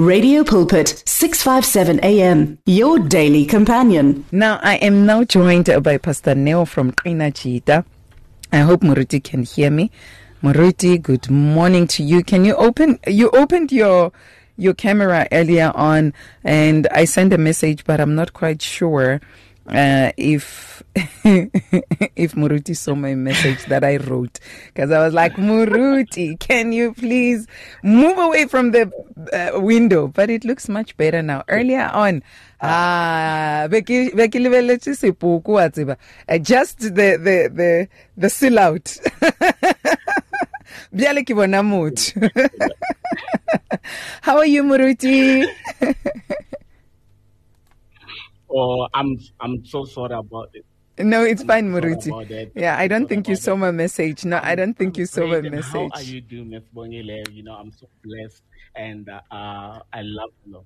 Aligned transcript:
Radio 0.00 0.42
Pulpit, 0.44 1.02
657 1.04 2.00
AM, 2.02 2.56
your 2.64 2.98
daily 2.98 3.44
companion. 3.44 4.24
Now, 4.32 4.58
I 4.62 4.76
am 4.76 5.04
now 5.04 5.24
joined 5.24 5.68
by 5.82 5.98
Pastor 5.98 6.34
Neo 6.34 6.64
from 6.64 6.90
Qina 6.92 7.30
Jita. 7.30 7.84
I 8.50 8.60
hope 8.60 8.80
Muruti 8.80 9.22
can 9.22 9.42
hear 9.42 9.70
me. 9.70 9.90
Muruti, 10.42 11.02
good 11.02 11.28
morning 11.30 11.86
to 11.88 12.02
you. 12.02 12.24
Can 12.24 12.46
you 12.46 12.56
open, 12.56 12.98
you 13.06 13.28
opened 13.32 13.72
your, 13.72 14.10
your 14.56 14.72
camera 14.72 15.28
earlier 15.32 15.70
on 15.74 16.14
and 16.44 16.88
I 16.92 17.04
sent 17.04 17.34
a 17.34 17.38
message, 17.38 17.84
but 17.84 18.00
I'm 18.00 18.14
not 18.14 18.32
quite 18.32 18.62
sure 18.62 19.20
uh, 19.68 20.12
if 20.16 20.82
if 20.94 22.34
Muruti 22.34 22.76
saw 22.76 22.94
my 22.94 23.14
message 23.14 23.64
that 23.66 23.84
I 23.84 23.96
wrote 23.98 24.40
because 24.66 24.90
I 24.90 24.98
was 24.98 25.14
like 25.14 25.34
Muruti, 25.34 26.38
can 26.38 26.72
you 26.72 26.92
please 26.94 27.46
move 27.82 28.18
away 28.18 28.46
from 28.46 28.72
the 28.72 28.90
uh, 29.32 29.60
window? 29.60 30.08
But 30.08 30.30
it 30.30 30.44
looks 30.44 30.68
much 30.68 30.96
better 30.96 31.22
now. 31.22 31.44
Earlier 31.48 31.90
on, 31.92 32.22
ah. 32.60 33.64
Uh, 33.64 33.68
just 36.38 36.80
the 36.80 36.88
the 36.90 37.50
the 37.54 37.88
the 38.16 38.30
seal 38.30 38.58
out. 38.58 38.96
Bjale 40.94 41.22
ke 41.24 41.34
bona 41.34 41.62
motho. 41.62 42.30
How 44.22 44.38
are 44.38 44.46
you 44.46 44.64
Muruti? 44.64 45.46
Oh, 48.52 48.88
I'm 48.94 49.18
I'm 49.40 49.64
so 49.64 49.84
sorry 49.84 50.14
about 50.14 50.50
it. 50.54 50.64
No, 50.98 51.24
it's 51.24 51.42
I'm 51.42 51.46
fine, 51.46 51.72
Muruti. 51.72 52.50
Yeah, 52.54 52.76
I 52.76 52.88
don't 52.88 53.08
think 53.08 53.28
you 53.28 53.36
saw 53.36 53.56
my 53.56 53.70
message. 53.70 54.24
No, 54.24 54.40
I 54.42 54.54
don't 54.54 54.76
think 54.76 54.98
you 54.98 55.06
saw 55.06 55.26
my 55.26 55.36
and 55.36 55.54
How 55.64 55.80
are 55.80 55.88
message. 55.88 56.10
you 56.10 56.20
doing, 56.20 56.50
Miss 56.50 56.64
Bongile? 56.74 57.32
You 57.32 57.42
know, 57.44 57.54
I'm 57.54 57.72
so 57.72 57.88
blessed 58.04 58.42
and 58.76 59.08
uh, 59.08 59.20
I 59.30 60.02
love 60.02 60.30
you. 60.46 60.64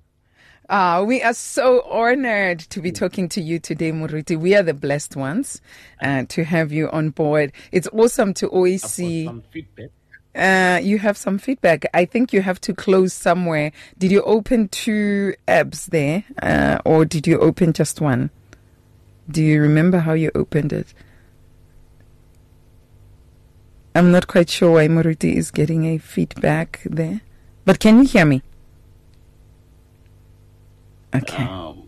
Ah, 0.67 1.03
we 1.03 1.21
are 1.21 1.33
so 1.33 1.83
honored 1.83 2.59
to 2.59 2.81
be 2.81 2.91
talking 2.91 3.29
to 3.29 3.41
you 3.41 3.59
today, 3.59 3.91
Muruti. 3.91 4.37
We 4.37 4.55
are 4.55 4.63
the 4.63 4.73
blessed 4.73 5.15
ones 5.15 5.61
uh, 6.01 6.25
to 6.29 6.43
have 6.43 6.71
you 6.71 6.89
on 6.89 7.11
board. 7.11 7.51
It's 7.71 7.87
awesome 7.93 8.33
to 8.35 8.47
always 8.47 8.83
see. 8.83 9.25
some 9.25 9.43
feedback. 9.51 9.91
Uh, 10.35 10.79
you 10.83 10.99
have 10.99 11.17
some 11.17 11.37
feedback. 11.37 11.85
I 11.93 12.03
think 12.03 12.33
you 12.33 12.41
have 12.41 12.59
to 12.61 12.73
close 12.73 13.13
somewhere. 13.13 13.71
Did 13.97 14.11
you 14.11 14.21
open 14.23 14.67
two 14.67 15.33
apps 15.47 15.85
there, 15.85 16.25
uh, 16.43 16.79
or 16.83 17.05
did 17.05 17.25
you 17.25 17.39
open 17.39 17.71
just 17.71 18.01
one? 18.01 18.31
Do 19.29 19.41
you 19.41 19.61
remember 19.61 19.99
how 19.99 20.13
you 20.13 20.31
opened 20.35 20.73
it? 20.73 20.93
I'm 23.95 24.11
not 24.11 24.27
quite 24.27 24.49
sure 24.49 24.71
why 24.73 24.87
Muruti 24.89 25.35
is 25.35 25.51
getting 25.51 25.85
a 25.85 25.97
feedback 25.97 26.81
there. 26.83 27.21
But 27.63 27.79
can 27.79 27.99
you 27.99 28.03
hear 28.05 28.25
me? 28.25 28.41
Okay. 31.15 31.43
Um, 31.43 31.83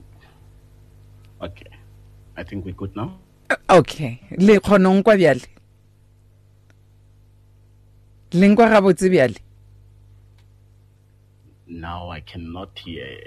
okay, 1.42 1.68
I 2.38 2.44
think 2.44 2.64
we're 2.64 2.74
good 2.74 2.96
now. 2.96 3.20
Okay. 3.70 4.22
Le 4.38 4.60
kgona 4.60 4.88
ho 4.90 5.02
nkwa 5.02 5.18
bjale? 5.18 5.42
Le 8.32 8.48
nkwa 8.48 8.70
gabotse 8.70 9.10
bjale? 9.10 9.38
Now 11.68 12.10
I 12.12 12.22
cannot 12.22 12.80
hear. 12.80 13.18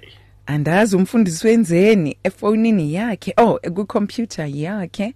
andazi 0.46 0.96
umfundisi 0.96 1.46
wenzeni 1.46 2.16
efonini 2.24 2.94
yakhe 2.94 3.34
oh 3.36 3.58
kwikhompyutha 3.58 4.46
yakhe 4.46 5.14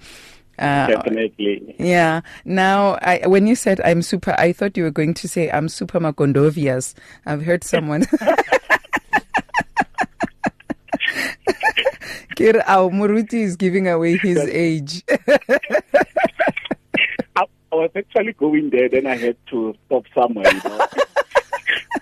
Uh, 0.58 0.88
Definitely. 0.88 1.74
Yeah. 1.78 2.20
Now, 2.44 2.98
I, 3.00 3.26
when 3.26 3.46
you 3.46 3.56
said 3.56 3.80
I'm 3.80 4.02
super, 4.02 4.34
I 4.38 4.52
thought 4.52 4.76
you 4.76 4.84
were 4.84 4.90
going 4.90 5.14
to 5.14 5.26
say 5.28 5.50
I'm 5.50 5.68
super 5.68 5.98
Makondovias. 5.98 6.92
I've 7.24 7.42
heard 7.42 7.64
someone. 7.64 8.04
Kir 12.36 12.62
our 12.66 12.90
Muruti 12.90 13.42
is 13.42 13.56
giving 13.56 13.88
away 13.88 14.16
his 14.18 14.38
age. 14.38 15.02
I, 17.36 17.44
I 17.44 17.74
was 17.74 17.90
actually 17.96 18.32
going 18.34 18.70
there, 18.70 18.88
then 18.88 19.06
I 19.06 19.16
had 19.16 19.36
to 19.48 19.74
stop 19.86 20.04
somewhere. 20.14 20.52
You 20.52 20.60
know, 20.68 20.86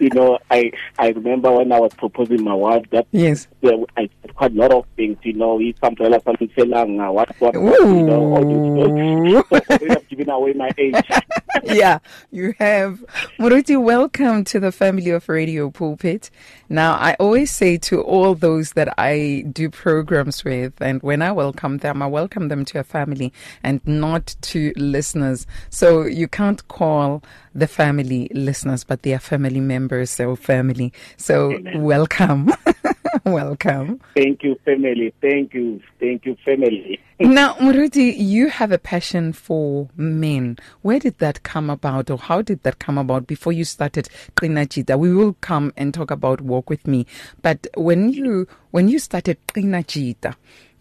you 0.00 0.10
know 0.10 0.38
I 0.50 0.72
I 0.98 1.08
remember 1.08 1.50
when 1.52 1.72
I 1.72 1.78
was 1.78 1.94
proposing 1.94 2.44
my 2.44 2.54
wife 2.54 2.84
that 2.90 3.06
yes. 3.12 3.48
there, 3.60 3.76
I 3.96 4.08
said 4.22 4.34
quite 4.34 4.52
a 4.52 4.54
lot 4.54 4.72
of 4.72 4.86
things. 4.96 5.18
You 5.22 5.34
know, 5.34 5.60
something 5.80 6.10
like 6.10 6.24
something 6.24 6.50
saying, 6.56 6.72
uh, 6.72 7.12
what 7.12 7.28
what 7.40 7.56
what, 7.56 7.80
you 7.80 8.02
know, 8.02 8.34
all 8.34 8.44
this. 8.44 9.44
So 9.50 9.90
I've 9.90 10.08
given 10.08 10.30
away 10.30 10.52
my 10.54 10.70
age. 10.78 10.94
yeah, 11.64 11.98
you 12.30 12.54
have. 12.58 13.04
Muruti, 13.38 13.80
welcome 13.82 14.44
to 14.44 14.60
the 14.60 14.72
family 14.72 15.10
of 15.10 15.28
Radio 15.28 15.70
Pulpit. 15.70 16.30
Now, 16.68 16.94
I 16.94 17.14
always 17.18 17.50
say 17.50 17.76
to 17.78 18.00
all 18.00 18.34
those 18.34 18.72
that 18.72 18.94
I 18.98 19.44
do 19.52 19.70
programs 19.70 20.44
with, 20.44 20.74
and 20.80 21.02
when 21.02 21.22
I 21.22 21.32
welcome 21.32 21.78
them, 21.78 22.02
I 22.02 22.06
welcome 22.06 22.48
them 22.48 22.64
to 22.66 22.78
a 22.78 22.84
family 22.84 23.32
and 23.62 23.80
not 23.86 24.36
to 24.42 24.72
listeners. 24.76 25.46
So 25.68 26.04
you 26.04 26.28
can't 26.28 26.66
call 26.68 27.22
the 27.54 27.66
family 27.66 28.30
listeners, 28.32 28.84
but 28.84 29.02
they 29.02 29.14
are 29.14 29.18
family 29.18 29.59
members, 29.66 30.10
so 30.10 30.36
family. 30.36 30.92
So 31.16 31.58
welcome. 31.74 32.52
welcome. 33.24 34.00
Thank 34.14 34.42
you, 34.42 34.58
family. 34.64 35.12
Thank 35.20 35.54
you, 35.54 35.80
thank 35.98 36.26
you, 36.26 36.36
family. 36.44 37.00
Now, 37.20 37.52
Muruti, 37.56 38.14
you 38.16 38.48
have 38.48 38.72
a 38.72 38.78
passion 38.78 39.34
for 39.34 39.90
men. 39.94 40.56
Where 40.80 40.98
did 40.98 41.18
that 41.18 41.42
come 41.42 41.68
about, 41.68 42.08
or 42.08 42.16
how 42.16 42.40
did 42.40 42.62
that 42.62 42.78
come 42.78 42.96
about 42.96 43.26
before 43.26 43.52
you 43.52 43.64
started 43.64 44.08
Qina 44.36 44.66
Jita? 44.66 44.98
We 44.98 45.14
will 45.14 45.34
come 45.42 45.70
and 45.76 45.92
talk 45.92 46.10
about 46.10 46.40
Walk 46.40 46.70
with 46.70 46.86
Me. 46.86 47.04
But 47.42 47.66
when 47.76 48.08
you 48.08 48.48
when 48.70 48.88
you 48.88 48.98
started 48.98 49.36
Qina 49.48 49.84
Jita, 49.84 50.34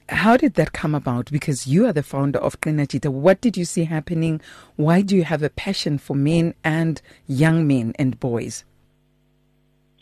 how 0.07 0.37
did 0.37 0.53
that 0.53 0.71
come 0.71 0.95
about? 0.95 1.29
Because 1.29 1.67
you 1.67 1.85
are 1.85 1.93
the 1.93 2.03
founder 2.03 2.39
of 2.39 2.61
Qina 2.61 2.87
Jita. 2.87 3.09
What 3.11 3.41
did 3.41 3.57
you 3.57 3.65
see 3.65 3.83
happening? 3.83 4.39
Why 4.77 5.01
do 5.01 5.17
you 5.17 5.25
have 5.25 5.43
a 5.43 5.49
passion 5.49 5.97
for 5.97 6.15
men 6.15 6.53
and 6.63 7.01
young 7.27 7.67
men 7.67 7.93
and 7.99 8.19
boys? 8.19 8.63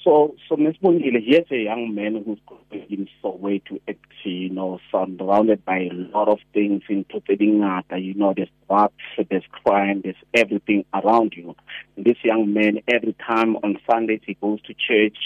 So, 0.08 0.36
so 0.48 0.56
Ms. 0.56 0.76
Bongile, 0.82 1.22
here's 1.22 1.52
a 1.52 1.66
young 1.66 1.94
man 1.94 2.24
who's 2.26 2.40
going 2.48 2.86
in 2.90 3.10
so 3.22 3.36
way 3.36 3.60
to 3.68 3.78
actually, 3.90 4.32
you 4.32 4.50
know, 4.50 4.80
surrounded 4.90 5.66
by 5.66 5.80
a 5.80 5.92
lot 5.92 6.30
of 6.30 6.40
things, 6.54 6.84
including 6.88 7.60
that, 7.60 7.84
you 8.02 8.14
know, 8.14 8.34
there's 8.34 8.48
drugs, 8.70 8.94
there's 9.30 9.44
crime, 9.52 10.00
there's 10.06 10.16
everything 10.34 10.86
around 10.94 11.34
you. 11.36 11.54
And 11.98 12.06
this 12.06 12.16
young 12.24 12.54
man, 12.54 12.80
every 12.88 13.18
time 13.28 13.58
on 13.58 13.80
Sundays, 13.92 14.22
he 14.26 14.36
goes 14.36 14.62
to 14.62 14.74
church, 14.76 15.18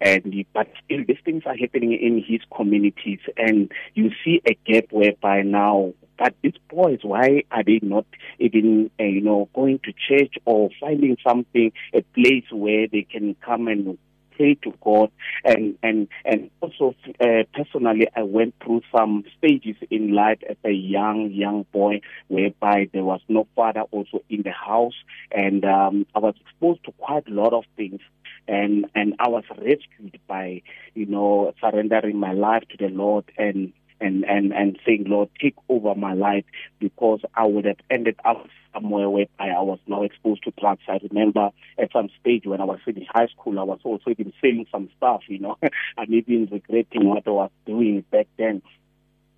and 0.00 0.24
he, 0.32 0.46
but 0.54 0.72
still 0.82 1.04
these 1.06 1.20
things 1.26 1.42
are 1.44 1.54
happening 1.54 1.92
in 1.92 2.24
his 2.26 2.40
communities, 2.56 3.20
and 3.36 3.70
you 3.92 4.12
see 4.24 4.40
a 4.48 4.54
gap 4.64 4.86
whereby 4.92 5.42
now 5.42 5.92
but 6.18 6.34
these 6.42 6.54
boys, 6.70 7.00
why 7.02 7.42
are 7.50 7.64
they 7.64 7.80
not 7.82 8.06
even, 8.38 8.90
uh, 9.00 9.04
you 9.04 9.20
know, 9.20 9.48
going 9.54 9.80
to 9.80 9.92
church 9.92 10.36
or 10.44 10.70
finding 10.80 11.16
something, 11.26 11.72
a 11.92 12.02
place 12.14 12.44
where 12.50 12.86
they 12.86 13.02
can 13.02 13.34
come 13.44 13.66
and 13.66 13.98
pray 14.36 14.54
to 14.62 14.72
God. 14.82 15.10
And 15.44 15.76
and 15.82 16.08
and 16.24 16.50
also 16.60 16.94
uh, 17.20 17.44
personally 17.54 18.08
I 18.14 18.22
went 18.22 18.54
through 18.62 18.82
some 18.94 19.24
stages 19.38 19.76
in 19.90 20.14
life 20.14 20.38
as 20.48 20.56
a 20.64 20.70
young 20.70 21.30
young 21.30 21.64
boy 21.72 22.00
whereby 22.28 22.88
there 22.92 23.04
was 23.04 23.20
no 23.28 23.46
father 23.54 23.82
also 23.90 24.22
in 24.28 24.42
the 24.42 24.52
house. 24.52 24.94
And 25.30 25.64
um, 25.64 26.06
I 26.14 26.18
was 26.18 26.34
exposed 26.40 26.84
to 26.84 26.92
quite 26.92 27.28
a 27.28 27.32
lot 27.32 27.52
of 27.52 27.64
things. 27.76 28.00
And 28.48 28.86
and 28.94 29.14
I 29.18 29.28
was 29.28 29.44
rescued 29.50 30.18
by 30.26 30.62
you 30.94 31.06
know 31.06 31.54
surrendering 31.60 32.18
my 32.18 32.32
life 32.32 32.64
to 32.70 32.76
the 32.76 32.92
Lord. 32.92 33.24
And 33.38 33.72
and 34.02 34.24
and 34.24 34.52
and 34.52 34.78
saying, 34.84 35.04
Lord, 35.06 35.30
take 35.40 35.54
over 35.68 35.94
my 35.94 36.14
life 36.14 36.44
because 36.78 37.20
I 37.34 37.44
would 37.46 37.64
have 37.64 37.78
ended 37.90 38.16
up 38.24 38.46
somewhere 38.72 39.08
where 39.08 39.26
I 39.38 39.60
was 39.60 39.78
now 39.86 40.02
exposed 40.02 40.44
to 40.44 40.52
drugs. 40.58 40.82
I 40.88 40.98
remember 41.10 41.50
at 41.78 41.92
some 41.92 42.08
stage 42.20 42.46
when 42.46 42.60
I 42.60 42.64
was 42.64 42.80
in 42.86 43.06
high 43.08 43.28
school, 43.28 43.58
I 43.58 43.64
was 43.64 43.80
also 43.84 44.10
even 44.10 44.32
selling 44.40 44.66
some 44.70 44.88
stuff, 44.96 45.22
you 45.28 45.38
know, 45.38 45.56
and 45.96 46.08
even 46.10 46.48
regretting 46.50 47.08
what 47.08 47.26
I 47.26 47.30
was 47.30 47.50
doing 47.66 48.04
back 48.10 48.26
then. 48.38 48.62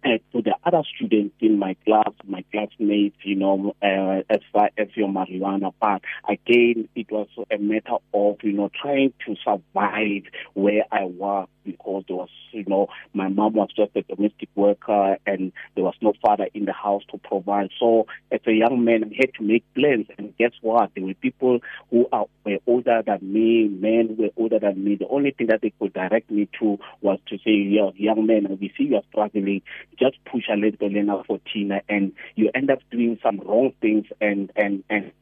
And 0.07 0.21
to 0.33 0.43
the 0.43 0.55
other 0.65 0.83
students 0.95 1.35
in 1.41 1.59
my 1.59 1.77
class, 1.87 2.11
my 2.27 2.45
classmates, 2.53 3.17
you 3.23 3.37
know, 3.37 3.75
uh, 3.83 4.23
as 4.29 4.41
far 4.53 4.69
as 4.77 4.89
your 4.95 5.09
marijuana 5.09 5.73
part, 5.81 6.03
again, 6.29 6.91
it 6.95 7.11
was 7.11 7.29
a 7.51 7.57
matter 7.57 7.97
of, 8.13 8.37
you 8.43 8.53
know, 8.53 8.71
trying 8.83 9.15
to 9.27 9.35
survive 9.43 10.25
where 10.53 10.85
I 10.93 11.05
was 11.05 11.49
because 11.65 12.05
there 12.07 12.17
was, 12.17 12.29
you 12.53 12.65
know, 12.67 12.89
my 13.13 13.29
mom 13.29 13.55
was 13.55 13.69
just 13.77 13.93
a 13.97 14.03
domestic 14.03 14.49
worker 14.55 15.17
and 15.27 15.53
there 15.75 15.85
was 15.85 15.95
no 16.01 16.13
father 16.23 16.49
in 16.55 16.65
the 16.65 16.73
house 16.73 17.03
to 17.11 17.19
provide. 17.19 17.71
So 17.79 18.07
as 18.31 18.41
a 18.47 18.53
young 18.53 18.85
man, 18.85 19.05
I 19.05 19.17
had 19.19 19.35
to 19.35 19.43
make 19.43 19.65
plans. 19.75 20.07
And 20.19 20.37
guess 20.37 20.53
what? 20.61 20.91
There 20.95 21.05
were 21.05 21.15
people 21.15 21.61
who 21.91 22.07
are, 22.13 22.27
were 22.45 22.59
older 22.67 23.03
than 23.07 23.21
me, 23.23 23.69
men 23.69 24.17
were 24.19 24.31
older 24.37 24.59
than 24.59 24.85
me. 24.85 24.97
The 24.97 25.09
only 25.09 25.33
thing 25.33 25.49
that 25.49 25.61
they 25.63 25.73
could 25.79 25.93
direct 25.93 26.31
me 26.31 26.49
to 26.61 26.79
was 27.01 27.19
to 27.29 27.39
say, 27.39 27.53
yeah, 27.53 27.91
young 27.97 28.27
man, 28.27 28.59
we 28.61 28.73
see 28.77 28.85
you're 28.85 29.03
struggling. 29.11 29.63
Just 29.99 30.17
push 30.25 30.45
a 30.51 30.57
little 30.57 30.79
bit 30.79 31.27
for 31.27 31.41
Tina 31.53 31.83
and 31.89 32.13
you 32.35 32.51
end 32.55 32.71
up 32.71 32.79
doing 32.91 33.19
some 33.23 33.41
wrong 33.41 33.73
things 33.81 34.07
and, 34.21 34.51
and, 34.57 34.85
and 34.91 35.13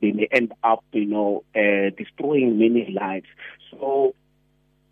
they 0.00 0.12
may 0.12 0.28
end 0.30 0.52
up, 0.62 0.84
you 0.92 1.06
know, 1.06 1.44
uh, 1.54 1.90
destroying 1.96 2.58
many 2.58 2.90
lives. 2.90 3.26
So 3.70 4.14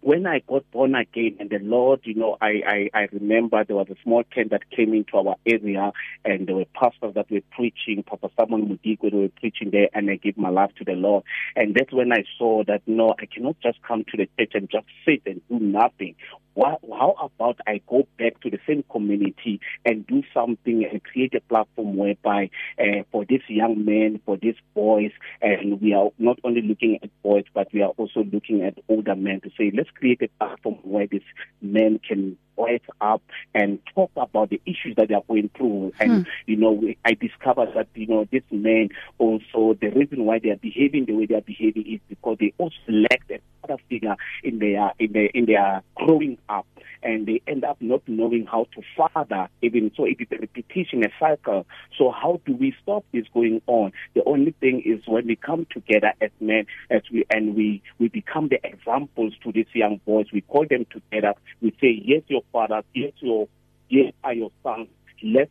when 0.02 0.26
I 0.26 0.40
got 0.40 0.68
born 0.72 0.96
again 0.96 1.36
and 1.38 1.48
the 1.48 1.60
Lord, 1.60 2.00
you 2.02 2.14
know, 2.14 2.36
I, 2.40 2.60
I, 2.66 2.90
I 2.92 3.08
remember 3.12 3.62
there 3.64 3.76
was 3.76 3.86
a 3.88 3.94
small 4.02 4.24
tent 4.34 4.50
that 4.50 4.68
came 4.70 4.92
into 4.92 5.16
our 5.16 5.36
area 5.46 5.92
and 6.24 6.46
there 6.46 6.56
were 6.56 6.64
pastors 6.74 7.14
that 7.14 7.30
were 7.30 7.40
preaching, 7.52 8.02
Papa 8.02 8.28
Samuel 8.36 8.66
Mudigo, 8.66 9.10
they 9.10 9.16
were 9.16 9.28
preaching 9.28 9.70
there 9.70 9.88
and 9.94 10.10
I 10.10 10.16
gave 10.16 10.36
my 10.36 10.48
life 10.48 10.72
to 10.78 10.84
the 10.84 10.94
Lord. 10.94 11.22
And 11.54 11.76
that's 11.76 11.92
when 11.92 12.12
I 12.12 12.24
saw 12.36 12.64
that, 12.66 12.82
no, 12.86 13.14
I 13.20 13.26
cannot 13.26 13.56
just 13.62 13.80
come 13.82 14.04
to 14.10 14.16
the 14.16 14.28
church 14.36 14.52
and 14.54 14.68
just 14.68 14.86
sit 15.06 15.22
and 15.24 15.40
do 15.48 15.60
nothing. 15.60 16.16
What, 16.54 16.80
how 16.90 17.14
about 17.18 17.60
I 17.66 17.80
go 17.88 18.06
back 18.18 18.40
to 18.42 18.50
the 18.50 18.58
same 18.66 18.84
community 18.90 19.60
and 19.86 20.06
do 20.06 20.22
something 20.34 20.84
and 20.84 21.02
create 21.02 21.34
a 21.34 21.40
platform 21.40 21.96
whereby 21.96 22.50
uh, 22.78 23.04
for 23.10 23.24
these 23.24 23.40
young 23.48 23.86
men, 23.86 24.20
for 24.26 24.36
these 24.36 24.56
boys, 24.74 25.12
and 25.40 25.80
we 25.80 25.94
are 25.94 26.10
not 26.18 26.38
only 26.44 26.60
looking 26.60 26.98
at 27.02 27.10
boys, 27.22 27.44
but 27.54 27.68
we 27.72 27.80
are 27.80 27.92
also 27.96 28.24
looking 28.30 28.62
at 28.62 28.74
older 28.88 29.16
men 29.16 29.40
to 29.42 29.50
say, 29.56 29.72
let's 29.74 29.88
create 29.94 30.22
a 30.22 30.28
platform 30.38 30.76
where 30.82 31.06
these 31.06 31.22
men 31.60 32.00
can 32.06 32.36
voice 32.56 32.80
up 33.00 33.22
and 33.54 33.78
talk 33.94 34.10
about 34.16 34.50
the 34.50 34.60
issues 34.66 34.96
that 34.96 35.08
they 35.08 35.14
are 35.14 35.24
going 35.28 35.50
through. 35.56 35.92
And, 36.00 36.26
hmm. 36.26 36.30
you 36.46 36.56
know, 36.56 36.72
we, 36.72 36.98
I 37.04 37.14
discovered 37.14 37.70
that, 37.74 37.88
you 37.94 38.06
know, 38.06 38.26
these 38.30 38.42
men 38.50 38.90
also, 39.18 39.76
the 39.80 39.88
reason 39.88 40.24
why 40.24 40.38
they 40.38 40.50
are 40.50 40.56
behaving 40.56 41.06
the 41.06 41.14
way 41.14 41.26
they 41.26 41.34
are 41.34 41.40
behaving 41.40 41.86
is 41.86 42.00
because 42.08 42.38
they 42.40 42.52
also 42.58 42.76
lack 42.88 43.22
a 43.30 43.40
father 43.60 43.80
figure 43.88 44.16
in 44.42 44.58
their, 44.58 44.92
in 44.98 45.12
their, 45.12 45.26
in 45.26 45.46
their 45.46 45.82
growing 45.94 46.38
up 46.48 46.66
and 47.02 47.26
they 47.26 47.40
end 47.46 47.64
up 47.64 47.76
not 47.80 48.02
knowing 48.06 48.46
how 48.46 48.66
to 48.74 48.82
father 48.96 49.48
even 49.60 49.90
so 49.96 50.04
it 50.04 50.16
is 50.20 50.26
a 50.32 50.38
repetition 50.38 51.04
a 51.04 51.08
cycle 51.18 51.66
so 51.96 52.10
how 52.10 52.40
do 52.46 52.54
we 52.54 52.74
stop 52.82 53.04
this 53.12 53.26
going 53.34 53.60
on 53.66 53.92
the 54.14 54.22
only 54.24 54.52
thing 54.60 54.82
is 54.84 55.00
when 55.06 55.26
we 55.26 55.36
come 55.36 55.66
together 55.70 56.12
as 56.20 56.30
men 56.40 56.66
as 56.90 57.02
we 57.12 57.24
and 57.30 57.54
we 57.54 57.82
we 57.98 58.08
become 58.08 58.48
the 58.48 58.60
examples 58.64 59.32
to 59.42 59.52
these 59.52 59.66
young 59.72 60.00
boys 60.06 60.26
we 60.32 60.40
call 60.42 60.66
them 60.68 60.86
together 60.90 61.34
we 61.60 61.70
say 61.80 62.00
yes 62.04 62.22
your 62.28 62.41
father 62.52 62.82
yes 62.94 63.12
your 63.20 63.48
yes 63.88 64.12
are 64.24 64.34
your 64.34 64.50
sons 64.62 64.88
let's 65.22 65.50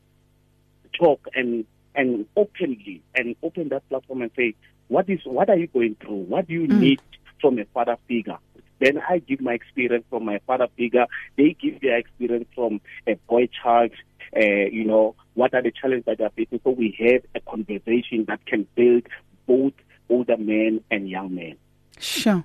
talk 0.98 1.28
and 1.36 1.66
and 1.96 2.26
openly 2.36 3.02
and 3.16 3.36
open 3.44 3.70
that 3.70 3.88
platform 3.90 4.22
and 4.22 4.32
say 4.36 4.54
what 4.88 5.10
is 5.10 5.20
what 5.26 5.50
are 5.50 5.58
you 5.58 5.68
going 5.68 5.96
through 5.96 6.16
what 6.16 6.48
do 6.48 6.54
you 6.54 6.68
mm. 6.68 6.80
need 6.80 7.02
from 7.40 7.58
a 7.60 7.66
father 7.74 7.98
figure 8.08 8.38
then 8.82 9.00
I 9.08 9.20
give 9.20 9.42
my 9.42 9.54
experience 9.54 10.06
from 10.10 10.26
my 10.26 10.40
father 10.48 10.68
figure. 10.76 11.06
They 11.38 11.56
give 11.62 11.82
their 11.82 11.98
experience 11.98 12.48
from 12.56 12.82
a 13.08 13.14
boy 13.30 13.48
child. 13.62 13.92
Uh, 14.36 14.40
you 14.72 14.86
know, 14.86 15.16
what 15.36 15.54
are 15.54 15.62
the 15.62 15.72
challenges 15.72 16.06
that 16.08 16.18
they 16.18 16.24
are 16.24 16.32
facing? 16.32 16.62
So 16.64 16.72
we 16.72 16.96
have 17.00 17.22
a 17.36 17.40
conversation 17.48 18.26
that 18.28 18.44
can 18.48 18.66
build 18.76 19.04
both 19.46 19.74
older 20.10 20.36
men 20.36 20.82
and 20.90 21.08
young 21.08 21.36
men. 21.36 21.58
Sure. 22.00 22.44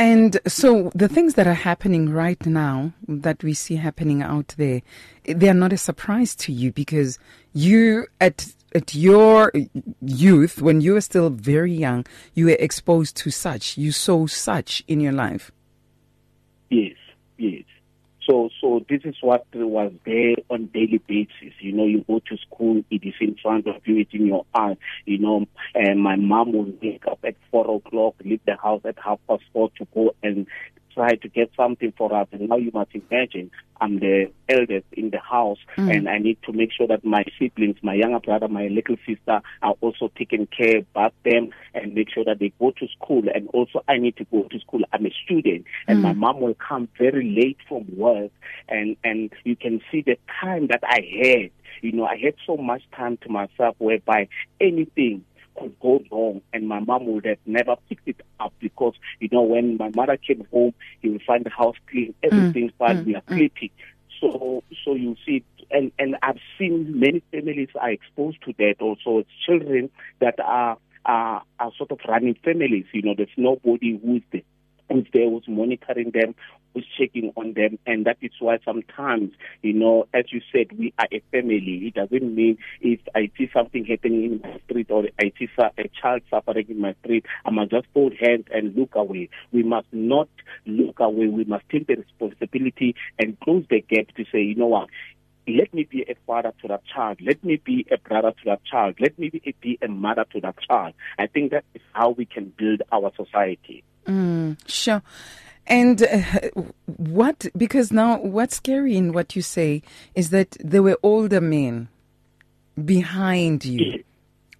And 0.00 0.40
so 0.46 0.90
the 0.94 1.08
things 1.08 1.34
that 1.34 1.46
are 1.46 1.52
happening 1.52 2.08
right 2.08 2.46
now 2.46 2.94
that 3.06 3.44
we 3.44 3.52
see 3.52 3.76
happening 3.76 4.22
out 4.22 4.54
there, 4.56 4.80
they 5.24 5.46
are 5.46 5.54
not 5.54 5.74
a 5.74 5.76
surprise 5.76 6.34
to 6.36 6.52
you 6.52 6.72
because 6.72 7.18
you 7.52 8.06
at 8.18 8.54
at 8.74 8.94
your 8.94 9.52
youth, 10.00 10.62
when 10.62 10.80
you 10.80 10.94
were 10.94 11.02
still 11.02 11.28
very 11.28 11.74
young, 11.74 12.06
you 12.32 12.46
were 12.46 12.56
exposed 12.58 13.14
to 13.16 13.30
such. 13.30 13.76
You 13.76 13.92
saw 13.92 14.26
such 14.26 14.82
in 14.88 15.00
your 15.00 15.12
life. 15.12 15.52
Yes, 16.70 16.96
yes. 17.36 17.64
So, 18.30 18.48
so 18.60 18.86
this 18.88 19.00
is 19.02 19.16
what 19.22 19.44
was 19.52 19.90
there 20.06 20.36
on 20.50 20.66
daily 20.66 20.98
basis. 20.98 21.52
You 21.58 21.72
know, 21.72 21.84
you 21.84 22.04
go 22.06 22.20
to 22.28 22.36
school, 22.36 22.84
it 22.88 23.02
is 23.02 23.14
in 23.20 23.34
front 23.42 23.66
of 23.66 23.74
you, 23.84 23.98
it's 23.98 24.14
in 24.14 24.24
your 24.24 24.46
eyes. 24.54 24.76
You 25.04 25.18
know, 25.18 25.46
and 25.74 26.00
my 26.00 26.14
mom 26.14 26.52
would 26.52 26.78
wake 26.80 27.08
up 27.10 27.18
at 27.24 27.34
four 27.50 27.68
o'clock, 27.74 28.14
leave 28.24 28.38
the 28.46 28.54
house 28.54 28.82
at 28.84 28.94
half 29.04 29.18
past 29.28 29.42
four 29.52 29.70
to 29.78 29.86
go 29.92 30.14
and 30.22 30.46
try 30.92 31.16
to 31.16 31.28
get 31.28 31.50
something 31.56 31.92
for 31.96 32.14
us. 32.14 32.28
And 32.32 32.48
now 32.48 32.56
you 32.56 32.70
must 32.72 32.90
imagine 32.94 33.50
I'm 33.80 33.98
the 33.98 34.30
eldest 34.48 34.86
in 34.92 35.10
the 35.10 35.18
house 35.18 35.58
mm. 35.76 35.94
and 35.94 36.08
I 36.08 36.18
need 36.18 36.38
to 36.44 36.52
make 36.52 36.70
sure 36.72 36.86
that 36.86 37.04
my 37.04 37.24
siblings, 37.38 37.76
my 37.82 37.94
younger 37.94 38.20
brother, 38.20 38.48
my 38.48 38.68
little 38.68 38.96
sister 39.06 39.40
are 39.62 39.74
also 39.80 40.10
taken 40.16 40.46
care, 40.46 40.82
bath 40.94 41.12
them 41.24 41.50
and 41.74 41.94
make 41.94 42.10
sure 42.10 42.24
that 42.24 42.38
they 42.38 42.52
go 42.58 42.72
to 42.72 42.86
school. 42.88 43.22
And 43.34 43.48
also 43.48 43.82
I 43.88 43.96
need 43.96 44.16
to 44.18 44.24
go 44.24 44.42
to 44.50 44.60
school. 44.60 44.80
I'm 44.92 45.06
a 45.06 45.10
student 45.24 45.64
and 45.88 46.00
mm. 46.00 46.02
my 46.02 46.12
mom 46.12 46.40
will 46.40 46.54
come 46.54 46.88
very 46.98 47.24
late 47.24 47.58
from 47.68 47.86
work 47.96 48.30
and, 48.68 48.96
and 49.02 49.32
you 49.44 49.56
can 49.56 49.80
see 49.90 50.02
the 50.02 50.18
time 50.40 50.66
that 50.68 50.82
I 50.84 51.00
had. 51.22 51.50
You 51.82 51.92
know, 51.92 52.04
I 52.04 52.16
had 52.16 52.34
so 52.46 52.58
much 52.58 52.82
time 52.94 53.16
to 53.22 53.30
myself 53.30 53.74
whereby 53.78 54.28
anything 54.60 55.24
could 55.58 55.78
go 55.80 56.02
wrong 56.10 56.40
and 56.52 56.68
my 56.68 56.80
mom 56.80 57.06
would 57.06 57.24
have 57.24 57.38
never 57.46 57.76
picked 57.88 58.08
it 58.08 58.20
up 58.38 58.52
because, 58.60 58.94
you 59.20 59.28
know, 59.32 59.42
when 59.42 59.76
my 59.76 59.90
mother 59.94 60.16
came 60.16 60.46
home, 60.52 60.74
he 61.00 61.08
would 61.08 61.22
find 61.22 61.44
the 61.44 61.50
house 61.50 61.76
clean, 61.90 62.14
everything's 62.22 62.72
mm. 62.72 62.78
fine, 62.78 62.98
mm. 62.98 63.06
we 63.06 63.14
are 63.14 63.22
sleeping. 63.28 63.70
So, 64.20 64.62
so 64.84 64.94
you 64.94 65.16
see, 65.24 65.44
and, 65.70 65.92
and 65.98 66.16
I've 66.22 66.40
seen 66.58 66.98
many 66.98 67.22
families 67.30 67.68
are 67.80 67.90
exposed 67.90 68.42
to 68.44 68.54
that 68.58 68.76
also. 68.80 69.18
It's 69.18 69.30
children 69.46 69.90
that 70.20 70.38
are, 70.40 70.76
are, 71.04 71.42
are 71.58 71.72
sort 71.78 71.92
of 71.92 72.00
running 72.08 72.36
families, 72.44 72.86
you 72.92 73.02
know, 73.02 73.14
there's 73.16 73.28
nobody 73.36 73.98
who's 74.02 74.22
there 74.32 74.42
who's 74.90 75.06
there, 75.12 75.28
who's 75.28 75.46
monitoring 75.48 76.10
them, 76.12 76.34
who's 76.74 76.86
checking 76.98 77.32
on 77.36 77.54
them. 77.54 77.78
And 77.86 78.06
that 78.06 78.18
is 78.20 78.32
why 78.38 78.58
sometimes, 78.64 79.32
you 79.62 79.72
know, 79.72 80.06
as 80.12 80.24
you 80.32 80.40
said, 80.52 80.78
we 80.78 80.92
are 80.98 81.08
a 81.12 81.22
family. 81.30 81.82
It 81.86 81.94
doesn't 81.94 82.34
mean 82.34 82.58
if 82.80 83.00
I 83.14 83.30
see 83.36 83.50
something 83.52 83.84
happening 83.84 84.24
in 84.24 84.40
my 84.42 84.60
street 84.64 84.90
or 84.90 85.04
I 85.20 85.32
see 85.38 85.48
a 85.58 85.88
child 86.00 86.22
suffering 86.30 86.66
in 86.68 86.80
my 86.80 86.94
street, 87.02 87.26
I 87.44 87.50
must 87.50 87.70
just 87.70 87.86
hold 87.94 88.14
hands 88.20 88.46
and 88.52 88.74
look 88.76 88.94
away. 88.94 89.28
We 89.52 89.62
must 89.62 89.88
not 89.92 90.28
look 90.66 91.00
away. 91.00 91.26
We 91.26 91.44
must 91.44 91.68
take 91.70 91.86
the 91.86 91.96
responsibility 91.96 92.94
and 93.18 93.38
close 93.40 93.64
the 93.70 93.80
gap 93.80 94.14
to 94.16 94.24
say, 94.32 94.42
you 94.42 94.54
know 94.54 94.66
what, 94.66 94.88
let 95.48 95.72
me 95.74 95.86
be 95.90 96.04
a 96.08 96.14
father 96.26 96.52
to 96.62 96.68
that 96.68 96.82
child. 96.86 97.18
Let 97.20 97.42
me 97.42 97.56
be 97.56 97.86
a 97.90 97.98
brother 97.98 98.30
to 98.30 98.44
that 98.44 98.64
child. 98.64 98.96
Let 99.00 99.18
me 99.18 99.30
be, 99.30 99.54
be 99.60 99.78
a 99.82 99.88
mother 99.88 100.24
to 100.32 100.40
that 100.42 100.56
child. 100.60 100.94
I 101.18 101.26
think 101.26 101.50
that 101.50 101.64
is 101.74 101.82
how 101.92 102.10
we 102.10 102.26
can 102.26 102.52
build 102.56 102.82
our 102.92 103.10
society. 103.16 103.82
Mm, 104.10 104.58
sure. 104.66 105.02
And 105.66 106.02
uh, 106.02 106.20
what, 106.86 107.46
because 107.56 107.92
now 107.92 108.20
what's 108.20 108.56
scary 108.56 108.96
in 108.96 109.12
what 109.12 109.36
you 109.36 109.42
say 109.42 109.82
is 110.14 110.30
that 110.30 110.56
there 110.58 110.82
were 110.82 110.98
older 111.02 111.40
men 111.40 111.88
behind 112.84 113.64
you. 113.64 114.02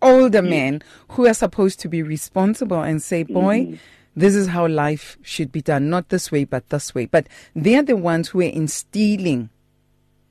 Older 0.03 0.41
men 0.41 0.83
who 1.09 1.27
are 1.27 1.35
supposed 1.35 1.81
to 1.81 1.89
be 1.89 2.03
responsible 2.03 2.81
and 2.81 3.03
say, 3.03 3.23
boy, 3.23 3.61
mm-hmm. 3.61 3.75
this 4.17 4.35
is 4.35 4.47
how 4.47 4.67
life 4.67 5.19
should 5.21 5.53
be 5.53 5.61
done. 5.61 5.91
Not 5.91 6.09
this 6.09 6.33
way, 6.33 6.45
but 6.45 6.69
this 6.71 6.95
way. 6.95 7.07
But 7.07 7.27
they're 7.55 7.83
the 7.83 7.97
ones 7.97 8.29
who 8.29 8.41
are 8.41 8.45
instilling 8.45 9.51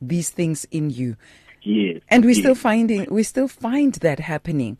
these 0.01 0.29
things 0.29 0.65
in 0.71 0.89
you. 0.89 1.17
Yes. 1.61 2.01
And 2.09 2.25
we 2.25 2.31
yes. 2.31 2.39
still 2.39 2.55
finding 2.55 3.05
we 3.11 3.21
still 3.23 3.47
find 3.47 3.93
that 3.95 4.19
happening. 4.19 4.77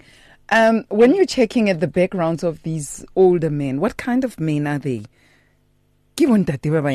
Um, 0.52 0.86
when 0.90 1.14
you're 1.14 1.26
checking 1.26 1.70
at 1.70 1.80
the 1.80 1.88
backgrounds 1.88 2.44
of 2.44 2.64
these 2.64 3.06
older 3.16 3.50
men, 3.50 3.80
what 3.80 3.98
kind 3.98 4.24
of 4.24 4.40
men 4.40 4.66
are 4.68 4.80
they? 4.80 5.04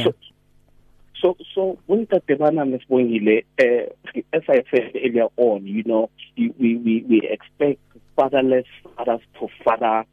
So, 0.04 0.14
so, 1.20 1.36
so 1.54 1.78
when. 1.86 2.06
Bongile, 2.90 3.44
uh, 3.60 4.20
as 4.32 4.42
I 4.48 4.64
said 4.70 4.92
earlier 4.94 5.28
on, 5.36 5.66
you 5.66 5.82
know, 5.84 6.10
we, 6.36 6.52
we, 6.58 7.04
we 7.08 7.28
expect 7.30 7.80
fatherless 8.16 8.66
fathers 8.96 9.20
to 9.40 9.48
father 9.64 10.04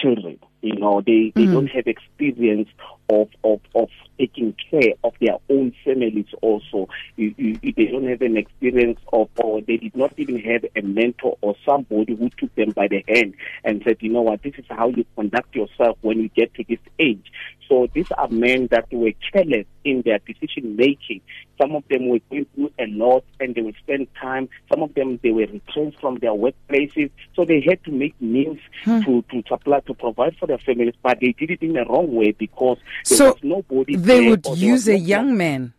children. 0.00 0.38
You 0.62 0.76
know, 0.76 1.00
they, 1.00 1.32
they 1.34 1.44
mm. 1.44 1.52
don't 1.52 1.68
have 1.68 1.86
experience 1.86 2.68
of, 3.08 3.28
of, 3.44 3.60
of 3.74 3.88
taking 4.18 4.54
care 4.70 4.94
of 5.04 5.12
their 5.20 5.36
own 5.50 5.72
families 5.84 6.26
also. 6.42 6.88
You, 7.16 7.34
you, 7.36 7.58
they 7.60 7.86
don't 7.86 8.08
have 8.08 8.22
an 8.22 8.36
experience 8.36 8.98
of, 9.12 9.28
or 9.36 9.60
they 9.60 9.76
did 9.76 9.94
not 9.94 10.14
even 10.16 10.40
have 10.40 10.64
a 10.74 10.82
mentor 10.82 11.36
or 11.40 11.54
somebody 11.64 12.14
who 12.14 12.30
took 12.30 12.54
them 12.54 12.70
by 12.70 12.88
the 12.88 13.04
hand 13.06 13.34
and 13.64 13.82
said, 13.84 13.98
you 14.00 14.10
know 14.10 14.22
what, 14.22 14.42
this 14.42 14.54
is 14.58 14.64
how 14.68 14.88
you 14.88 15.04
conduct 15.14 15.54
yourself 15.54 15.98
when 16.00 16.20
you 16.20 16.28
get 16.30 16.52
to 16.54 16.64
this 16.68 16.80
age. 16.98 17.30
So 17.68 17.88
these 17.92 18.10
are 18.12 18.28
men 18.28 18.68
that 18.70 18.86
were 18.92 19.12
careless 19.32 19.66
in 19.84 20.02
their 20.02 20.18
decision 20.18 20.76
making. 20.76 21.20
Some 21.60 21.74
of 21.74 21.82
them 21.88 22.08
were 22.08 22.20
going 22.30 22.46
through 22.54 22.72
a 22.78 22.86
lot 22.86 23.24
and 23.40 23.54
they 23.54 23.62
would 23.62 23.76
spend 23.76 24.08
time. 24.20 24.48
Some 24.70 24.82
of 24.82 24.94
them, 24.94 25.18
they 25.22 25.30
were 25.30 25.46
retrenched 25.46 26.00
from 26.00 26.18
their 26.18 26.30
workplaces. 26.30 27.10
So 27.34 27.44
they 27.44 27.60
had 27.60 27.82
to 27.84 27.90
make 27.90 28.20
meals 28.20 28.58
hmm. 28.84 29.00
to, 29.02 29.22
to 29.30 29.42
supply, 29.48 29.80
to 29.80 29.94
provide 29.94 30.36
for 30.38 30.45
their 30.46 30.58
families, 30.58 30.94
but 31.02 31.18
they 31.20 31.32
did 31.32 31.50
it 31.50 31.62
in 31.62 31.74
the 31.74 31.84
wrong 31.84 32.14
way 32.14 32.32
because 32.32 32.78
there 33.08 33.18
so 33.18 33.26
was 33.32 33.42
nobody. 33.42 33.96
They 33.96 34.28
would 34.28 34.46
use 34.56 34.88
a 34.88 34.98
young 34.98 35.36
man 35.36 35.72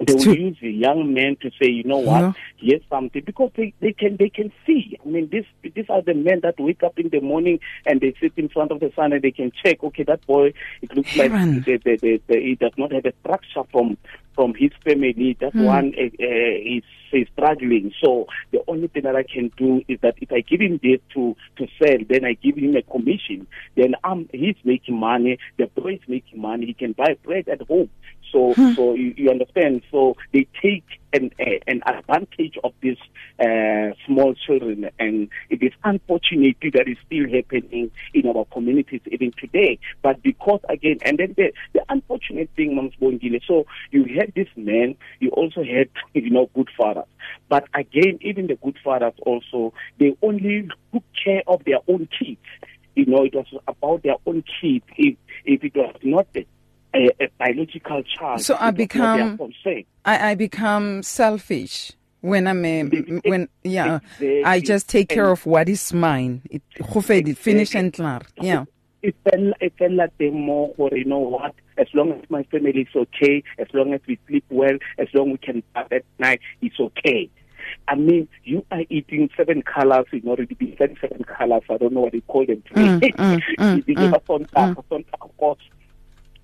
they 0.00 0.14
will 0.14 0.38
use 0.38 0.56
a 0.62 0.68
young 0.68 1.12
man 1.12 1.36
to 1.40 1.50
say, 1.60 1.68
you 1.68 1.84
know 1.84 1.98
what, 1.98 2.20
yeah. 2.20 2.32
here's 2.56 2.82
something 2.88 3.22
because 3.24 3.50
they, 3.56 3.74
they 3.80 3.92
can 3.92 4.16
they 4.16 4.28
can 4.28 4.52
see. 4.66 4.96
I 5.04 5.08
mean, 5.08 5.28
this 5.30 5.44
these 5.74 5.86
are 5.88 6.02
the 6.02 6.14
men 6.14 6.40
that 6.42 6.54
wake 6.58 6.82
up 6.82 6.98
in 6.98 7.08
the 7.08 7.20
morning 7.20 7.58
and 7.84 8.00
they 8.00 8.14
sit 8.20 8.32
in 8.36 8.48
front 8.48 8.70
of 8.70 8.80
the 8.80 8.92
sun 8.94 9.12
and 9.12 9.22
they 9.22 9.32
can 9.32 9.50
check. 9.64 9.82
Okay, 9.82 10.04
that 10.04 10.24
boy, 10.26 10.52
it 10.82 10.94
looks 10.94 11.16
like 11.16 11.32
the, 11.32 11.80
the, 11.84 11.96
the, 11.96 12.22
the, 12.28 12.40
he 12.40 12.54
does 12.54 12.72
not 12.76 12.92
have 12.92 13.06
a 13.06 13.12
structure 13.20 13.64
from 13.72 13.96
from 14.34 14.54
his 14.54 14.70
family. 14.84 15.36
That 15.40 15.52
mm. 15.52 15.64
one 15.64 15.92
uh, 15.98 16.04
is 16.20 16.84
is 17.12 17.26
struggling. 17.32 17.92
So 18.02 18.26
the 18.52 18.62
only 18.68 18.86
thing 18.86 19.02
that 19.02 19.16
I 19.16 19.24
can 19.24 19.50
do 19.56 19.82
is 19.88 19.98
that 20.02 20.14
if 20.18 20.30
I 20.30 20.42
give 20.42 20.60
him 20.60 20.78
this 20.80 21.00
to 21.14 21.34
to 21.56 21.66
sell, 21.82 21.98
then 22.08 22.24
I 22.24 22.34
give 22.34 22.56
him 22.56 22.76
a 22.76 22.82
commission. 22.82 23.48
Then 23.76 23.96
I'm 24.04 24.28
he's 24.32 24.56
making 24.62 24.98
money. 24.98 25.38
The 25.56 25.66
boy 25.66 25.94
is 25.94 26.08
making 26.08 26.40
money. 26.40 26.66
He 26.66 26.74
can 26.74 26.92
buy 26.92 27.16
bread 27.24 27.48
at 27.48 27.62
home. 27.62 27.90
So, 28.32 28.52
hmm. 28.54 28.72
so 28.72 28.94
you, 28.94 29.14
you, 29.16 29.30
understand. 29.30 29.82
So 29.90 30.16
they 30.32 30.46
take 30.60 30.84
an, 31.12 31.30
an 31.38 31.82
advantage 31.86 32.58
of 32.62 32.72
these 32.80 32.98
uh, 33.40 33.94
small 34.06 34.34
children, 34.34 34.90
and 34.98 35.28
it 35.50 35.62
is 35.62 35.72
unfortunate 35.84 36.56
that 36.72 36.88
is 36.88 36.96
still 37.06 37.24
happening 37.28 37.90
in 38.12 38.26
our 38.26 38.44
communities 38.46 39.00
even 39.10 39.32
today. 39.38 39.78
But 40.02 40.22
because 40.22 40.60
again, 40.68 40.98
and 41.02 41.18
then 41.18 41.34
the, 41.36 41.52
the 41.72 41.84
unfortunate 41.88 42.50
thing, 42.56 42.76
Mams 42.76 42.98
Bongile, 43.00 43.40
so 43.46 43.66
you 43.90 44.04
had 44.18 44.32
this 44.34 44.48
man, 44.56 44.96
you 45.20 45.30
also 45.30 45.62
had 45.62 45.88
you 46.14 46.30
know 46.30 46.50
good 46.54 46.68
fathers. 46.76 47.04
But 47.48 47.64
again, 47.74 48.18
even 48.20 48.46
the 48.46 48.56
good 48.56 48.76
fathers 48.82 49.14
also 49.24 49.72
they 49.98 50.16
only 50.22 50.68
took 50.92 51.04
care 51.24 51.42
of 51.46 51.64
their 51.64 51.78
own 51.88 52.08
kids. 52.18 52.40
You 52.94 53.06
know, 53.06 53.24
it 53.24 53.34
was 53.34 53.46
about 53.66 54.02
their 54.02 54.16
own 54.26 54.42
kids. 54.60 54.84
If 54.96 55.16
if 55.44 55.64
it 55.64 55.74
was 55.76 55.94
not 56.02 56.32
the 56.32 56.46
a, 56.98 57.24
a 57.24 57.28
biological 57.38 58.02
child. 58.02 58.40
So 58.40 58.56
I 58.58 58.70
become 58.70 59.38
I, 60.04 60.30
I 60.30 60.34
become 60.34 61.02
selfish 61.02 61.92
when 62.20 62.46
I'm 62.46 62.64
a, 62.64 62.82
when 63.24 63.48
yeah 63.62 63.96
exactly. 63.96 64.44
I 64.44 64.60
just 64.60 64.88
take 64.88 65.08
care 65.08 65.30
of 65.30 65.46
what 65.46 65.68
is 65.68 65.92
mine. 65.92 66.42
It 66.50 66.62
exactly. 66.74 67.34
finish 67.34 67.74
and 67.74 67.92
clear. 67.92 68.20
Yeah. 68.40 68.64
It 69.00 69.14
felt 69.22 69.54
it 69.60 69.72
felt 69.78 69.92
like 69.92 70.16
the 70.18 70.30
more 70.30 70.74
or 70.76 70.90
you 70.92 71.04
know 71.04 71.18
what 71.18 71.54
as 71.76 71.86
long 71.94 72.12
as 72.12 72.28
my 72.28 72.42
family 72.44 72.80
is 72.80 72.88
okay, 72.96 73.44
as 73.58 73.68
long 73.72 73.94
as 73.94 74.00
we 74.08 74.18
sleep 74.26 74.44
well, 74.50 74.76
as 74.98 75.06
long 75.14 75.28
as 75.28 75.32
we 75.32 75.38
can 75.38 75.62
bath 75.72 75.92
at 75.92 76.04
night, 76.18 76.40
it's 76.60 76.80
okay. 76.80 77.30
I 77.86 77.94
mean, 77.94 78.28
you 78.44 78.64
are 78.72 78.82
eating 78.88 79.30
seven 79.36 79.62
colors 79.62 80.06
in 80.10 80.26
order 80.26 80.44
to 80.46 80.54
be 80.54 80.74
seven 80.78 81.22
colors. 81.24 81.62
I 81.70 81.76
don't 81.76 81.92
know 81.92 82.00
what 82.00 82.12
they 82.12 82.22
call 82.22 82.44
them. 82.46 82.62
Mm, 82.74 83.00
mm, 83.00 83.12
mm, 83.58 83.84
mm, 83.84 83.84
mm 83.84 85.56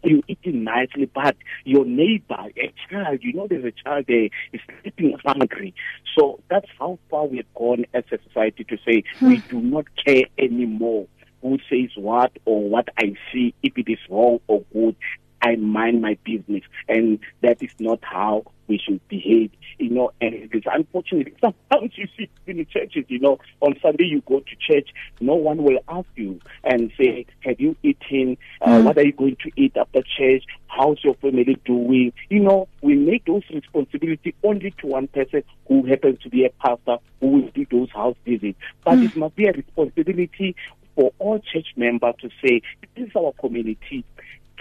you 0.04 0.22
eating 0.28 0.64
nicely, 0.64 1.10
but 1.12 1.36
your 1.64 1.84
neighbor, 1.84 2.36
a 2.56 2.72
child, 2.90 3.20
you 3.22 3.32
know 3.32 3.46
there's 3.48 3.64
a 3.64 3.72
child 3.72 4.04
there 4.08 4.28
is 4.52 4.60
sleeping 4.82 5.16
hungry. 5.24 5.74
So 6.16 6.40
that's 6.48 6.68
how 6.78 6.98
far 7.10 7.26
we've 7.26 7.52
gone 7.54 7.84
as 7.94 8.04
a 8.12 8.18
society 8.28 8.64
to 8.64 8.78
say 8.86 9.04
hmm. 9.18 9.28
we 9.28 9.36
do 9.48 9.60
not 9.60 9.86
care 10.04 10.24
anymore 10.38 11.06
who 11.44 11.58
says 11.68 11.90
what 11.96 12.32
or 12.46 12.68
what 12.68 12.88
I 12.98 13.14
see, 13.30 13.54
if 13.62 13.76
it 13.76 13.90
is 13.90 13.98
wrong 14.08 14.40
or 14.48 14.64
good. 14.72 14.96
I 15.44 15.56
mind 15.56 16.00
my 16.00 16.16
business. 16.24 16.62
And 16.88 17.18
that 17.42 17.62
is 17.62 17.70
not 17.78 18.00
how 18.02 18.44
we 18.66 18.78
should 18.78 19.06
behave, 19.08 19.50
you 19.78 19.90
know, 19.90 20.10
and 20.22 20.34
it 20.34 20.50
is 20.54 20.62
unfortunate. 20.64 21.36
Sometimes 21.40 21.92
you 21.96 22.08
see 22.16 22.30
in 22.46 22.56
the 22.56 22.64
churches, 22.64 23.04
you 23.08 23.18
know, 23.18 23.38
on 23.60 23.74
Sunday 23.82 24.04
you 24.04 24.22
go 24.26 24.40
to 24.40 24.56
church, 24.58 24.88
no 25.20 25.34
one 25.34 25.62
will 25.62 25.78
ask 25.86 26.08
you 26.16 26.40
and 26.64 26.90
say, 26.98 27.26
have 27.40 27.60
you 27.60 27.76
eaten? 27.82 28.38
Uh, 28.62 28.78
mm. 28.78 28.84
What 28.84 28.96
are 28.96 29.04
you 29.04 29.12
going 29.12 29.36
to 29.44 29.50
eat 29.56 29.76
after 29.76 30.00
church? 30.16 30.44
How's 30.68 31.04
your 31.04 31.14
family 31.16 31.58
doing? 31.66 32.14
You 32.30 32.40
know, 32.40 32.68
we 32.80 32.94
make 32.94 33.26
those 33.26 33.42
responsibility 33.52 34.34
only 34.42 34.70
to 34.78 34.86
one 34.86 35.08
person 35.08 35.42
who 35.68 35.84
happens 35.84 36.20
to 36.22 36.30
be 36.30 36.46
a 36.46 36.50
pastor 36.50 36.96
who 37.20 37.26
will 37.28 37.50
do 37.54 37.66
those 37.70 37.90
house 37.90 38.16
visits. 38.24 38.58
But 38.82 38.94
mm. 38.94 39.04
it 39.04 39.16
must 39.16 39.36
be 39.36 39.46
a 39.46 39.52
responsibility 39.52 40.56
for 40.94 41.12
all 41.18 41.38
church 41.38 41.66
members 41.76 42.14
to 42.20 42.30
say, 42.42 42.62
this 42.96 43.08
is 43.08 43.16
our 43.16 43.32
community 43.40 44.04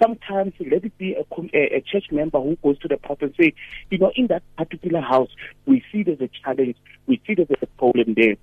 sometimes 0.02 0.54
let 0.60 0.84
it 0.84 0.98
be 0.98 1.14
a, 1.16 1.76
a, 1.76 1.82
church 1.82 2.06
member 2.12 2.40
who 2.40 2.58
goes 2.64 2.80
to 2.80 2.88
the 2.88 2.98
pastor 2.98 3.26
and 3.26 3.36
say, 3.36 3.54
you 3.90 3.98
know, 3.98 4.12
in 4.16 4.28
that 4.28 4.44
particular 4.58 5.02
house, 5.02 5.30
we 5.66 5.84
see 5.92 6.04
there's 6.04 6.22
a 6.22 6.30
challenge, 6.44 6.76
we 7.08 7.22
see 7.26 7.36
there's 7.36 7.50
a 7.62 7.68
problem 7.78 8.14
there. 8.16 8.36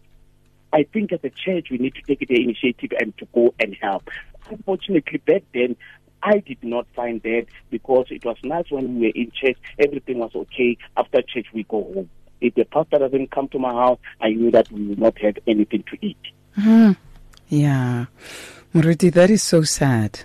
I 0.73 0.85
think 0.85 1.13
as 1.13 1.21
a 1.25 1.31
church, 1.31 1.69
we 1.71 1.79
need 1.79 1.95
to 1.97 2.03
take 2.03 2.27
the 2.27 2.43
initiative 2.43 2.93
and 3.01 3.17
to 3.19 3.27
go 3.35 3.55
and 3.59 3.77
help. 3.81 4.09
Unfortunately, 4.49 5.19
back 5.19 5.43
then, 5.53 5.77
I 6.23 6.39
did 6.39 6.63
not 6.63 6.87
find 6.95 7.21
that 7.23 7.47
because 7.71 8.07
it 8.11 8.25
was 8.25 8.37
nice 8.45 8.71
when 8.71 9.01
we 9.01 9.07
were 9.07 9.13
in 9.15 9.33
church, 9.33 9.57
everything 9.79 10.19
was 10.19 10.33
okay. 10.35 10.77
After 10.97 11.23
church, 11.23 11.47
we 11.53 11.65
go 11.65 11.83
home. 11.83 12.11
If 12.41 12.55
the 12.55 12.65
pastor 12.65 12.99
doesn't 12.99 13.31
come 13.31 13.49
to 13.49 13.59
my 13.59 13.73
house, 13.73 13.99
I 14.21 14.31
knew 14.31 14.51
that 14.51 14.71
we 14.71 14.87
will 14.89 14.99
not 14.99 15.19
have 15.19 15.39
anything 15.47 15.83
to 15.91 16.07
eat. 16.07 16.19
Mm-hmm. 16.59 16.93
Yeah. 17.49 18.07
Moruti, 18.75 19.13
that 19.13 19.31
is 19.31 19.43
so 19.43 19.63
sad. 19.63 20.21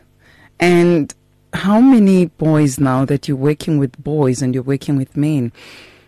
And 0.60 1.14
how 1.54 1.80
many 1.80 2.28
boys 2.28 2.80
now 2.80 3.06
that 3.06 3.28
you're 3.28 3.38
working 3.38 3.78
with 3.78 4.02
boys 4.04 4.42
and 4.42 4.54
you're 4.54 4.64
working 4.64 4.98
with 4.98 5.16
men? 5.16 5.52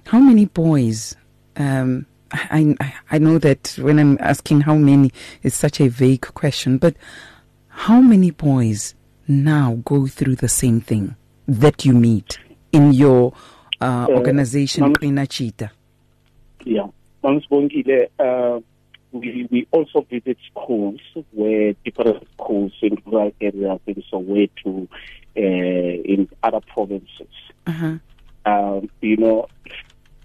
How 0.05 0.19
many 0.19 0.45
boys? 0.45 1.15
Um, 1.55 2.05
I, 2.31 2.75
I 3.09 3.17
know 3.17 3.37
that 3.39 3.77
when 3.81 3.99
I'm 3.99 4.17
asking 4.19 4.61
how 4.61 4.75
many, 4.75 5.11
it's 5.43 5.55
such 5.55 5.79
a 5.79 5.87
vague 5.87 6.21
question, 6.33 6.77
but 6.77 6.95
how 7.69 8.01
many 8.01 8.31
boys 8.31 8.95
now 9.27 9.81
go 9.85 10.07
through 10.07 10.35
the 10.35 10.49
same 10.49 10.81
thing 10.81 11.15
that 11.47 11.85
you 11.85 11.93
meet 11.93 12.37
in 12.71 12.91
your 12.91 13.33
uh, 13.79 14.07
uh 14.09 14.13
organization, 14.13 14.93
Qina 14.95 15.27
Jita? 15.27 15.69
Yeah. 16.65 16.87
Uh, 18.19 18.59
we, 19.19 19.47
we 19.51 19.67
also 19.71 20.05
visit 20.09 20.37
schools 20.51 20.99
where 21.31 21.73
different 21.85 22.27
schools 22.33 22.73
in 22.81 23.01
rural 23.05 23.33
areas 23.41 23.79
in 23.85 24.03
Soweto, 24.11 24.87
uh, 25.35 25.39
in 25.39 26.29
other 26.43 26.61
provinces. 26.61 27.27
Uh-huh. 27.65 27.97
Um, 28.45 28.89
you 29.01 29.17
know, 29.17 29.47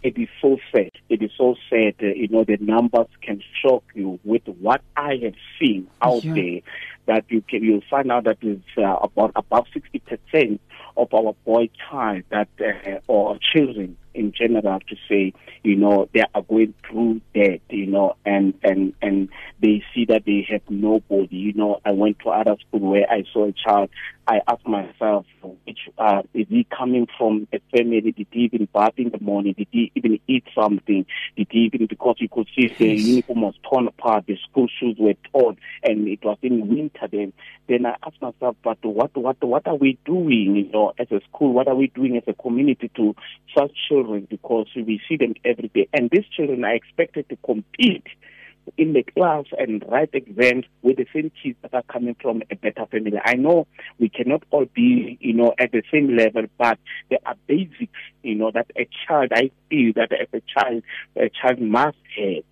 it 0.02 0.16
is 0.18 0.28
so 0.40 0.58
sad. 0.72 0.90
It 1.08 1.22
is 1.22 1.30
so 1.36 1.56
sad. 1.70 1.94
Uh, 2.02 2.06
you 2.06 2.28
know, 2.28 2.44
the 2.44 2.56
numbers 2.60 3.08
can 3.20 3.42
shock 3.62 3.84
you 3.94 4.18
with 4.24 4.46
what 4.60 4.80
I 4.96 5.18
have 5.22 5.34
seen 5.60 5.88
out 6.00 6.24
yeah. 6.24 6.34
there. 6.34 6.60
that 7.06 7.24
you 7.28 7.42
can 7.42 7.62
you'll 7.62 7.82
find 7.90 8.10
out 8.10 8.24
that 8.24 8.38
is 8.42 8.60
uh, 8.78 8.96
about 9.02 9.32
above 9.34 9.66
sixty 9.72 9.98
percent 9.98 10.60
of 10.96 11.12
our 11.12 11.34
boy 11.44 11.68
child 11.88 12.22
that 12.30 12.48
uh, 12.60 12.98
or 13.06 13.38
children 13.52 13.96
in 14.14 14.32
general 14.32 14.80
to 14.88 14.96
say, 15.08 15.32
you 15.62 15.76
know, 15.76 16.08
they 16.12 16.22
are 16.34 16.42
going 16.42 16.74
through 16.88 17.20
that, 17.34 17.60
you 17.70 17.86
know, 17.86 18.16
and 18.24 18.54
and 18.62 18.94
and 19.00 19.28
they 19.60 19.82
see 19.94 20.04
that 20.06 20.24
they 20.24 20.46
have 20.50 20.62
nobody. 20.68 21.36
You 21.36 21.52
know, 21.54 21.80
I 21.84 21.92
went 21.92 22.18
to 22.20 22.30
other 22.30 22.56
school 22.66 22.90
where 22.90 23.10
I 23.10 23.24
saw 23.32 23.48
a 23.48 23.52
child. 23.52 23.90
I 24.26 24.40
asked 24.46 24.66
myself, 24.66 25.26
which 25.66 25.80
uh, 25.98 26.22
is 26.32 26.46
he 26.48 26.64
coming 26.76 27.08
from 27.18 27.48
a 27.52 27.58
family? 27.76 28.00
Did 28.00 28.26
he 28.30 28.40
even 28.40 28.68
bath 28.72 28.94
in 28.96 29.10
the 29.10 29.18
morning? 29.18 29.54
Did 29.58 29.66
he 29.70 29.90
even 29.96 30.20
eat 30.28 30.44
something? 30.54 31.04
Did 31.36 31.46
he 31.50 31.70
even 31.72 31.86
because 31.86 32.16
you 32.18 32.28
could 32.28 32.48
see 32.54 32.68
the 32.78 32.94
uniform 32.94 33.42
was 33.42 33.54
torn 33.68 33.88
apart, 33.88 34.26
the 34.26 34.38
school 34.48 34.68
shoes 34.78 34.96
were 34.98 35.14
torn, 35.32 35.56
and 35.82 36.06
it 36.06 36.24
was 36.24 36.38
in 36.42 36.68
winter. 36.68 37.08
Then, 37.10 37.32
then 37.68 37.86
I 37.86 37.96
asked 38.06 38.22
myself, 38.22 38.56
but 38.62 38.78
what 38.84 39.16
what 39.16 39.42
what 39.42 39.66
are 39.66 39.76
we 39.76 39.98
doing? 40.04 40.56
You 40.56 40.70
know, 40.72 40.92
as 40.98 41.10
a 41.10 41.20
school, 41.28 41.52
what 41.52 41.66
are 41.66 41.74
we 41.74 41.88
doing 41.88 42.16
as 42.16 42.22
a 42.26 42.34
community 42.34 42.90
to 42.96 43.14
such 43.56 43.72
children? 43.88 44.01
Because 44.02 44.68
we 44.76 45.00
see 45.08 45.16
them 45.16 45.34
every 45.44 45.68
day, 45.68 45.88
and 45.92 46.10
these 46.10 46.26
children 46.36 46.64
are 46.64 46.74
expected 46.74 47.28
to 47.28 47.36
compete 47.44 48.06
in 48.76 48.92
the 48.92 49.02
class 49.02 49.44
and 49.58 49.84
write 49.88 50.10
exams 50.12 50.64
with 50.82 50.96
the 50.96 51.06
same 51.12 51.30
kids 51.42 51.56
that 51.62 51.74
are 51.74 51.82
coming 51.82 52.14
from 52.20 52.42
a 52.50 52.56
better 52.56 52.86
family. 52.86 53.20
I 53.24 53.34
know 53.34 53.66
we 53.98 54.08
cannot 54.08 54.44
all 54.50 54.66
be, 54.66 55.18
you 55.20 55.32
know, 55.32 55.52
at 55.58 55.72
the 55.72 55.82
same 55.92 56.16
level, 56.16 56.44
but 56.58 56.78
there 57.10 57.18
are 57.26 57.34
basics, 57.46 57.98
you 58.22 58.34
know, 58.34 58.50
that 58.52 58.70
a 58.76 58.88
child, 59.06 59.32
I 59.34 59.50
feel 59.68 59.92
that 59.96 60.12
as 60.12 60.28
a 60.32 60.42
child, 60.46 60.82
a 61.16 61.28
child 61.28 61.60
must 61.60 61.96
have, 62.16 62.44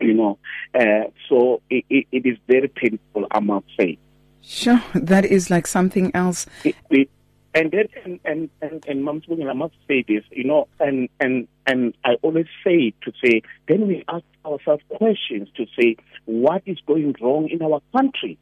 you 0.00 0.14
know. 0.14 0.38
Uh, 0.74 1.10
so 1.28 1.62
it, 1.68 1.84
it, 1.90 2.06
it 2.12 2.26
is 2.26 2.38
very 2.46 2.68
painful, 2.68 3.26
I 3.30 3.40
must 3.40 3.66
say. 3.78 3.98
Sure, 4.42 4.82
that 4.94 5.24
is 5.24 5.50
like 5.50 5.66
something 5.66 6.10
else. 6.14 6.46
It, 6.64 7.10
and 7.54 7.70
then 7.72 7.88
and 8.04 8.20
and 8.24 8.50
and, 8.62 8.84
and 8.86 9.50
I 9.50 9.52
must 9.52 9.74
say 9.88 10.04
this, 10.06 10.22
you 10.30 10.44
know, 10.44 10.68
and 10.78 11.08
and 11.18 11.48
and 11.66 11.94
I 12.04 12.14
always 12.22 12.46
say 12.64 12.94
to 13.02 13.12
say, 13.24 13.42
then 13.68 13.86
we 13.86 14.04
ask 14.08 14.24
ourselves 14.44 14.82
questions 14.88 15.48
to 15.56 15.66
say, 15.78 15.96
what 16.26 16.62
is 16.66 16.78
going 16.86 17.14
wrong 17.20 17.48
in 17.48 17.62
our 17.62 17.80
country? 17.92 18.38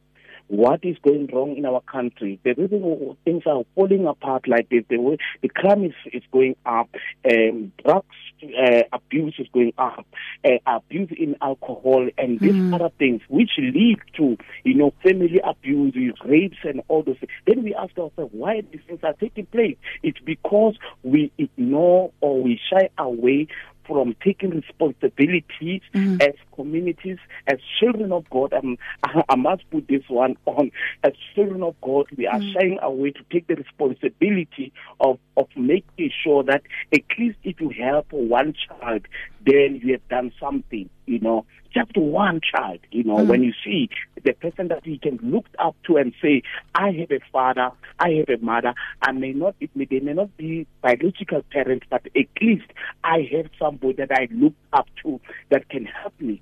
What 0.49 0.83
is 0.83 0.97
going 1.03 1.29
wrong 1.33 1.55
in 1.55 1.65
our 1.65 1.81
country. 1.81 2.39
The 2.43 2.53
reason 2.55 3.15
things 3.23 3.43
are 3.45 3.63
falling 3.75 4.05
apart 4.07 4.47
like 4.47 4.67
this, 4.69 4.83
the 4.89 4.97
way 4.97 5.17
the 5.41 5.49
crime 5.49 5.85
is, 5.85 5.93
is 6.11 6.23
going 6.31 6.55
up, 6.65 6.89
um, 7.29 7.71
drugs 7.83 8.15
uh, 8.43 8.83
abuse 8.93 9.35
is 9.37 9.47
going 9.53 9.73
up, 9.77 10.05
uh, 10.45 10.49
abuse 10.65 11.09
in 11.17 11.35
alcohol, 11.41 12.07
and 12.17 12.39
these 12.39 12.53
mm. 12.53 12.73
other 12.73 12.89
things, 12.97 13.21
which 13.29 13.51
lead 13.57 13.97
to 14.17 14.37
you 14.63 14.73
know 14.73 14.93
family 15.03 15.39
abuse, 15.43 15.95
rapes, 16.25 16.57
and 16.63 16.81
all 16.87 17.03
those 17.03 17.17
things. 17.19 17.31
Then 17.45 17.63
we 17.63 17.75
ask 17.75 17.97
ourselves 17.97 18.33
why 18.33 18.61
these 18.71 18.81
things 18.87 18.99
are 19.03 19.13
taking 19.13 19.45
place. 19.47 19.77
It's 20.03 20.19
because 20.25 20.75
we 21.03 21.31
ignore 21.37 22.11
or 22.21 22.41
we 22.41 22.59
shy 22.71 22.89
away 22.97 23.47
from 23.89 24.15
taking 24.23 24.51
responsibilities 24.51 25.81
mm-hmm. 25.95 26.21
as 26.21 26.35
communities, 26.53 27.17
as 27.47 27.57
children 27.79 28.11
of 28.11 28.29
God. 28.29 28.53
Um, 28.53 28.77
I, 29.03 29.23
I, 29.29 29.35
must 29.35 29.67
put 29.71 29.87
this 29.87 30.03
one 30.07 30.37
on. 30.45 30.71
As 31.03 31.13
children 31.33 31.63
of 31.63 31.75
God, 31.81 32.05
we 32.15 32.27
are 32.27 32.39
mm-hmm. 32.39 32.53
shying 32.53 32.79
away 32.83 33.11
to 33.11 33.21
take 33.31 33.47
the 33.47 33.55
responsibility 33.55 34.71
of, 34.99 35.17
of 35.37 35.47
making 35.57 36.11
sure 36.23 36.43
that 36.43 36.61
at 36.93 37.01
least 37.17 37.39
if 37.43 37.59
you 37.59 37.69
help 37.69 38.11
one 38.11 38.53
child, 38.67 39.07
then 39.43 39.81
you 39.83 39.93
have 39.93 40.07
done 40.07 40.31
something, 40.39 40.87
you 41.09 41.19
know 41.19 41.45
just 41.73 41.95
one 41.95 42.41
child, 42.41 42.79
you 42.91 43.03
know, 43.03 43.17
mm. 43.17 43.27
when 43.27 43.43
you 43.43 43.53
see 43.63 43.89
the 44.23 44.33
person 44.33 44.69
that 44.69 44.85
you 44.85 44.99
can 44.99 45.19
look 45.21 45.45
up 45.59 45.75
to 45.85 45.97
and 45.97 46.13
say, 46.21 46.41
I 46.75 46.91
have 46.91 47.11
a 47.11 47.19
father, 47.31 47.71
I 47.99 48.09
have 48.11 48.29
a 48.29 48.43
mother, 48.43 48.73
I 49.01 49.11
may 49.11 49.33
not, 49.33 49.55
it 49.59 49.69
may, 49.75 49.85
they 49.85 49.99
may 49.99 50.13
not 50.13 50.35
be 50.37 50.67
biological 50.81 51.43
parents, 51.51 51.85
but 51.89 52.05
at 52.15 52.27
least 52.41 52.65
I 53.03 53.29
have 53.31 53.49
somebody 53.59 53.93
that 53.93 54.11
I 54.11 54.27
look 54.31 54.53
up 54.73 54.87
to 55.03 55.19
that 55.49 55.69
can 55.69 55.85
help 55.85 56.19
me. 56.19 56.41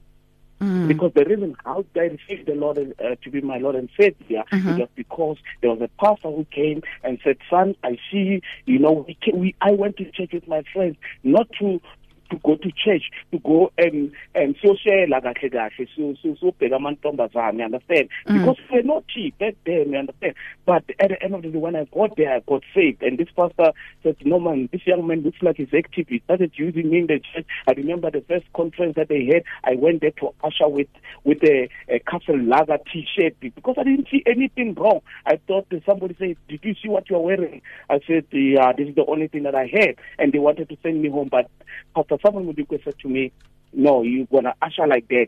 Mm. 0.61 0.87
Because 0.87 1.11
the 1.13 1.23
reason 1.23 1.55
how 1.63 1.85
I 1.95 1.99
received 1.99 2.47
the 2.47 2.55
Lord 2.55 2.79
uh, 2.79 3.15
to 3.23 3.29
be 3.29 3.41
my 3.41 3.59
Lord 3.59 3.75
and 3.75 3.89
Savior 3.99 4.43
mm-hmm. 4.51 4.79
was 4.79 4.89
because 4.95 5.37
there 5.61 5.69
was 5.69 5.81
a 5.81 6.03
pastor 6.03 6.29
who 6.29 6.45
came 6.45 6.81
and 7.03 7.19
said, 7.23 7.37
"Son, 7.47 7.75
I 7.83 7.99
see. 8.11 8.41
You 8.65 8.79
know, 8.79 9.05
we, 9.07 9.15
can, 9.21 9.37
we 9.37 9.53
I 9.61 9.73
went 9.73 9.97
to 9.97 10.05
church 10.09 10.31
with 10.33 10.47
my 10.47 10.63
friends, 10.73 10.97
not 11.23 11.47
to 11.59 11.79
to 12.29 12.37
go 12.43 12.55
to 12.55 12.71
church 12.71 13.09
to 13.31 13.39
go 13.39 13.71
and 13.77 14.11
and 14.35 14.55
siyoshela 14.57 15.21
kahle 15.21 15.49
kahle 15.49 15.87
siyobheka 15.93 16.75
amantombazane 16.75 17.65
understand? 17.65 18.09
Mm. 18.27 18.39
because 18.39 18.57
we're 18.71 18.81
not 18.83 19.07
cheap 19.07 19.37
back 19.37 19.55
then 19.65 19.91
you 19.91 19.97
understand? 19.97 20.35
But 20.65 20.83
at 20.99 21.09
the 21.09 21.23
end 21.23 21.35
of 21.35 21.41
the 21.41 21.49
day 21.49 21.57
when 21.57 21.75
I 21.75 21.85
got 21.85 22.15
there 22.17 22.33
I 22.35 22.39
got 22.39 22.63
saved. 22.73 23.03
And 23.03 23.17
this 23.17 23.29
pastor 23.35 23.71
said 24.03 24.17
no 24.25 24.39
man 24.39 24.69
this 24.71 24.85
young 24.85 25.07
man 25.07 25.21
looks 25.21 25.37
like 25.41 25.57
he's 25.57 25.73
active. 25.75 26.07
He 26.07 26.21
started 26.25 26.51
using 26.55 26.89
me 26.89 26.99
in 26.99 27.07
the 27.07 27.19
church. 27.19 27.45
I 27.67 27.71
remember 27.71 28.11
the 28.11 28.21
first 28.27 28.45
conference 28.53 28.95
that 28.95 29.09
they 29.09 29.25
had 29.25 29.43
I 29.63 29.75
went 29.75 30.01
there 30.01 30.11
to 30.11 30.33
usher 30.43 30.67
with 30.67 30.87
with 31.23 31.43
a, 31.43 31.69
a 31.89 31.99
castle 31.99 32.39
lager 32.39 32.77
t-shirt 32.91 33.35
because 33.39 33.75
I 33.77 33.83
didn't 33.83 34.07
see 34.09 34.23
anything 34.25 34.73
wrong. 34.75 35.01
I 35.25 35.39
thought 35.47 35.67
somebody 35.85 36.15
said 36.19 36.37
did 36.47 36.63
you 36.63 36.75
see 36.81 36.89
what 36.89 37.09
you're 37.09 37.19
wearing? 37.19 37.61
I 37.89 37.99
said 38.07 38.25
yeah 38.31 38.73
this 38.73 38.89
is 38.89 38.95
the 38.95 39.05
only 39.05 39.27
thing 39.27 39.43
that 39.43 39.55
I 39.55 39.69
had. 39.71 39.95
And 40.17 40.31
they 40.31 40.39
wanted 40.39 40.69
to 40.69 40.77
send 40.83 41.01
me 41.01 41.09
home 41.09 41.29
but 41.29 41.49
Pastor 41.95 42.16
someone 42.23 42.47
would 42.47 42.57
request 42.57 42.99
to 42.99 43.07
me, 43.07 43.31
no, 43.73 44.01
you're 44.03 44.25
gonna 44.27 44.53
usher 44.61 44.87
like 44.87 45.07
that. 45.09 45.27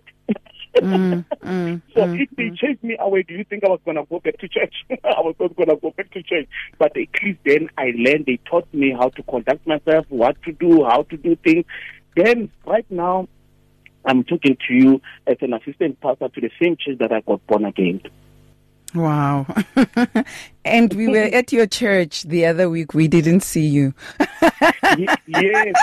mm, 0.77 1.25
mm, 1.43 1.81
so 1.93 2.01
mm, 2.01 2.21
if 2.21 2.29
they 2.35 2.43
mm. 2.43 2.57
chased 2.57 2.83
me 2.83 2.97
away, 2.99 3.23
do 3.23 3.33
you 3.33 3.43
think 3.43 3.63
I 3.63 3.69
was 3.69 3.79
gonna 3.85 4.05
go 4.05 4.19
back 4.19 4.37
to 4.39 4.47
church? 4.47 4.73
I 4.89 5.21
was 5.21 5.35
not 5.39 5.55
gonna 5.55 5.75
go 5.75 5.91
back 5.91 6.11
to 6.11 6.23
church. 6.23 6.47
But 6.77 6.97
at 6.97 7.07
least 7.23 7.39
then 7.45 7.69
I 7.77 7.93
learned. 7.95 8.25
They 8.25 8.39
taught 8.49 8.71
me 8.73 8.91
how 8.91 9.09
to 9.09 9.23
conduct 9.23 9.67
myself, 9.67 10.05
what 10.09 10.41
to 10.43 10.51
do, 10.51 10.85
how 10.85 11.03
to 11.03 11.17
do 11.17 11.35
things. 11.37 11.65
Then 12.15 12.49
right 12.65 12.89
now, 12.89 13.27
I'm 14.05 14.23
talking 14.23 14.57
to 14.67 14.73
you 14.73 15.01
as 15.27 15.37
an 15.41 15.53
assistant 15.53 15.99
pastor 15.99 16.29
to 16.29 16.41
the 16.41 16.51
same 16.61 16.77
church 16.77 16.97
that 16.99 17.11
I 17.11 17.21
got 17.21 17.45
born 17.47 17.65
again. 17.65 18.01
Wow. 18.95 19.45
and 20.65 20.93
we 20.93 21.07
were 21.07 21.17
at 21.17 21.51
your 21.51 21.67
church 21.67 22.23
the 22.23 22.45
other 22.45 22.69
week. 22.69 22.93
We 22.93 23.07
didn't 23.07 23.41
see 23.41 23.65
you. 23.65 23.93
yes. 24.41 25.17
Did 25.27 25.55
I, 25.55 25.73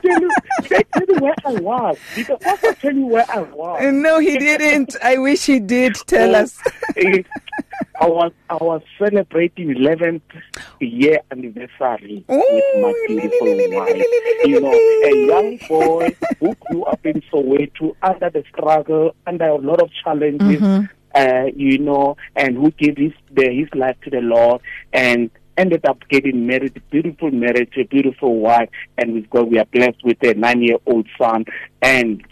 tell 0.00 0.20
you, 0.20 0.30
did 0.62 0.72
I 0.72 0.82
tell 0.98 1.06
you 1.08 1.20
where 1.20 1.34
I 1.44 1.52
was? 1.52 1.98
Did 2.14 2.26
the 2.28 2.36
pastor 2.38 2.74
tell 2.74 2.94
you 2.94 3.06
where 3.06 3.26
I 3.28 3.40
was? 3.40 3.92
No, 3.92 4.18
he 4.18 4.38
didn't. 4.38 4.96
I 5.02 5.18
wish 5.18 5.46
he 5.46 5.58
did 5.58 5.94
tell 6.06 6.36
oh, 6.36 6.40
us. 6.40 6.58
I 8.00 8.06
was 8.06 8.32
I 8.48 8.54
was 8.54 8.82
celebrating 8.98 9.68
11th 9.68 10.22
year 10.80 11.20
anniversary 11.30 12.24
Ooh, 12.30 12.36
with 12.36 12.82
my 12.82 13.04
beautiful 13.06 13.78
wife. 13.78 14.04
You 14.44 14.60
know, 14.60 14.72
a 14.72 15.26
young 15.26 15.56
boy 15.68 16.16
who 16.40 16.54
grew 16.54 16.84
up 16.84 17.04
in 17.04 17.22
Soweto 17.32 17.94
under 18.02 18.30
the 18.30 18.44
struggle, 18.48 19.14
under 19.26 19.46
a 19.46 19.56
lot 19.56 19.80
of 19.80 19.90
challenges. 20.02 20.60
Mm-hmm 20.60 20.86
uh, 21.14 21.46
you 21.54 21.78
know, 21.78 22.16
and 22.36 22.56
who 22.56 22.70
gave 22.72 22.96
his 22.96 23.12
the, 23.32 23.50
his 23.50 23.68
life 23.74 23.96
to 24.02 24.10
the 24.10 24.20
Lord 24.20 24.60
and 24.92 25.30
ended 25.56 25.84
up 25.84 25.98
getting 26.08 26.46
married, 26.46 26.80
beautiful 26.90 27.30
marriage, 27.30 27.72
a 27.76 27.84
beautiful 27.84 28.38
wife, 28.38 28.70
and 28.98 29.12
we've 29.12 29.30
got 29.30 29.50
we 29.50 29.58
are 29.58 29.66
blessed 29.66 30.02
with 30.04 30.22
a 30.22 30.34
nine 30.34 30.62
year 30.62 30.78
old 30.86 31.06
son 31.18 31.44
and 31.80 32.24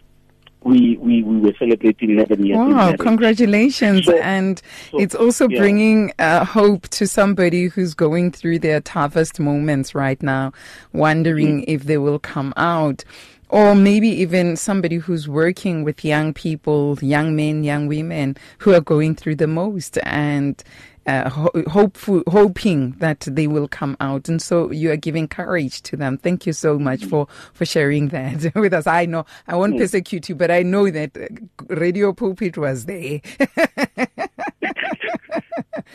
we, 0.63 0.97
we, 0.99 1.23
we 1.23 1.41
were 1.41 1.55
celebrating 1.59 2.11
11 2.11 2.45
years. 2.45 2.59
Wow, 2.59 2.95
congratulations. 2.97 4.05
So, 4.05 4.17
and 4.19 4.61
so, 4.91 5.01
it's 5.01 5.15
also 5.15 5.49
yeah. 5.49 5.59
bringing 5.59 6.13
uh, 6.19 6.45
hope 6.45 6.89
to 6.89 7.07
somebody 7.07 7.67
who's 7.67 7.95
going 7.95 8.33
through 8.33 8.59
their 8.59 8.81
toughest 8.81 9.41
moments 9.41 9.95
right 9.95 10.23
now, 10.23 10.53
wondering 10.93 11.63
mm-hmm. 11.63 11.71
if 11.71 11.85
they 11.85 11.99
will 11.99 12.19
come 12.19 12.53
out 12.57 13.05
or 13.51 13.75
maybe 13.75 14.09
even 14.09 14.57
somebody 14.57 14.97
who's 14.97 15.29
working 15.29 15.83
with 15.85 16.05
young 16.05 16.33
people, 16.33 16.99
young 17.03 17.35
men, 17.35 17.65
young 17.65 17.87
women 17.87 18.37
who 18.59 18.73
are 18.73 18.81
going 18.81 19.15
through 19.15 19.35
the 19.35 19.47
most 19.47 19.99
and 20.05 20.63
uh, 21.07 21.29
ho- 21.29 21.51
hopeful, 21.69 22.23
hoping 22.29 22.93
that 22.99 23.21
they 23.21 23.47
will 23.49 23.67
come 23.67 23.97
out. 24.01 24.29
And 24.29 24.41
so 24.41 24.71
you 24.71 24.93
are 24.93 24.97
giving 24.97 25.27
courage 25.27 25.83
to 25.83 25.97
them. 25.97 26.17
Thank 26.19 26.47
you 26.47 26.53
so 26.53 26.79
much 26.79 27.05
for, 27.05 27.27
for 27.53 27.65
sharing 27.65 28.09
that 28.09 28.55
with 28.55 28.73
us. 28.73 28.87
I 28.87 29.07
know 29.07 29.27
I 29.49 29.57
won't 29.57 29.75
mm. 29.75 29.79
persecute 29.79 30.29
you, 30.29 30.37
but 30.37 30.51
I 30.51 30.63
know 30.63 30.91
that 30.91 31.17
uh, 31.17 31.27
Radio 31.75 32.13
Pulpit 32.13 32.57
was 32.57 32.85
there. 32.85 33.21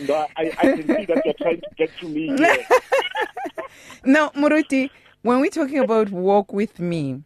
no, 0.02 0.28
I, 0.36 0.52
I 0.58 0.62
can 0.62 0.88
see 0.88 1.06
that 1.06 1.22
you're 1.24 1.34
trying 1.36 1.62
to 1.62 1.70
get 1.78 1.98
to 2.00 2.10
me. 2.10 2.30
now, 4.04 4.30
Moruti, 4.30 4.90
when 5.22 5.40
we're 5.40 5.50
talking 5.50 5.80
about 5.80 6.10
walk 6.12 6.52
with 6.52 6.80
me, 6.80 7.24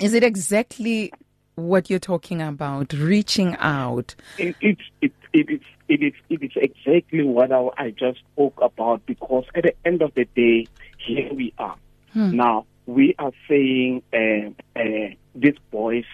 is 0.00 0.14
it 0.14 0.22
exactly 0.22 1.12
what 1.54 1.88
you're 1.88 1.98
talking 1.98 2.42
about, 2.42 2.92
reaching 2.92 3.56
out? 3.58 4.14
It, 4.38 4.56
it, 4.60 4.78
it, 5.00 5.12
it, 5.32 5.50
is, 5.50 5.60
it, 5.88 6.02
is, 6.02 6.12
it 6.28 6.42
is 6.42 6.52
exactly 6.56 7.22
what 7.22 7.50
I, 7.52 7.68
I 7.76 7.90
just 7.90 8.18
spoke 8.32 8.58
about 8.60 9.04
because 9.06 9.44
at 9.54 9.64
the 9.64 9.74
end 9.84 10.02
of 10.02 10.14
the 10.14 10.26
day, 10.36 10.66
here 10.98 11.32
we 11.32 11.52
are. 11.58 11.76
Hmm. 12.12 12.36
Now, 12.36 12.66
we 12.86 13.14
are 13.18 13.32
saying 13.48 14.02
uh, 14.12 14.50
uh, 14.78 15.14
these 15.34 15.58
boys, 15.70 16.04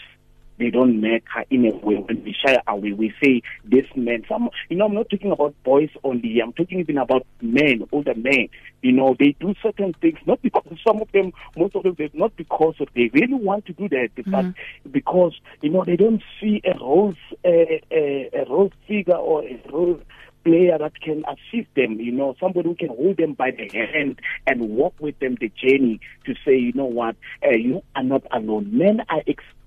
they 0.62 0.70
don't 0.70 1.01
matter 1.01 1.44
in 1.51 1.66
a 1.66 1.77
way. 1.77 1.96
When 1.96 2.22
we 2.25 2.35
shy 2.35 2.57
away, 2.66 2.92
we 2.92 3.12
say 3.22 3.42
this 3.64 3.87
man. 3.96 4.25
Some, 4.29 4.51
you 4.68 4.77
know, 4.77 4.87
I'm 4.87 4.94
not 4.94 5.11
talking 5.11 5.33
about 5.33 5.55
boys 5.64 5.90
only. 6.05 6.40
I'm 6.40 6.53
talking 6.53 6.81
even 6.81 6.98
about 6.98 7.27
men, 7.40 7.87
older 7.92 8.14
men. 8.14 8.48
You 8.83 8.92
know, 8.92 9.16
they 9.18 9.37
do 9.40 9.55
certain 9.62 9.94
things 10.01 10.18
not 10.27 10.40
because 10.42 10.64
some 10.87 11.01
of 11.01 11.11
them, 11.12 11.33
most 11.57 11.75
of 11.77 11.83
them, 11.83 11.96
not 12.14 12.37
because 12.37 12.75
of 12.81 12.88
they 12.94 13.11
really 13.12 13.35
want 13.35 13.66
to 13.66 13.72
do 13.72 13.88
that, 13.88 14.14
mm-hmm. 14.16 14.31
but 14.31 14.92
because 14.92 15.35
you 15.61 15.70
know 15.70 15.85
they 15.85 15.96
don't 15.96 16.22
see 16.40 16.61
a 16.64 16.79
role, 16.79 17.14
a, 17.44 17.83
a, 17.90 18.31
a 18.35 18.44
role 18.48 18.72
figure 18.87 19.14
or 19.16 19.44
a 19.44 19.61
role 19.72 20.01
player 20.44 20.79
that 20.79 21.01
can 21.01 21.25
assist 21.27 21.72
them, 21.75 22.01
you 22.01 22.12
know, 22.12 22.35
somebody 22.40 22.68
who 22.68 22.75
can 22.75 22.88
hold 22.88 23.16
them 23.16 23.35
by 23.35 23.51
the 23.51 23.68
hand 23.68 24.20
and 24.46 24.61
walk 24.70 24.94
with 24.98 25.18
them 25.20 25.37
the 25.40 25.48
journey 25.51 26.01
to 26.27 26.35
say, 26.44 26.57
you 26.57 26.72
know 26.72 26.85
what, 26.85 27.16
uh, 27.46 27.51
you 27.51 27.83
are 27.94 28.03
not 28.03 28.22
alone. 28.33 28.68
Men 28.77 29.03
are 29.09 29.22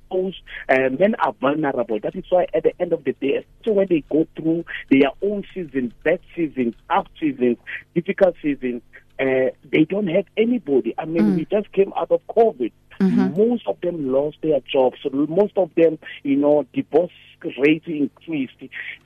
exposed, 0.06 0.42
uh, 0.70 0.90
men 0.98 1.16
are 1.16 1.34
vulnerable. 1.34 2.00
That 2.02 2.16
is 2.16 2.26
why 2.30 2.48
at 2.54 2.64
the 2.64 2.74
end 2.80 2.94
of 2.94 3.04
the 3.04 3.14
day, 3.14 3.36
especially 3.36 3.74
when 3.74 3.88
they 3.90 4.04
go 4.10 4.28
through 4.36 4.66
their 4.90 5.12
own 5.22 5.44
seasons, 5.54 5.94
bad 6.04 6.20
seasons, 6.36 6.76
tough 6.90 7.08
seasons, 7.20 7.58
difficult 7.94 8.36
seasons, 8.42 8.82
uh, 9.20 9.52
they 9.72 9.86
don't 9.86 10.08
have 10.08 10.26
anybody. 10.38 10.94
I 10.98 11.06
mean, 11.06 11.24
mm. 11.24 11.36
we 11.38 11.46
just 11.46 11.72
came 11.72 11.94
out 11.96 12.12
of 12.12 12.22
COVID. 12.28 12.72
Mm-hmm. 13.00 13.38
Most 13.38 13.68
of 13.68 13.80
them 13.82 14.12
lost 14.12 14.38
their 14.42 14.60
jobs. 14.62 14.98
So 15.04 15.10
most 15.10 15.58
of 15.58 15.70
them, 15.76 16.00
you 16.24 16.38
know, 16.38 16.66
divorce 16.74 17.12
rate 17.60 17.84
increased. 17.86 18.54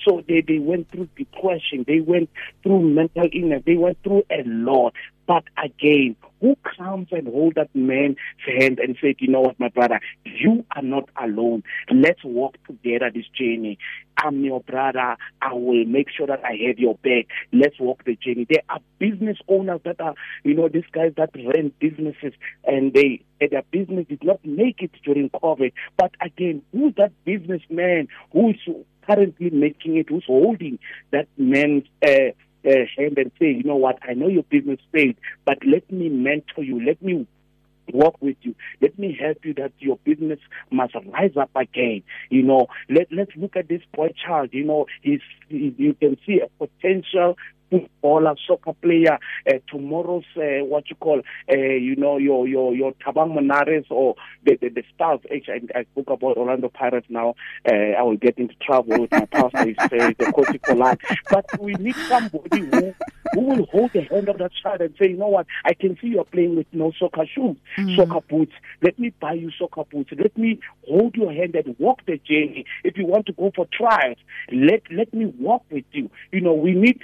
So 0.07 0.23
they, 0.27 0.41
they 0.41 0.59
went 0.59 0.89
through 0.91 1.09
depression. 1.17 1.85
They 1.87 1.99
went 1.99 2.29
through 2.63 2.81
mental 2.81 3.27
illness. 3.33 3.63
They 3.65 3.75
went 3.75 4.01
through 4.03 4.23
a 4.29 4.43
lot. 4.45 4.93
But 5.27 5.43
again, 5.57 6.15
who 6.41 6.55
comes 6.77 7.07
and 7.11 7.27
hold 7.27 7.55
that 7.55 7.73
man's 7.75 8.17
hand 8.45 8.79
and 8.79 8.97
said, 9.01 9.15
you 9.19 9.27
know 9.27 9.41
what, 9.41 9.59
my 9.59 9.69
brother, 9.69 9.99
you 10.23 10.65
are 10.75 10.81
not 10.81 11.09
alone. 11.21 11.63
Let's 11.91 12.23
walk 12.23 12.57
together 12.65 13.11
this 13.13 13.27
journey. 13.27 13.77
I'm 14.17 14.43
your 14.43 14.61
brother. 14.61 15.15
I 15.41 15.53
will 15.53 15.85
make 15.85 16.07
sure 16.09 16.27
that 16.27 16.43
I 16.43 16.57
have 16.67 16.77
your 16.77 16.95
back. 16.95 17.27
Let's 17.53 17.79
walk 17.79 18.03
the 18.05 18.15
journey. 18.15 18.45
There 18.49 18.63
are 18.69 18.79
business 18.99 19.37
owners 19.47 19.81
that 19.85 20.01
are, 20.01 20.15
you 20.43 20.53
know, 20.53 20.67
these 20.67 20.83
guys 20.91 21.13
that 21.17 21.29
run 21.35 21.71
businesses 21.79 22.33
and 22.65 22.93
they, 22.93 23.23
and 23.39 23.51
their 23.51 23.63
business 23.71 24.07
did 24.07 24.23
not 24.23 24.43
make 24.43 24.81
it 24.81 24.91
during 25.03 25.29
COVID. 25.29 25.71
But 25.97 26.11
again, 26.21 26.61
who's 26.71 26.93
that 26.97 27.11
businessman 27.23 28.07
who's 28.33 28.59
currently 29.07 29.49
making 29.49 29.97
it, 29.97 30.09
who's 30.09 30.25
holding 30.25 30.79
that 31.11 31.27
man's, 31.37 31.85
uh, 32.05 32.31
uh, 32.65 32.71
hand 32.97 33.17
and 33.17 33.31
say, 33.39 33.51
you 33.51 33.63
know 33.63 33.75
what, 33.75 33.99
I 34.07 34.13
know 34.13 34.27
your 34.27 34.43
business 34.43 34.79
failed, 34.91 35.15
but 35.45 35.57
let 35.65 35.91
me 35.91 36.09
mentor 36.09 36.63
you, 36.63 36.83
let 36.85 37.01
me 37.01 37.27
work 37.93 38.15
with 38.21 38.37
you. 38.41 38.55
Let 38.81 38.97
me 38.97 39.17
help 39.19 39.43
you 39.43 39.53
that 39.55 39.71
your 39.79 39.97
business 39.97 40.39
must 40.71 40.93
rise 41.07 41.35
up 41.37 41.51
again. 41.55 42.03
You 42.29 42.43
know, 42.43 42.67
let 42.89 43.07
let's 43.11 43.31
look 43.35 43.55
at 43.55 43.67
this 43.67 43.81
boy 43.93 44.13
child. 44.25 44.49
You 44.51 44.65
know, 44.65 44.85
he's 45.01 45.21
he, 45.47 45.73
you 45.77 45.93
can 45.93 46.17
see 46.25 46.39
a 46.39 46.47
potential 46.63 47.35
footballer, 47.69 48.35
soccer 48.47 48.73
player, 48.73 49.17
uh, 49.47 49.53
tomorrow's 49.69 50.25
uh, 50.37 50.63
what 50.65 50.89
you 50.89 50.95
call, 50.95 51.21
uh, 51.51 51.55
you 51.55 51.95
know, 51.95 52.17
your 52.17 52.47
your 52.47 52.75
your 52.75 52.93
Thabang 52.93 53.37
Monares 53.37 53.85
or 53.89 54.15
the 54.45 54.57
the, 54.61 54.69
the 54.69 54.83
stars. 54.95 55.19
I, 55.31 55.41
I 55.77 55.83
spoke 55.91 56.09
about 56.09 56.37
Orlando 56.37 56.69
Pirates 56.69 57.07
now. 57.09 57.35
Uh, 57.69 57.93
I 57.97 58.03
will 58.03 58.17
get 58.17 58.37
into 58.37 58.55
trouble 58.55 59.01
with 59.01 59.11
my 59.11 59.25
pastor. 59.25 59.69
Is 59.69 59.75
uh, 59.79 60.11
the 60.17 60.31
coach 60.33 60.77
life. 60.77 60.97
But 61.29 61.45
we 61.59 61.73
need 61.75 61.95
somebody 61.95 62.59
who 62.59 62.93
who 63.33 63.41
will 63.41 63.65
hold 63.67 63.91
the 63.93 64.01
hand 64.01 64.29
of 64.29 64.37
that 64.39 64.51
child 64.61 64.81
and 64.81 64.93
say, 64.99 65.09
you 65.09 65.17
know 65.17 65.27
what, 65.27 65.45
I 65.65 65.73
can 65.73 65.97
see 66.01 66.07
you're 66.07 66.23
playing 66.25 66.55
with 66.55 66.67
no 66.71 66.91
soccer 66.97 67.25
shoes, 67.25 67.57
mm. 67.77 67.95
soccer 67.95 68.21
boots. 68.27 68.53
Let 68.81 68.97
me 68.97 69.13
buy 69.19 69.33
you 69.33 69.51
soccer 69.57 69.83
boots. 69.83 70.11
Let 70.17 70.37
me 70.37 70.59
hold 70.87 71.15
your 71.15 71.31
hand 71.31 71.55
and 71.55 71.75
walk 71.79 72.05
the 72.05 72.17
journey. 72.17 72.65
If 72.83 72.97
you 72.97 73.05
want 73.05 73.27
to 73.27 73.33
go 73.33 73.51
for 73.55 73.67
trials, 73.71 74.17
let 74.51 74.83
let 74.91 75.13
me 75.13 75.27
walk 75.39 75.63
with 75.69 75.85
you. 75.91 76.09
You 76.31 76.41
know, 76.41 76.53
we 76.53 76.73
need 76.73 77.03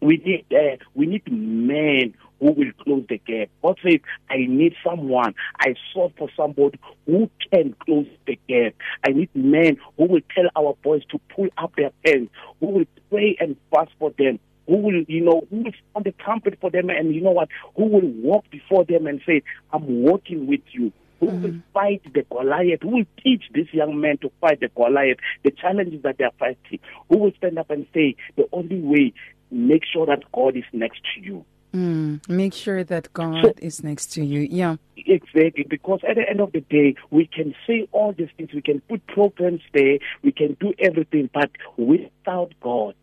we 0.00 0.16
need 0.24 0.44
uh, 0.52 0.76
we 0.94 1.06
need 1.06 1.30
men 1.30 2.14
who 2.40 2.52
will 2.52 2.72
close 2.84 3.04
the 3.08 3.18
gap. 3.18 3.48
God 3.62 3.78
says, 3.82 4.00
I 4.30 4.36
need 4.48 4.74
someone. 4.84 5.34
I 5.58 5.74
sought 5.92 6.12
for 6.16 6.28
somebody 6.36 6.78
who 7.06 7.28
can 7.52 7.74
close 7.84 8.06
the 8.26 8.38
gap. 8.48 8.74
I 9.04 9.10
need 9.10 9.30
men 9.34 9.78
who 9.96 10.04
will 10.04 10.20
tell 10.34 10.44
our 10.56 10.76
boys 10.82 11.02
to 11.10 11.18
pull 11.34 11.48
up 11.58 11.74
their 11.76 11.90
pants, 12.04 12.32
who 12.60 12.66
will 12.66 12.84
pray 13.10 13.36
and 13.40 13.56
fast 13.72 13.90
for 13.98 14.12
them, 14.18 14.38
who 14.66 14.76
will, 14.76 15.02
you 15.08 15.24
know, 15.24 15.46
who 15.50 15.62
will 15.64 15.72
stand 15.90 16.04
the 16.04 16.12
trumpet 16.12 16.58
for 16.60 16.70
them, 16.70 16.90
and 16.90 17.14
you 17.14 17.20
know 17.20 17.32
what, 17.32 17.48
who 17.76 17.86
will 17.86 18.08
walk 18.22 18.44
before 18.50 18.84
them 18.84 19.06
and 19.06 19.20
say, 19.26 19.42
I'm 19.72 20.02
walking 20.02 20.46
with 20.46 20.60
you. 20.70 20.92
Who 21.20 21.26
mm. 21.26 21.42
will 21.42 21.60
fight 21.74 22.02
the 22.14 22.22
Goliath? 22.22 22.82
Who 22.82 22.90
will 22.90 23.06
teach 23.20 23.42
these 23.52 23.66
young 23.72 24.00
men 24.00 24.18
to 24.18 24.30
fight 24.40 24.60
the 24.60 24.68
Goliath, 24.68 25.18
the 25.42 25.50
challenges 25.50 26.02
that 26.02 26.18
they 26.18 26.24
are 26.24 26.32
fighting? 26.38 26.78
Who 27.08 27.18
will 27.18 27.32
stand 27.38 27.58
up 27.58 27.70
and 27.70 27.86
say, 27.92 28.14
the 28.36 28.48
only 28.52 28.80
way 28.80 29.14
make 29.50 29.84
sure 29.84 30.06
that 30.06 30.22
God 30.32 30.56
is 30.56 30.64
next 30.72 31.00
to 31.14 31.20
you. 31.20 31.44
Mm, 31.74 32.26
make 32.28 32.54
sure 32.54 32.82
that 32.82 33.12
God 33.12 33.44
so, 33.44 33.52
is 33.58 33.82
next 33.82 34.06
to 34.14 34.24
you. 34.24 34.48
Yeah. 34.50 34.76
Exactly. 34.96 35.66
Because 35.68 36.00
at 36.08 36.16
the 36.16 36.28
end 36.28 36.40
of 36.40 36.52
the 36.52 36.60
day, 36.62 36.94
we 37.10 37.26
can 37.26 37.54
say 37.66 37.86
all 37.92 38.12
these 38.12 38.30
things, 38.36 38.52
we 38.54 38.62
can 38.62 38.80
put 38.82 39.06
programs 39.06 39.60
there, 39.74 39.98
we 40.22 40.32
can 40.32 40.56
do 40.60 40.72
everything, 40.78 41.28
but 41.32 41.50
without 41.76 42.52
God, 42.60 42.94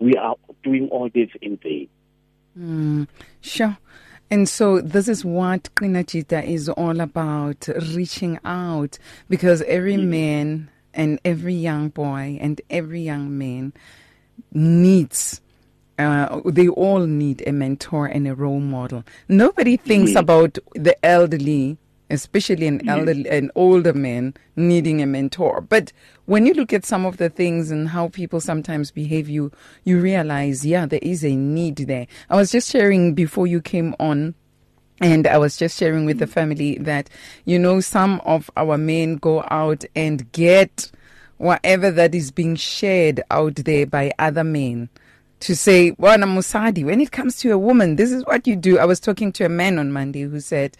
we 0.00 0.14
are 0.14 0.34
doing 0.64 0.88
all 0.88 1.08
this 1.12 1.28
in 1.40 1.56
vain. 1.58 1.88
Mm, 2.58 3.06
sure. 3.40 3.78
And 4.32 4.48
so 4.48 4.80
this 4.80 5.08
is 5.08 5.24
what 5.24 5.74
Qinajita 5.74 6.44
is 6.44 6.68
all 6.68 7.00
about, 7.00 7.68
reaching 7.94 8.38
out, 8.44 8.98
because 9.28 9.62
every 9.62 9.96
man 9.96 10.70
and 10.94 11.20
every 11.24 11.54
young 11.54 11.88
boy 11.88 12.38
and 12.40 12.60
every 12.70 13.00
young 13.00 13.36
man 13.38 13.72
needs 14.52 15.40
uh, 16.00 16.40
they 16.46 16.68
all 16.68 17.06
need 17.06 17.42
a 17.46 17.52
mentor 17.52 18.06
and 18.06 18.26
a 18.26 18.34
role 18.34 18.60
model. 18.60 19.04
Nobody 19.28 19.76
thinks 19.76 20.10
mm-hmm. 20.12 20.18
about 20.18 20.58
the 20.74 20.96
elderly, 21.04 21.76
especially 22.08 22.66
an 22.66 22.78
mm-hmm. 22.78 22.88
elderly, 22.88 23.28
an 23.28 23.50
older 23.54 23.92
man 23.92 24.34
needing 24.56 25.02
a 25.02 25.06
mentor. 25.06 25.60
But 25.60 25.92
when 26.24 26.46
you 26.46 26.54
look 26.54 26.72
at 26.72 26.86
some 26.86 27.04
of 27.04 27.18
the 27.18 27.28
things 27.28 27.70
and 27.70 27.88
how 27.88 28.08
people 28.08 28.40
sometimes 28.40 28.90
behave, 28.90 29.28
you 29.28 29.52
you 29.84 30.00
realize, 30.00 30.64
yeah, 30.64 30.86
there 30.86 31.00
is 31.02 31.24
a 31.24 31.36
need 31.36 31.76
there. 31.76 32.06
I 32.30 32.36
was 32.36 32.50
just 32.50 32.70
sharing 32.70 33.14
before 33.14 33.46
you 33.46 33.60
came 33.60 33.94
on. 34.00 34.34
And 35.02 35.26
I 35.26 35.38
was 35.38 35.56
just 35.56 35.78
sharing 35.78 36.04
with 36.04 36.18
the 36.18 36.26
mm-hmm. 36.26 36.32
family 36.34 36.78
that, 36.78 37.08
you 37.46 37.58
know, 37.58 37.80
some 37.80 38.20
of 38.26 38.50
our 38.54 38.76
men 38.76 39.16
go 39.16 39.42
out 39.50 39.82
and 39.96 40.30
get 40.32 40.92
whatever 41.40 41.90
that 41.90 42.14
is 42.14 42.30
being 42.30 42.54
shared 42.54 43.22
out 43.30 43.54
there 43.54 43.86
by 43.86 44.12
other 44.18 44.44
men 44.44 44.90
to 45.40 45.56
say, 45.56 45.92
Wana 45.92 46.24
Musadi, 46.24 46.84
when 46.84 47.00
it 47.00 47.12
comes 47.12 47.38
to 47.38 47.50
a 47.50 47.56
woman, 47.56 47.96
this 47.96 48.12
is 48.12 48.26
what 48.26 48.46
you 48.46 48.54
do. 48.54 48.78
I 48.78 48.84
was 48.84 49.00
talking 49.00 49.32
to 49.32 49.46
a 49.46 49.48
man 49.48 49.78
on 49.78 49.90
Monday 49.90 50.22
who 50.22 50.38
said 50.40 50.76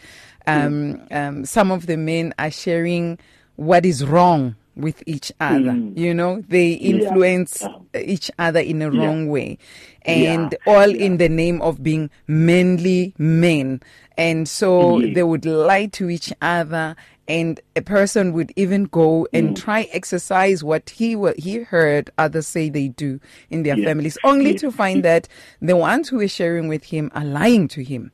um, 0.46 1.00
um, 1.10 1.46
some 1.46 1.70
of 1.70 1.86
the 1.86 1.96
men 1.96 2.34
are 2.38 2.50
sharing 2.50 3.18
what 3.56 3.86
is 3.86 4.04
wrong 4.04 4.54
with 4.76 5.02
each 5.06 5.32
other. 5.40 5.72
Mm. 5.72 5.96
You 5.96 6.12
know, 6.12 6.44
they 6.46 6.72
influence 6.72 7.62
yeah. 7.62 8.00
each 8.02 8.30
other 8.38 8.60
in 8.60 8.82
a 8.82 8.92
yeah. 8.92 9.06
wrong 9.06 9.28
way. 9.28 9.56
And 10.02 10.54
yeah. 10.66 10.72
all 10.74 10.94
in 10.94 11.16
the 11.16 11.30
name 11.30 11.62
of 11.62 11.82
being 11.82 12.10
manly 12.26 13.14
men. 13.16 13.80
And 14.18 14.46
so 14.46 15.00
they 15.00 15.22
would 15.22 15.46
lie 15.46 15.86
to 15.86 16.10
each 16.10 16.34
other 16.42 16.96
and 17.30 17.60
a 17.76 17.80
person 17.80 18.32
would 18.32 18.52
even 18.56 18.84
go 18.84 19.28
and 19.32 19.50
mm. 19.50 19.56
try 19.56 19.82
exercise 19.92 20.64
what 20.64 20.90
he 20.90 21.16
he 21.36 21.58
heard 21.58 22.10
others 22.18 22.48
say 22.48 22.68
they 22.68 22.88
do 22.88 23.20
in 23.50 23.62
their 23.62 23.76
families 23.76 24.18
only 24.24 24.52
to 24.54 24.72
find 24.72 25.04
that 25.04 25.28
the 25.62 25.76
ones 25.76 26.08
who 26.08 26.20
are 26.20 26.28
sharing 26.28 26.66
with 26.66 26.82
him 26.82 27.08
are 27.14 27.24
lying 27.24 27.68
to 27.68 27.84
him. 27.84 28.10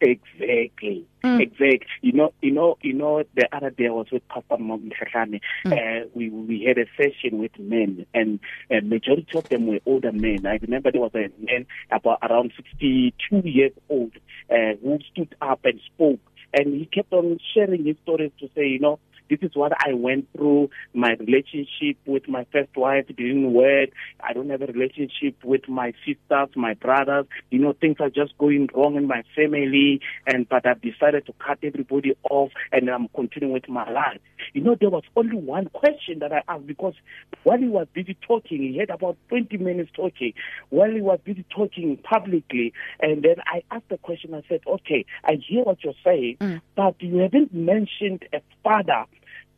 Exactly. 0.00 1.06
Mm. 1.24 1.40
exactly. 1.40 1.86
You 2.02 2.12
know 2.12 2.32
you 2.42 2.52
know 2.52 2.78
you 2.82 2.92
know 2.92 3.22
the 3.34 3.48
other 3.52 3.70
day 3.70 3.86
I 3.86 3.90
was 3.90 4.06
with 4.12 4.26
Pastor 4.28 4.56
Mshashane 4.56 5.40
mm. 5.64 5.72
uh, 5.72 6.08
we 6.14 6.30
we 6.30 6.64
had 6.64 6.78
a 6.78 6.86
session 6.96 7.38
with 7.38 7.56
men 7.58 8.06
and 8.12 8.40
a 8.70 8.80
majority 8.80 9.36
of 9.36 9.48
them 9.48 9.68
were 9.68 9.80
older 9.86 10.12
men. 10.12 10.46
I 10.46 10.58
remember 10.62 10.90
there 10.90 11.00
was 11.00 11.14
a 11.14 11.30
man 11.44 11.66
about 11.92 12.18
around 12.22 12.52
62 12.56 13.48
years 13.48 13.72
old 13.88 14.12
uh, 14.50 14.74
who 14.82 14.98
stood 15.12 15.34
up 15.40 15.60
and 15.64 15.80
spoke 15.94 16.20
and 16.52 16.74
he 16.74 16.86
kept 16.86 17.12
on 17.12 17.38
sharing 17.54 17.84
his 17.84 17.96
stories 18.02 18.32
to 18.40 18.48
say, 18.54 18.66
you 18.66 18.78
know, 18.78 18.98
this 19.30 19.38
is 19.42 19.50
what 19.54 19.72
I 19.86 19.94
went 19.94 20.28
through. 20.36 20.70
My 20.94 21.14
relationship 21.18 21.96
with 22.06 22.28
my 22.28 22.46
first 22.52 22.76
wife 22.76 23.06
didn't 23.08 23.52
work. 23.52 23.90
I 24.20 24.32
don't 24.32 24.50
have 24.50 24.62
a 24.62 24.66
relationship 24.66 25.36
with 25.44 25.68
my 25.68 25.92
sisters, 26.06 26.48
my 26.56 26.74
brothers. 26.74 27.26
You 27.50 27.58
know, 27.58 27.72
things 27.72 27.96
are 28.00 28.10
just 28.10 28.36
going 28.38 28.68
wrong 28.74 28.96
in 28.96 29.06
my 29.06 29.22
family. 29.34 30.00
And 30.26 30.48
but 30.48 30.66
I've 30.66 30.80
decided 30.80 31.26
to 31.26 31.32
cut 31.44 31.58
everybody 31.62 32.16
off, 32.30 32.50
and 32.72 32.88
I'm 32.88 33.08
continuing 33.14 33.52
with 33.52 33.68
my 33.68 33.90
life. 33.90 34.20
You 34.54 34.62
know, 34.62 34.76
there 34.78 34.90
was 34.90 35.04
only 35.16 35.36
one 35.36 35.66
question 35.66 36.20
that 36.20 36.32
I 36.32 36.42
asked 36.48 36.66
because 36.66 36.94
while 37.42 37.58
he 37.58 37.68
was 37.68 37.86
busy 37.92 38.16
talking, 38.26 38.62
he 38.62 38.78
had 38.78 38.90
about 38.90 39.16
20 39.28 39.56
minutes 39.58 39.90
talking. 39.94 40.32
While 40.70 40.90
he 40.90 41.00
was 41.00 41.18
busy 41.24 41.44
talking 41.54 41.96
publicly, 41.98 42.72
and 43.00 43.22
then 43.22 43.36
I 43.46 43.62
asked 43.70 43.88
the 43.88 43.98
question. 43.98 44.34
I 44.34 44.42
said, 44.48 44.60
"Okay, 44.66 45.04
I 45.24 45.34
hear 45.34 45.62
what 45.64 45.82
you're 45.84 45.94
saying, 46.04 46.36
mm. 46.40 46.60
but 46.74 47.00
you 47.00 47.18
haven't 47.18 47.52
mentioned 47.54 48.24
a 48.32 48.40
father." 48.62 49.04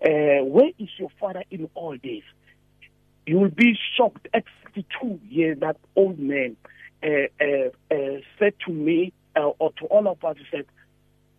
Uh, 0.05 0.45
where 0.45 0.71
is 0.79 0.89
your 0.99 1.11
father 1.19 1.45
in 1.51 1.69
all 1.75 1.97
this? 2.03 2.23
You 3.27 3.39
will 3.39 3.51
be 3.51 3.79
shocked. 3.97 4.29
At 4.33 4.45
62 4.75 5.21
years, 5.29 5.61
that 5.61 5.77
old 5.95 6.19
man 6.19 6.57
uh, 7.03 7.07
uh, 7.41 7.95
uh, 7.95 8.21
said 8.39 8.55
to 8.67 8.73
me, 8.73 9.13
uh, 9.37 9.51
or 9.59 9.73
to 9.75 9.85
all 9.87 10.09
of 10.09 10.25
us, 10.25 10.37
he 10.39 10.45
said, 10.51 10.67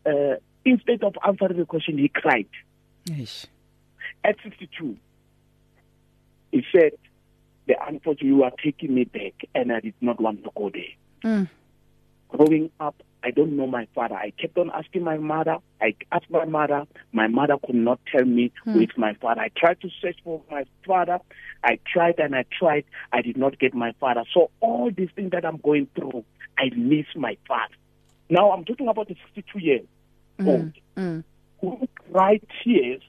uh, 0.06 0.38
instead 0.64 1.04
of 1.04 1.16
answering 1.26 1.58
the 1.58 1.66
question, 1.66 1.98
he 1.98 2.08
cried. 2.08 2.48
Eish. 3.08 3.48
At 4.24 4.36
62, 4.44 4.98
he 6.52 6.64
said, 6.72 6.92
the 7.68 7.76
unfortunate, 7.88 8.28
you 8.28 8.44
are 8.44 8.52
taking 8.64 8.94
me 8.94 9.06
back, 9.06 9.34
and 9.56 9.72
I 9.72 9.80
did 9.80 9.94
not 10.02 10.20
want 10.20 10.44
to 10.44 10.52
go 10.56 10.70
there. 10.70 10.84
Mm. 11.24 11.50
Growing 12.30 12.72
up, 12.80 13.02
I 13.24 13.32
don't 13.32 13.56
know 13.56 13.68
my 13.68 13.88
father. 13.94 14.16
I 14.16 14.32
kept 14.32 14.58
on 14.58 14.72
asking 14.74 15.04
my 15.04 15.18
mother. 15.18 15.58
I 15.80 15.94
asked 16.12 16.30
my 16.30 16.46
mother. 16.46 16.86
My 17.12 17.28
mother 17.28 17.56
could 17.64 17.76
not 17.76 18.00
tell 18.12 18.26
me 18.26 18.52
who 18.64 18.80
is 18.82 18.90
my 18.98 19.14
father. 19.16 19.42
I 19.42 19.50
tried 19.56 19.80
to 19.82 19.90
search 20.02 20.18
for 20.24 20.42
my 20.50 20.66
father. 20.86 21.20
I 21.64 21.78
tried 21.92 22.20
and 22.20 22.36
I 22.36 22.46
tried. 22.58 22.86
I 23.14 23.22
did 23.22 23.38
not 23.38 23.60
get 23.60 23.74
my 23.76 23.94
father. 24.00 24.24
So 24.34 24.50
all 24.60 24.90
these 24.96 25.10
things 25.16 25.32
that 25.32 25.46
I'm 25.46 25.58
going 25.58 25.88
through, 25.96 26.26
I 26.58 26.70
miss 26.76 27.06
my 27.16 27.38
father. 27.48 27.76
Now 28.30 28.52
I'm 28.52 28.66
talking 28.66 28.88
about 28.88 29.08
the 29.08 29.16
62 29.36 29.60
years 29.60 29.86
old 30.40 30.74
Mm. 30.98 31.24
who 31.62 31.88
cried 32.12 32.42
tears 32.64 33.02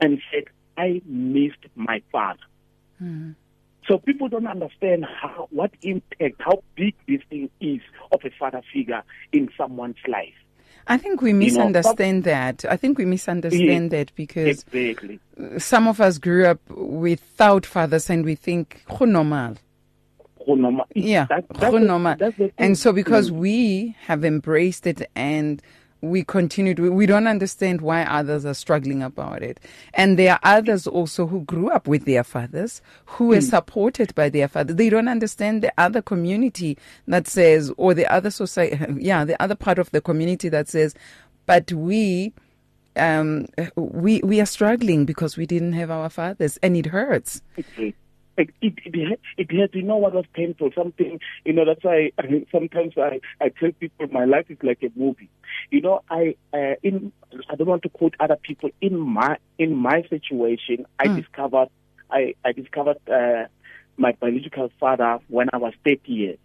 and 0.00 0.20
said, 0.32 0.44
I 0.76 1.02
missed 1.04 1.64
my 1.76 2.02
father. 2.10 2.40
Mm. 3.02 3.34
So 3.88 3.98
people 3.98 4.28
don't 4.28 4.46
understand 4.46 5.04
how 5.04 5.48
what 5.50 5.72
impact, 5.82 6.36
how 6.40 6.62
big 6.76 6.94
this 7.08 7.20
thing 7.28 7.50
is 7.60 7.80
of 8.12 8.20
a 8.24 8.30
father 8.38 8.62
figure 8.72 9.02
in 9.32 9.48
someone's 9.56 9.96
life. 10.06 10.34
I 10.86 10.96
think 10.96 11.20
we 11.22 11.32
know, 11.32 11.38
misunderstand 11.40 12.24
that. 12.24 12.64
I 12.68 12.76
think 12.76 12.98
we 12.98 13.04
misunderstand 13.04 13.90
that 13.92 14.12
because 14.16 14.64
Exactly. 14.64 15.20
some 15.58 15.86
of 15.86 16.00
us 16.00 16.18
grew 16.18 16.46
up 16.46 16.58
without 16.70 17.64
fathers 17.66 18.08
and 18.10 18.24
we 18.24 18.34
think 18.34 18.82
"Go 18.98 19.04
normal. 19.04 19.56
Gonoma- 20.48 20.86
Yeah, 20.94 21.26
that- 21.26 21.44
that's 21.50 21.72
the- 21.72 21.78
normal. 21.80 22.16
that's 22.16 22.36
the. 22.36 22.50
And 22.58 22.76
so 22.76 22.92
because 22.92 23.30
Mm. 23.30 23.34
we 23.36 23.96
have 24.06 24.24
embraced 24.24 24.86
it 24.88 25.02
and 25.14 25.62
we 26.02 26.24
continued, 26.24 26.78
we- 26.80 26.88
we 26.90 27.06
don't 27.06 27.28
understand 27.28 27.80
why 27.80 28.02
others 28.02 28.44
are 28.44 28.54
struggling 28.54 29.02
about 29.02 29.42
it. 29.42 29.60
And 29.94 30.18
there 30.18 30.32
are 30.34 30.40
others 30.42 30.86
also 30.88 31.26
who 31.28 31.42
grew 31.42 31.70
up 31.70 31.86
with 31.86 32.04
their 32.04 32.24
fathers, 32.24 32.82
who 33.06 33.24
Hmm. 33.26 33.30
were 33.30 33.40
supported 33.40 34.14
by 34.14 34.28
their 34.28 34.48
father. 34.48 34.74
They 34.74 34.90
don't 34.90 35.08
understand 35.08 35.62
the 35.62 35.72
other 35.78 36.02
community 36.02 36.76
that 37.06 37.28
says, 37.28 37.72
or 37.76 37.94
the 37.94 38.06
other 38.12 38.30
society, 38.30 38.76
yeah, 38.98 39.24
the 39.24 39.40
other 39.40 39.54
part 39.54 39.78
of 39.78 39.90
the 39.92 40.00
community 40.00 40.48
that 40.48 40.68
says, 40.68 40.92
but 41.46 41.72
we, 41.72 42.32
um, 42.96 43.46
we, 43.76 44.20
we 44.24 44.40
are 44.40 44.46
struggling 44.46 45.04
because 45.04 45.36
we 45.36 45.46
didn't 45.46 45.72
have 45.72 45.90
our 45.90 46.10
fathers 46.10 46.58
and 46.64 46.76
it 46.76 46.86
hurts. 46.86 47.42
It, 48.36 48.50
it, 48.60 48.74
it, 48.84 49.20
it 49.38 49.50
has, 49.60 49.70
you 49.72 49.82
know 49.82 49.96
what 49.96 50.14
was 50.14 50.24
painful? 50.34 50.70
Something, 50.74 51.20
you 51.44 51.52
know, 51.52 51.64
that's 51.64 51.84
why 51.84 52.10
I, 52.18 52.46
sometimes 52.50 52.94
I, 52.96 53.20
I 53.40 53.50
tell 53.50 53.72
people 53.72 54.08
my 54.10 54.24
life 54.24 54.46
is 54.48 54.58
like 54.62 54.82
a 54.82 54.90
movie. 54.98 55.28
You 55.70 55.82
know, 55.82 56.00
I, 56.10 56.36
uh, 56.54 56.74
in, 56.82 57.12
I 57.50 57.54
don't 57.56 57.68
want 57.68 57.82
to 57.82 57.88
quote 57.88 58.14
other 58.20 58.36
people. 58.42 58.70
In 58.80 58.98
my, 58.98 59.36
in 59.58 59.74
my 59.76 60.02
situation, 60.08 60.86
I 60.98 61.08
Mm. 61.08 61.16
discovered, 61.16 61.68
I, 62.10 62.34
I 62.44 62.52
discovered, 62.52 62.98
uh, 63.10 63.44
my 63.98 64.12
biological 64.12 64.70
father 64.80 65.18
when 65.28 65.48
I 65.52 65.58
was 65.58 65.74
30 65.84 66.00
years 66.12 66.38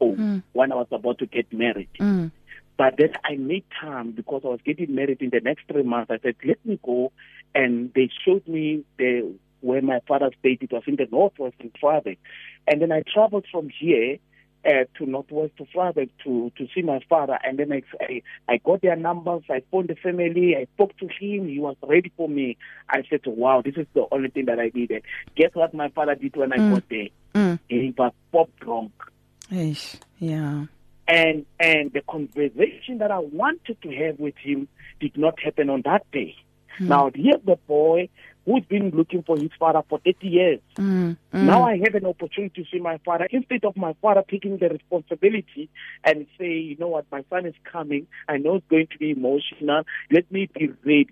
old, 0.00 0.18
Mm. 0.18 0.42
when 0.52 0.70
I 0.72 0.76
was 0.76 0.86
about 0.92 1.18
to 1.18 1.26
get 1.26 1.52
married. 1.52 1.88
Mm. 1.98 2.30
But 2.78 2.96
then 2.98 3.12
I 3.24 3.36
made 3.36 3.64
time 3.80 4.12
because 4.12 4.42
I 4.44 4.48
was 4.48 4.60
getting 4.64 4.94
married 4.94 5.22
in 5.22 5.30
the 5.30 5.40
next 5.40 5.62
three 5.66 5.82
months. 5.82 6.10
I 6.10 6.18
said, 6.18 6.36
let 6.44 6.64
me 6.64 6.78
go. 6.84 7.10
And 7.54 7.92
they 7.94 8.10
showed 8.24 8.46
me 8.46 8.84
the 8.98 9.34
where 9.66 9.82
my 9.82 10.00
father 10.08 10.30
stayed. 10.38 10.62
It 10.62 10.72
was 10.72 10.84
in 10.86 10.96
the 10.96 11.08
northwest 11.10 11.56
in 11.60 11.70
Vryburg. 11.82 12.18
And 12.66 12.80
then 12.80 12.92
I 12.92 13.02
traveled 13.12 13.46
from 13.50 13.68
here 13.68 14.16
uh, 14.64 14.84
to 14.98 15.06
northwest 15.06 15.52
to 15.58 15.64
Vryburg 15.64 16.08
to, 16.24 16.50
to 16.58 16.66
see 16.74 16.82
my 16.82 17.00
father. 17.08 17.38
And 17.44 17.58
then 17.58 17.72
I, 17.72 17.82
I, 18.00 18.22
I 18.48 18.56
got 18.58 18.82
their 18.82 18.96
numbers. 18.96 19.42
I 19.50 19.62
phoned 19.70 19.88
the 19.88 19.94
family. 19.96 20.56
I 20.56 20.66
spoke 20.74 20.96
to 20.98 21.06
him. 21.06 21.48
He 21.48 21.58
was 21.60 21.76
ready 21.82 22.10
for 22.16 22.28
me. 22.28 22.56
I 22.88 23.02
said, 23.08 23.20
wow, 23.26 23.62
this 23.64 23.74
is 23.76 23.86
the 23.94 24.06
only 24.10 24.30
thing 24.30 24.46
that 24.46 24.58
I 24.58 24.70
needed. 24.74 25.02
Guess 25.36 25.50
what 25.54 25.74
my 25.74 25.88
father 25.90 26.14
did 26.14 26.36
when 26.36 26.52
I 26.52 26.58
Mm. 26.58 26.70
got 26.70 26.88
there? 26.88 27.08
Mm. 27.34 27.58
He 27.68 27.94
was 27.96 28.12
pop 28.32 28.48
drunk 28.60 28.92
Eish. 29.52 29.96
Yeah. 30.18 30.64
and 31.06 31.44
and 31.60 31.92
the 31.92 32.00
conversation 32.10 32.98
that 32.98 33.10
I 33.12 33.18
wanted 33.18 33.76
to 33.82 33.90
have 33.94 34.18
with 34.18 34.36
him 34.38 34.66
did 35.00 35.16
not 35.16 35.38
happen 35.40 35.68
on 35.70 35.82
that 35.82 36.10
day. 36.10 36.34
Now 36.80 37.10
here's 37.14 37.42
the 37.44 37.56
boy 37.68 38.08
who's 38.46 38.64
been 38.64 38.90
looking 38.90 39.22
for 39.24 39.36
his 39.36 39.50
father 39.58 39.82
for 39.88 39.98
30 39.98 40.26
years. 40.26 40.60
Mm. 40.76 41.16
Mm. 41.34 41.42
Now 41.42 41.64
I 41.64 41.78
have 41.84 41.94
an 41.94 42.06
opportunity 42.06 42.62
to 42.62 42.70
see 42.70 42.80
my 42.80 42.98
father 43.04 43.28
instead 43.30 43.64
of 43.64 43.76
my 43.76 43.94
father 44.00 44.22
taking 44.30 44.56
the 44.58 44.68
responsibility 44.68 45.68
and 46.04 46.26
say, 46.38 46.52
you 46.52 46.76
know 46.78 46.88
what, 46.88 47.06
my 47.10 47.24
son 47.28 47.46
is 47.46 47.54
coming. 47.70 48.06
I 48.28 48.38
know 48.38 48.56
it's 48.56 48.66
going 48.68 48.86
to 48.92 48.98
be 48.98 49.10
emotional. 49.10 49.82
Let 50.10 50.30
me 50.30 50.48
be 50.54 50.68
ready. 50.84 51.10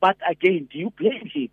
But 0.00 0.18
again, 0.30 0.68
do 0.70 0.78
you 0.78 0.92
blame 0.98 1.30
him? 1.32 1.48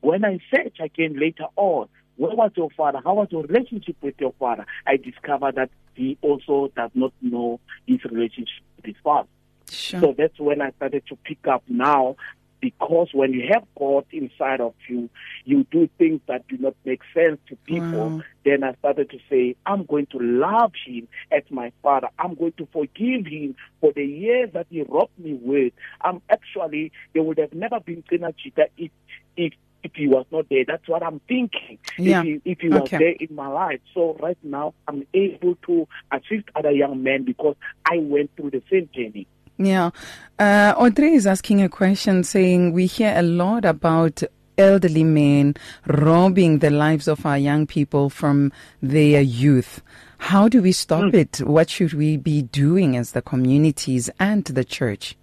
When 0.00 0.24
I 0.24 0.40
search 0.52 0.78
again 0.80 1.18
later 1.18 1.46
on, 1.56 1.88
where 2.16 2.34
was 2.34 2.50
your 2.56 2.70
father? 2.76 3.00
How 3.04 3.14
was 3.14 3.28
your 3.30 3.42
relationship 3.44 3.96
with 4.02 4.14
your 4.18 4.34
father? 4.38 4.66
I 4.86 4.96
discovered 4.96 5.54
that 5.54 5.70
he 5.94 6.18
also 6.22 6.72
does 6.74 6.90
not 6.94 7.12
know 7.22 7.60
his 7.86 8.02
relationship 8.04 8.64
with 8.76 8.86
his 8.86 8.96
father. 9.04 9.28
Sure. 9.70 10.00
So 10.00 10.14
that's 10.18 10.38
when 10.38 10.60
I 10.60 10.72
started 10.72 11.04
to 11.08 11.16
pick 11.16 11.46
up 11.46 11.62
now 11.68 12.16
because 12.60 13.08
when 13.12 13.32
you 13.32 13.48
have 13.52 13.64
God 13.78 14.04
inside 14.12 14.60
of 14.60 14.74
you, 14.88 15.08
you 15.44 15.66
do 15.70 15.88
things 15.98 16.20
that 16.26 16.46
do 16.48 16.58
not 16.58 16.74
make 16.84 17.00
sense 17.14 17.38
to 17.48 17.56
people. 17.66 18.10
Wow. 18.10 18.22
Then 18.44 18.64
I 18.64 18.74
started 18.74 19.10
to 19.10 19.18
say, 19.30 19.56
I'm 19.66 19.84
going 19.84 20.06
to 20.06 20.18
love 20.18 20.72
him 20.86 21.08
as 21.32 21.42
my 21.50 21.72
father. 21.82 22.08
I'm 22.18 22.34
going 22.34 22.52
to 22.58 22.68
forgive 22.72 23.26
him 23.26 23.56
for 23.80 23.92
the 23.92 24.04
years 24.04 24.50
that 24.54 24.66
he 24.70 24.82
robbed 24.82 25.18
me 25.18 25.38
with. 25.40 25.72
I'm 26.02 26.20
actually, 26.30 26.92
there 27.14 27.22
would 27.22 27.38
have 27.38 27.52
never 27.54 27.80
been 27.80 28.02
Qina 28.02 28.34
Jita 28.34 28.66
if, 28.76 28.90
if, 29.36 29.52
if 29.82 29.92
he 29.94 30.06
was 30.06 30.26
not 30.30 30.46
there. 30.50 30.64
That's 30.66 30.86
what 30.86 31.02
I'm 31.02 31.20
thinking. 31.26 31.78
Yeah. 31.96 32.20
If 32.20 32.24
he, 32.44 32.50
if 32.50 32.60
he 32.60 32.68
was 32.68 32.82
Okay. 32.82 32.98
there 32.98 33.14
in 33.20 33.34
my 33.34 33.46
life. 33.48 33.80
So 33.94 34.16
right 34.20 34.38
now, 34.42 34.74
I'm 34.86 35.06
able 35.14 35.56
to 35.66 35.88
assist 36.12 36.48
other 36.54 36.70
young 36.70 37.02
men 37.02 37.24
because 37.24 37.56
I 37.86 37.98
went 37.98 38.30
through 38.36 38.50
the 38.50 38.62
same 38.70 38.88
journey. 38.94 39.26
Yeah. 39.60 39.90
Uh, 40.38 40.72
Audrey 40.78 41.12
is 41.12 41.26
asking 41.26 41.60
a 41.60 41.68
question 41.68 42.24
saying, 42.24 42.72
We 42.72 42.86
hear 42.86 43.12
a 43.14 43.22
lot 43.22 43.66
about 43.66 44.22
elderly 44.56 45.04
men 45.04 45.54
robbing 45.86 46.60
the 46.60 46.70
lives 46.70 47.06
of 47.06 47.26
our 47.26 47.36
young 47.36 47.66
people 47.66 48.08
from 48.08 48.52
their 48.80 49.20
youth. 49.20 49.82
How 50.16 50.48
do 50.48 50.62
we 50.62 50.72
stop 50.72 51.12
it? 51.12 51.42
What 51.42 51.68
should 51.68 51.92
we 51.92 52.16
be 52.16 52.40
doing 52.40 52.96
as 52.96 53.12
the 53.12 53.20
communities 53.20 54.08
and 54.18 54.42
the 54.46 54.64
church? 54.64 55.14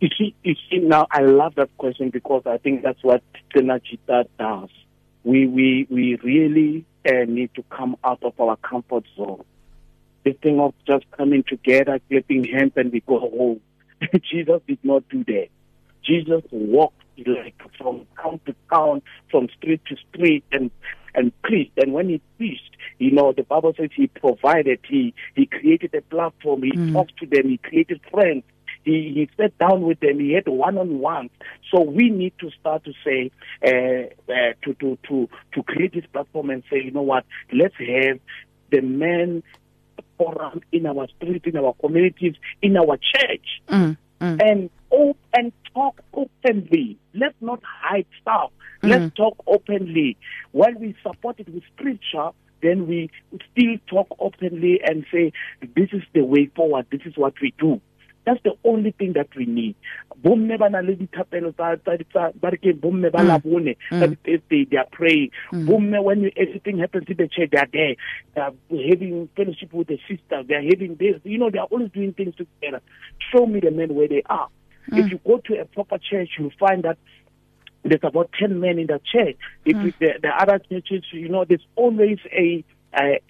You 0.00 0.08
see, 0.18 0.34
you 0.44 0.54
see, 0.68 0.78
now 0.78 1.06
I 1.10 1.22
love 1.22 1.54
that 1.54 1.74
question 1.78 2.10
because 2.10 2.42
I 2.44 2.58
think 2.58 2.82
that's 2.82 3.02
what 3.02 3.22
Qina 3.54 3.80
Jita 3.80 4.26
does. 4.38 4.68
We 5.24 5.46
we 5.46 5.86
we 5.90 6.16
really 6.16 6.84
uh, 7.06 7.24
need 7.26 7.54
to 7.54 7.62
come 7.70 7.96
out 8.04 8.22
of 8.22 8.38
our 8.38 8.56
comfort 8.56 9.04
zone. 9.16 9.44
The 10.24 10.32
thing 10.34 10.60
of 10.60 10.74
just 10.86 11.10
coming 11.12 11.44
together, 11.44 12.00
clapping 12.10 12.44
hands, 12.44 12.72
and 12.76 12.92
we 12.92 13.00
go 13.00 13.20
home. 13.20 13.60
Jesus 14.30 14.60
did 14.66 14.78
not 14.82 15.08
do 15.08 15.24
that. 15.24 15.48
Jesus 16.04 16.42
walked 16.50 16.94
like 17.26 17.54
from 17.76 18.06
town 18.20 18.40
to 18.46 18.54
town, 18.72 19.02
from 19.30 19.48
street 19.58 19.82
to 19.86 19.96
street, 20.08 20.44
and 20.52 20.70
and 21.14 21.32
preached. 21.42 21.72
And 21.76 21.92
when 21.92 22.08
he 22.08 22.20
preached, 22.36 22.76
you 22.98 23.10
know, 23.10 23.32
the 23.32 23.42
Bible 23.42 23.74
says 23.76 23.90
he 23.94 24.06
provided. 24.06 24.80
He 24.88 25.14
he 25.34 25.46
created 25.46 25.94
a 25.94 26.02
platform. 26.02 26.62
He 26.62 26.92
talked 26.92 27.16
to 27.18 27.26
them. 27.26 27.48
He 27.48 27.58
created 27.58 28.00
friends. 28.10 28.44
He, 28.84 29.12
he 29.14 29.30
sat 29.36 29.56
down 29.58 29.82
with 29.82 30.00
them. 30.00 30.20
He 30.20 30.32
had 30.32 30.48
one-on-one. 30.48 31.28
So 31.70 31.82
we 31.82 32.08
need 32.08 32.32
to 32.40 32.50
start 32.58 32.82
to 32.84 32.92
say 33.04 33.30
uh, 33.62 34.32
uh, 34.32 34.52
to 34.62 34.74
to 34.74 34.98
to 35.08 35.28
to 35.52 35.62
create 35.64 35.94
this 35.94 36.06
platform 36.12 36.50
and 36.50 36.62
say, 36.70 36.82
you 36.82 36.90
know 36.90 37.02
what? 37.02 37.24
Let's 37.52 37.74
have 37.76 38.20
the 38.70 38.80
men 38.80 39.42
forum 40.18 40.60
in 40.72 40.86
our 40.86 41.06
streets, 41.16 41.46
in 41.46 41.56
our 41.56 41.74
communities, 41.80 42.34
in 42.62 42.76
our 42.76 42.96
church, 42.96 43.62
Mm, 43.68 43.96
mm. 44.20 44.42
and 44.42 44.70
op- 44.90 45.16
and 45.32 45.52
talk 45.74 46.00
openly. 46.14 46.98
Let's 47.14 47.34
not 47.40 47.60
hide 47.64 48.06
stuff. 48.20 48.50
Let's 48.82 49.14
talk 49.14 49.36
openly. 49.46 50.16
While 50.52 50.74
we 50.78 50.94
support 51.02 51.38
it 51.38 51.48
with 51.48 51.62
scripture, 51.76 52.30
then 52.62 52.86
we 52.86 53.10
still 53.52 53.76
talk 53.86 54.08
openly 54.18 54.80
and 54.82 55.04
say, 55.12 55.32
"This 55.76 55.90
is 55.92 56.02
the 56.14 56.24
way 56.24 56.46
forward. 56.46 56.86
This 56.90 57.02
is 57.04 57.16
what 57.16 57.34
we 57.42 57.52
do." 57.58 57.80
That's 58.24 58.42
the 58.42 58.52
only 58.64 58.90
thing 58.92 59.14
that 59.14 59.28
we 59.34 59.46
need. 59.46 59.74
Bomme 60.22 60.58
ba 60.58 60.68
na 60.68 60.80
le 60.80 60.94
dithapelo 60.94 61.54
tsa 61.54 61.76
tsa 61.84 61.96
tsa 62.12 62.32
ba 62.38 62.50
re 62.50 62.58
ke 62.58 62.76
bomme 62.78 63.10
ba 63.10 63.18
labone 63.24 63.76
tsa 63.88 64.06
di-Thursday, 64.08 64.66
they 64.70 64.76
are 64.76 64.86
praying. 64.92 65.30
Bomme 65.52 66.02
when 66.02 66.22
you- 66.22 66.32
everything 66.36 66.78
happens 66.78 67.08
in 67.08 67.16
the 67.16 67.28
church, 67.28 67.50
they 67.50 67.58
are 67.58 67.68
there. 67.72 67.96
They 68.34 68.40
are 68.40 68.52
having 68.70 69.28
fellowship 69.36 69.72
with 69.72 69.88
the 69.88 69.98
sisters. 70.08 70.46
They 70.46 70.54
are 70.54 70.62
having 70.62 70.96
this. 70.96 71.20
You 71.24 71.38
know, 71.38 71.50
they 71.50 71.58
are 71.58 71.68
always 71.70 71.90
doing 71.92 72.12
things 72.12 72.34
together. 72.36 72.82
Show 73.32 73.46
me 73.46 73.60
the 73.60 73.70
men 73.70 73.94
where 73.94 74.08
they 74.08 74.22
are. 74.28 74.48
Mm. 74.90 74.98
If 74.98 75.10
you 75.12 75.20
go 75.24 75.38
to 75.38 75.60
a 75.60 75.64
proper 75.64 75.98
church, 75.98 76.30
you 76.38 76.44
will 76.44 76.52
find 76.58 76.82
that 76.82 76.98
there's 77.82 78.00
about 78.02 78.30
10 78.38 78.60
men 78.60 78.78
in 78.78 78.86
the 78.86 79.00
church. 79.10 79.36
If 79.64 79.76
mm. 79.76 79.98
the, 79.98 80.12
the 80.20 80.28
other 80.28 80.58
churches, 80.58 81.04
you 81.12 81.28
know, 81.28 81.44
there's 81.48 81.66
always 81.76 82.18
a 82.32 82.62
a, 82.98 83.20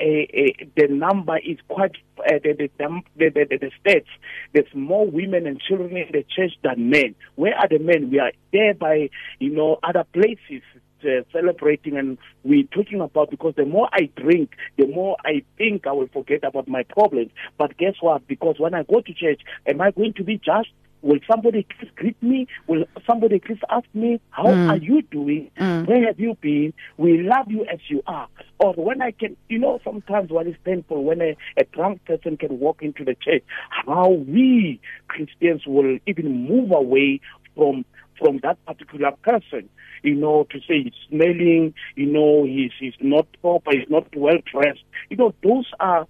the 0.77 0.89
number 0.89 1.39
is 1.39 1.59
quite 1.69 1.97
uh, 2.19 2.39
the, 2.43 2.71
the, 2.79 3.03
the, 3.17 3.31
the, 3.31 3.59
the 3.59 3.71
states. 3.81 4.09
There's 4.53 4.73
more 4.75 5.07
women 5.07 5.47
and 5.47 5.61
children 5.61 5.97
in 5.97 6.09
the 6.13 6.25
church 6.35 6.53
than 6.63 6.91
men. 6.91 7.15
Where 7.35 7.57
are 7.57 7.69
the 7.69 7.79
men? 7.79 8.11
We 8.11 8.19
are 8.21 8.33
there 8.53 8.75
by 8.75 9.11
you 9.39 9.51
know 9.51 9.79
other 9.83 10.05
places 10.13 10.63
uh, 11.05 11.23
celebrating 11.33 11.97
and 11.97 12.19
we're 12.45 12.65
talking 12.65 13.01
about 13.01 13.31
because 13.31 13.55
the 13.57 13.65
more 13.65 13.89
I 13.93 14.11
drink, 14.17 14.53
the 14.77 14.87
more 14.87 15.17
I 15.25 15.43
think 15.57 15.87
I 15.87 15.93
will 15.93 16.09
forget 16.09 16.45
about 16.45 16.69
my 16.69 16.83
problems. 16.83 17.31
But 17.59 17.77
guess 17.79 17.95
what? 18.01 18.27
Because 18.27 18.57
when 18.59 18.75
I 18.75 18.83
go 18.83 19.01
to 19.01 19.15
church, 19.15 19.41
am 19.67 19.81
I 19.81 19.91
going 19.91 20.15
to 20.15 20.25
be 20.25 20.39
judged? 20.39 20.73
Will 21.03 21.19
somebody 21.31 21.67
please 21.79 21.91
greet 21.97 22.23
me? 22.23 22.47
Will 22.67 22.85
somebody 23.07 23.39
please 23.39 23.61
ask 23.71 23.87
me, 23.95 24.21
how 24.31 24.47
mm. 24.47 24.71
are 24.71 24.77
you 24.77 25.03
doing? 25.03 25.51
Mm. 25.59 25.87
Where 25.87 26.07
have 26.07 26.21
you 26.21 26.37
been? 26.41 26.75
We 26.97 27.23
love 27.23 27.51
you 27.51 27.65
as 27.73 27.79
you 27.89 28.03
are. 28.07 28.29
Or 28.59 28.75
when 28.75 29.01
I 29.01 29.13
can, 29.13 29.37
you 29.49 29.59
know, 29.59 29.81
sometimes 29.83 30.31
what 30.31 30.47
is 30.47 30.57
painful 30.65 31.05
when 31.05 31.21
a, 31.21 31.37
a 31.57 31.65
drunk 31.73 32.05
person 32.05 32.37
can 32.37 32.59
walk 32.59 32.83
into 32.83 33.05
the 33.05 33.15
church, 33.15 33.43
how 33.87 34.11
we 34.11 34.81
Christians 35.09 35.63
will 35.67 35.99
even 36.07 36.47
move 36.47 36.71
away 36.71 37.21
from 37.55 37.85
from 38.21 38.39
that 38.43 38.63
particular 38.67 39.13
person, 39.23 39.69
you 40.03 40.15
know, 40.15 40.47
to 40.51 40.59
say 40.61 40.83
he's 40.85 40.93
smelling, 41.09 41.73
you 41.97 42.07
know, 42.07 42.45
he's, 42.45 42.71
he's 42.79 42.93
not 43.01 43.27
proper, 43.41 43.71
he's 43.73 43.89
not 43.89 44.15
well 44.15 44.37
dressed. 44.53 44.85
You 45.09 45.17
know, 45.17 45.35
those 45.43 45.65
are 45.81 46.07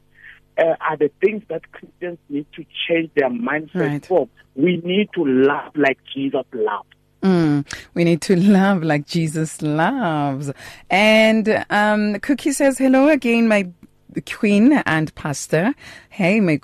uh, 0.58 0.74
are 0.80 0.96
the 0.96 1.10
things 1.20 1.42
that 1.48 1.70
Christians 1.72 2.18
need 2.28 2.46
to 2.54 2.64
change 2.88 3.10
their 3.14 3.30
mindset 3.30 3.74
right. 3.74 4.06
from. 4.06 4.28
We 4.54 4.78
need 4.78 5.10
to 5.14 5.24
love 5.24 5.72
like 5.74 5.98
Jesus 6.12 6.44
loved. 6.52 6.94
Mm, 7.22 7.70
we 7.94 8.04
need 8.04 8.22
to 8.22 8.36
love 8.36 8.82
like 8.82 9.06
Jesus 9.06 9.60
loves. 9.60 10.50
And 10.88 11.64
um, 11.68 12.18
Cookie 12.20 12.52
says, 12.52 12.78
Hello 12.78 13.08
again, 13.08 13.46
my 13.46 13.68
The 14.12 14.20
queen 14.20 14.72
and 14.72 15.14
Pastor. 15.14 15.74
Hey, 16.08 16.40
May 16.40 16.58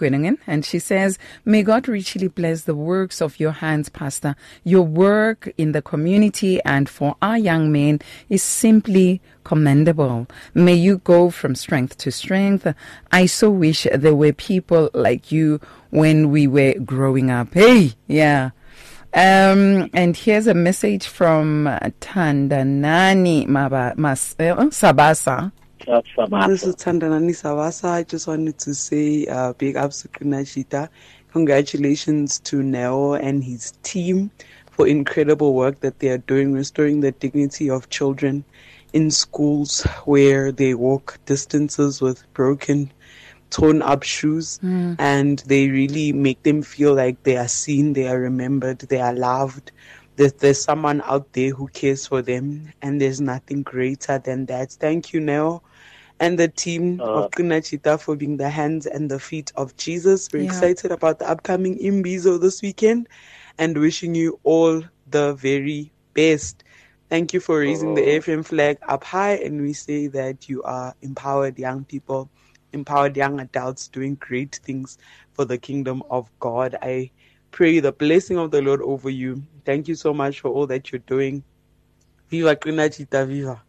And 0.47 0.65
she 0.65 0.81
says, 0.81 1.19
May 1.45 1.63
God 1.63 1.87
richly 1.87 2.27
bless 2.27 2.63
the 2.63 2.75
works 2.75 3.23
of 3.23 3.39
your 3.39 3.53
hands, 3.53 3.89
Pastor. 3.89 4.35
Your 4.65 4.83
work 4.83 5.53
in 5.57 5.71
the 5.71 5.81
community 5.81 6.61
and 6.65 6.89
for 6.89 7.17
our 7.23 7.39
young 7.39 7.71
men 7.71 8.01
is 8.29 8.43
simply 8.43 9.21
commendable. 9.45 10.27
May 10.55 10.75
you 10.75 10.99
go 10.99 11.31
from 11.31 11.55
strength 11.55 11.97
to 11.99 12.11
strength. 12.11 12.67
I 13.13 13.27
so 13.27 13.51
wish 13.51 13.87
there 13.95 14.17
were 14.17 14.33
people 14.33 14.91
like 14.93 15.31
you 15.31 15.61
when 15.91 16.31
we 16.31 16.49
were 16.49 16.75
growing 16.85 17.31
up. 17.31 17.55
Hey, 17.55 17.93
yeah. 18.09 18.51
Um, 19.15 19.89
and 19.95 20.17
here's 20.17 20.47
a 20.47 20.55
message 20.55 21.07
from 21.07 21.67
Tandanani 22.01 23.47
Maba, 23.47 23.97
Mas, 23.97 24.35
uh, 24.39 24.57
Sabasa. 24.71 25.53
This 26.49 26.65
is 26.65 26.75
Tandanani 26.77 27.31
Savasa. 27.31 27.91
I 27.91 28.03
just 28.03 28.27
wanted 28.27 28.59
to 28.59 28.75
say 28.75 29.27
uh, 29.27 29.53
big 29.53 29.77
ups 29.77 30.03
to 30.03 30.09
Qina 30.09 30.43
Jita. 30.43 30.89
Congratulations 31.33 32.41
to 32.41 32.63
Neo 32.63 33.15
and 33.15 33.45
his 33.45 33.73
team 33.83 34.31
for 34.71 34.87
incredible 34.87 35.55
work 35.55 35.81
that 35.81 35.99
they 35.99 36.09
are 36.09 36.19
doing, 36.19 36.53
restoring 36.53 37.01
the 37.01 37.13
dignity 37.13 37.71
of 37.71 37.89
children 37.91 38.45
in 38.93 39.11
schools 39.11 39.83
where 40.07 40.51
they 40.51 40.75
walk 40.75 41.19
distances 41.27 42.01
with 42.01 42.25
broken, 42.33 42.91
torn 43.51 43.83
up 43.83 44.03
shoes, 44.03 44.59
mm. 44.63 44.97
and 44.99 45.41
they 45.47 45.69
really 45.69 46.13
make 46.13 46.43
them 46.43 46.63
feel 46.63 46.95
like 46.95 47.23
they 47.23 47.37
are 47.37 47.49
seen, 47.49 47.93
they 47.93 48.09
are 48.09 48.19
remembered, 48.19 48.79
they 48.81 49.01
are 49.01 49.15
loved. 49.15 49.73
That 50.17 50.39
there's 50.39 50.63
someone 50.63 51.03
out 51.05 51.35
there 51.35 51.51
who 51.51 51.69
cares 51.69 52.07
for 52.07 52.23
them, 52.23 52.73
and 52.81 52.99
there's 53.01 53.21
nothing 53.21 53.63
greater 53.63 54.19
than 54.19 54.47
that. 54.47 54.73
Thank 54.73 55.13
you, 55.13 55.21
Neo 55.21 55.63
and 56.21 56.39
the 56.39 56.49
team 56.49 57.01
uh, 57.01 57.25
of 57.25 57.31
Qina 57.31 57.61
Jita 57.61 58.01
for 58.01 58.17
being 58.17 58.37
the 58.37 58.49
hands 58.49 58.87
and 58.87 59.11
the 59.11 59.21
feet 59.21 59.53
of 59.57 59.77
Jesus. 59.77 60.29
We're 60.33 60.41
yeah. 60.41 60.49
excited 60.49 60.93
about 60.93 61.19
the 61.19 61.29
upcoming 61.29 61.79
Imbizo 61.79 62.41
this 62.41 62.63
weekend 62.63 63.09
and 63.59 63.77
wishing 63.77 64.15
you 64.15 64.41
all 64.43 64.83
the 65.11 65.35
very 65.35 65.93
best. 66.15 66.65
Thank 67.09 67.33
you 67.33 67.41
for 67.41 67.61
raising 67.61 67.95
the 67.95 68.03
uh, 68.03 68.21
AFM 68.21 68.45
flag 68.45 68.79
up 68.89 69.05
high, 69.05 69.35
and 69.37 69.61
we 69.63 69.73
say 69.73 70.09
that 70.09 70.49
you 70.49 70.63
are 70.65 70.93
empowered 71.03 71.59
young 71.59 71.85
people, 71.85 72.29
empowered 72.73 73.17
young 73.17 73.39
adults 73.39 73.89
doing 73.89 74.17
great 74.17 74.61
things 74.65 74.99
for 75.35 75.45
the 75.45 75.59
kingdom 75.59 76.03
of 76.11 76.29
God. 76.41 76.77
I 76.83 77.11
pray 77.53 77.79
the 77.79 77.93
blessing 77.93 78.39
of 78.39 78.51
the 78.51 78.61
Lord 78.61 78.83
over 78.83 79.09
you. 79.09 79.43
Thank 79.65 79.87
you 79.87 79.95
so 79.95 80.13
much 80.13 80.41
for 80.41 80.49
all 80.49 80.67
that 80.67 80.91
you're 80.91 80.99
doing. 81.07 81.45
Viva 82.29 82.57
Qina 82.57 82.89
Jita, 82.89 83.27
viva. 83.27 83.63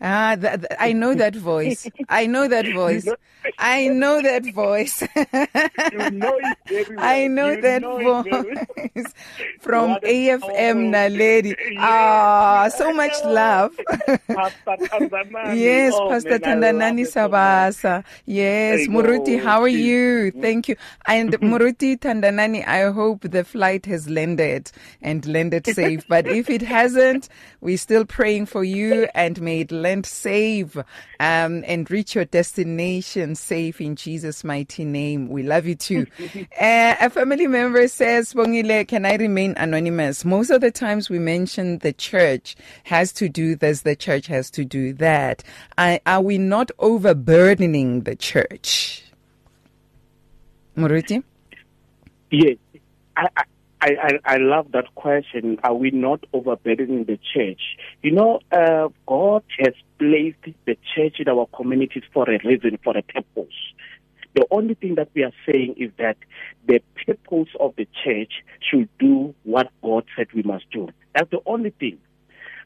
Ah, 0.00 0.36
th- 0.40 0.60
th- 0.60 0.72
I 0.78 0.92
know 0.92 1.14
that 1.14 1.34
voice. 1.36 1.88
I 2.08 2.26
know 2.26 2.48
that 2.48 2.66
voice. 2.72 3.08
I 3.58 3.88
know 3.88 4.20
that 4.22 4.44
voice. 4.54 5.02
you 5.92 6.10
know 6.10 6.36
it 6.38 6.58
I 6.98 7.26
know 7.26 7.50
you 7.50 7.62
that 7.62 7.82
know 7.82 8.22
voice 8.22 9.14
from 9.60 9.96
AFM 10.04 10.90
Naledi. 10.90 11.56
Ah, 11.78 12.68
so 12.68 12.92
much 12.92 13.12
love. 13.24 13.72
yes, 15.56 15.94
oh, 15.94 16.08
Pastor 16.08 16.38
Tandanani 16.38 17.06
Sabasa. 17.06 18.04
Yes, 18.26 18.86
Muruti, 18.86 19.38
how 19.40 19.60
are 19.62 19.68
you? 19.68 20.30
Thank 20.30 20.68
you. 20.68 20.76
And 21.06 21.32
Muruti 21.40 21.98
Tandanani, 21.98 22.66
I 22.66 22.90
hope 22.90 23.22
the 23.22 23.44
flight 23.44 23.86
has 23.86 24.08
landed 24.08 24.70
and 25.02 25.26
landed 25.26 25.66
safe. 25.66 26.06
But 26.08 26.26
if 26.26 26.48
it 26.50 26.62
hasn't, 26.62 27.28
we're 27.60 27.78
still 27.78 28.04
praying 28.04 28.46
for 28.46 28.64
you 28.64 29.08
and 29.14 29.40
may 29.40 29.60
it 29.60 29.72
land 29.72 30.06
safe 30.06 30.76
um, 31.18 31.64
and 31.66 31.90
reach 31.90 32.14
your 32.14 32.24
destination 32.24 33.34
safe 33.34 33.80
in 33.80 33.96
Jesus' 33.96 34.44
mighty 34.44 34.84
name. 34.84 35.28
We 35.28 35.42
love 35.42 35.66
you 35.66 35.74
too. 35.74 36.06
Uh, 36.60 36.94
a 37.00 37.08
family 37.08 37.46
member 37.46 37.88
says, 37.88 38.34
Bongile, 38.34 38.86
can 38.86 39.06
I 39.06 39.16
remain 39.16 39.54
anonymous? 39.56 40.26
Most 40.26 40.50
of 40.50 40.60
the 40.60 40.70
times 40.70 41.08
we 41.08 41.18
mention 41.18 41.78
the 41.78 41.94
church 41.94 42.54
has 42.84 43.12
to 43.14 43.30
do 43.30 43.56
this, 43.56 43.80
the 43.80 43.96
church 43.96 44.26
has 44.26 44.50
to 44.50 44.64
do 44.66 44.92
that. 44.94 45.42
Uh, 45.78 45.98
are 46.04 46.20
we 46.20 46.36
not 46.36 46.70
overburdening 46.78 48.02
the 48.02 48.14
church? 48.14 49.04
Muruti? 50.76 51.22
Yes. 52.30 52.58
I, 53.16 53.28
I, 53.36 53.44
I, 53.80 53.88
I, 53.88 54.34
I 54.34 54.36
love 54.36 54.72
that 54.72 54.94
question. 54.94 55.58
Are 55.64 55.74
we 55.74 55.90
not 55.90 56.24
overburdening 56.34 57.04
the 57.04 57.18
church? 57.32 57.60
You 58.02 58.12
know, 58.12 58.40
uh, 58.52 58.88
God 59.06 59.44
has 59.58 59.72
placed 59.98 60.44
the 60.66 60.76
church 60.94 61.20
in 61.20 61.28
our 61.28 61.46
communities 61.56 62.02
for 62.12 62.28
a 62.28 62.38
reason, 62.44 62.78
for 62.84 62.96
a 62.96 63.02
purpose. 63.02 63.54
The 64.34 64.46
only 64.50 64.74
thing 64.74 64.94
that 64.94 65.08
we 65.14 65.24
are 65.24 65.32
saying 65.46 65.74
is 65.76 65.90
that 65.98 66.16
the 66.66 66.80
purpose 67.06 67.52
of 67.58 67.74
the 67.76 67.86
church 68.04 68.32
should 68.60 68.88
do 68.98 69.34
what 69.42 69.70
God 69.82 70.04
said 70.16 70.28
we 70.34 70.42
must 70.42 70.70
do. 70.70 70.88
That's 71.14 71.30
the 71.30 71.40
only 71.46 71.70
thing. 71.70 71.98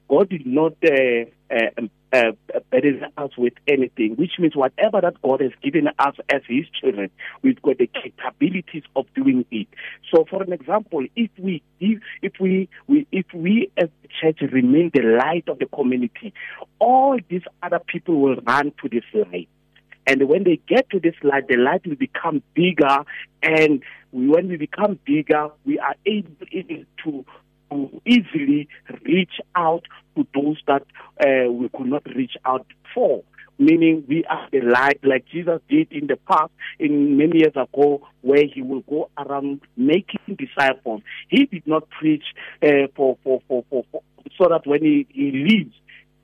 God 0.08 0.28
did 0.28 0.46
not 0.46 0.74
uh, 0.84 1.24
uh, 1.50 1.80
uh, 2.12 2.32
burden 2.70 3.06
us 3.16 3.30
with 3.38 3.54
anything, 3.66 4.16
which 4.16 4.32
means 4.38 4.54
whatever 4.54 5.00
that 5.00 5.20
God 5.22 5.40
has 5.40 5.52
given 5.62 5.88
us 5.98 6.14
as 6.28 6.42
His 6.46 6.66
children, 6.80 7.10
we've 7.42 7.60
got 7.62 7.78
the 7.78 7.88
capabilities 7.88 8.82
of 8.94 9.06
doing 9.14 9.46
it. 9.50 9.68
So, 10.12 10.26
for 10.28 10.42
an 10.42 10.52
example, 10.52 11.06
if 11.16 11.30
we 11.38 11.62
if, 11.80 12.00
if 12.22 12.32
we, 12.38 12.68
we 12.86 13.06
if 13.10 13.26
we 13.34 13.70
as 13.76 13.88
the 14.02 14.08
church 14.20 14.40
remain 14.52 14.90
the 14.92 15.02
light 15.02 15.48
of 15.48 15.58
the 15.58 15.66
community, 15.66 16.34
all 16.78 17.18
these 17.28 17.42
other 17.62 17.80
people 17.80 18.20
will 18.20 18.36
run 18.36 18.72
to 18.82 18.88
this 18.88 19.04
light. 19.14 19.48
And 20.06 20.28
when 20.28 20.44
they 20.44 20.60
get 20.68 20.90
to 20.90 21.00
this 21.00 21.14
light, 21.22 21.48
the 21.48 21.56
light 21.56 21.86
will 21.86 21.96
become 21.96 22.42
bigger. 22.54 23.04
And 23.42 23.82
when 24.12 24.48
we 24.48 24.56
become 24.56 24.98
bigger, 25.04 25.48
we 25.64 25.78
are 25.78 25.94
able 26.06 26.46
to 27.04 27.24
to 27.70 28.02
easily 28.06 28.68
reach 29.04 29.40
out 29.56 29.84
to 30.16 30.26
those 30.34 30.58
that 30.66 30.82
uh, 31.20 31.50
we 31.50 31.68
could 31.70 31.86
not 31.86 32.04
reach 32.14 32.36
out 32.44 32.66
for. 32.94 33.22
Meaning, 33.56 34.04
we 34.08 34.24
are 34.24 34.48
the 34.50 34.60
light, 34.60 34.98
like 35.04 35.26
Jesus 35.26 35.60
did 35.68 35.92
in 35.92 36.08
the 36.08 36.16
past, 36.28 36.50
in 36.80 37.16
many 37.16 37.38
years 37.38 37.54
ago, 37.54 38.06
where 38.22 38.44
he 38.52 38.62
will 38.62 38.80
go 38.80 39.10
around 39.16 39.60
making 39.76 40.36
disciples. 40.36 41.02
He 41.28 41.46
did 41.46 41.64
not 41.64 41.88
preach 41.90 42.24
uh, 42.62 42.88
for, 42.96 43.16
for, 43.22 43.40
for, 43.46 43.64
for, 43.70 43.84
for, 43.92 44.02
so 44.36 44.48
that 44.48 44.66
when 44.66 44.82
he, 44.82 45.06
he 45.10 45.30
leaves, 45.30 45.74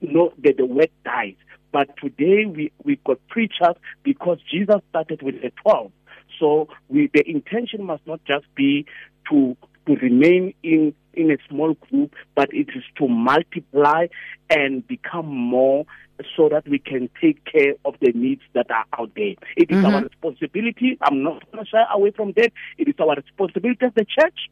know, 0.09 0.33
that 0.45 0.57
the 0.57 0.67
word 0.67 0.91
dies. 1.05 1.35
But 1.73 1.97
today 1.97 2.47
we 2.47 2.73
we 2.83 2.97
got 3.05 3.19
preachers 3.29 3.77
because 4.03 4.39
Jesus 4.51 4.81
started 4.91 5.23
with 5.23 5.41
the 5.41 5.53
twelve. 5.63 5.93
So 6.39 6.69
we 6.89 7.11
the 7.13 7.29
intention 7.29 7.85
must 7.85 8.07
not 8.07 8.21
just 8.25 8.47
be 8.55 8.87
to 9.31 9.57
to 9.87 9.95
remain 9.97 10.55
in 10.63 10.95
in 11.15 11.31
a 11.31 11.37
small 11.49 11.75
group, 11.75 12.15
but 12.35 12.53
it 12.53 12.69
is 12.75 12.85
to 12.99 13.09
multiply 13.09 14.07
and 14.49 14.87
become 14.87 15.27
more 15.27 15.87
so 16.37 16.49
that 16.49 16.69
we 16.69 16.79
can 16.79 17.09
take 17.21 17.45
care 17.45 17.75
of 17.85 17.95
the 18.01 18.13
needs 18.13 18.43
that 18.55 18.71
are 18.71 18.85
out 18.99 19.11
there. 19.17 19.35
It 19.57 19.71
is 19.71 19.79
mm-hmm. 19.79 19.87
our 19.87 20.03
responsibility. 20.03 20.99
I'm 21.01 21.23
not 21.23 21.51
going 21.51 21.65
to 21.65 21.71
shy 21.71 21.83
away 21.93 22.11
from 22.11 22.33
that. 22.37 22.53
It 22.79 22.89
is 22.89 22.95
our 22.99 23.17
responsibility 23.17 23.87
as 23.87 23.93
the 23.95 24.05
church 24.05 24.51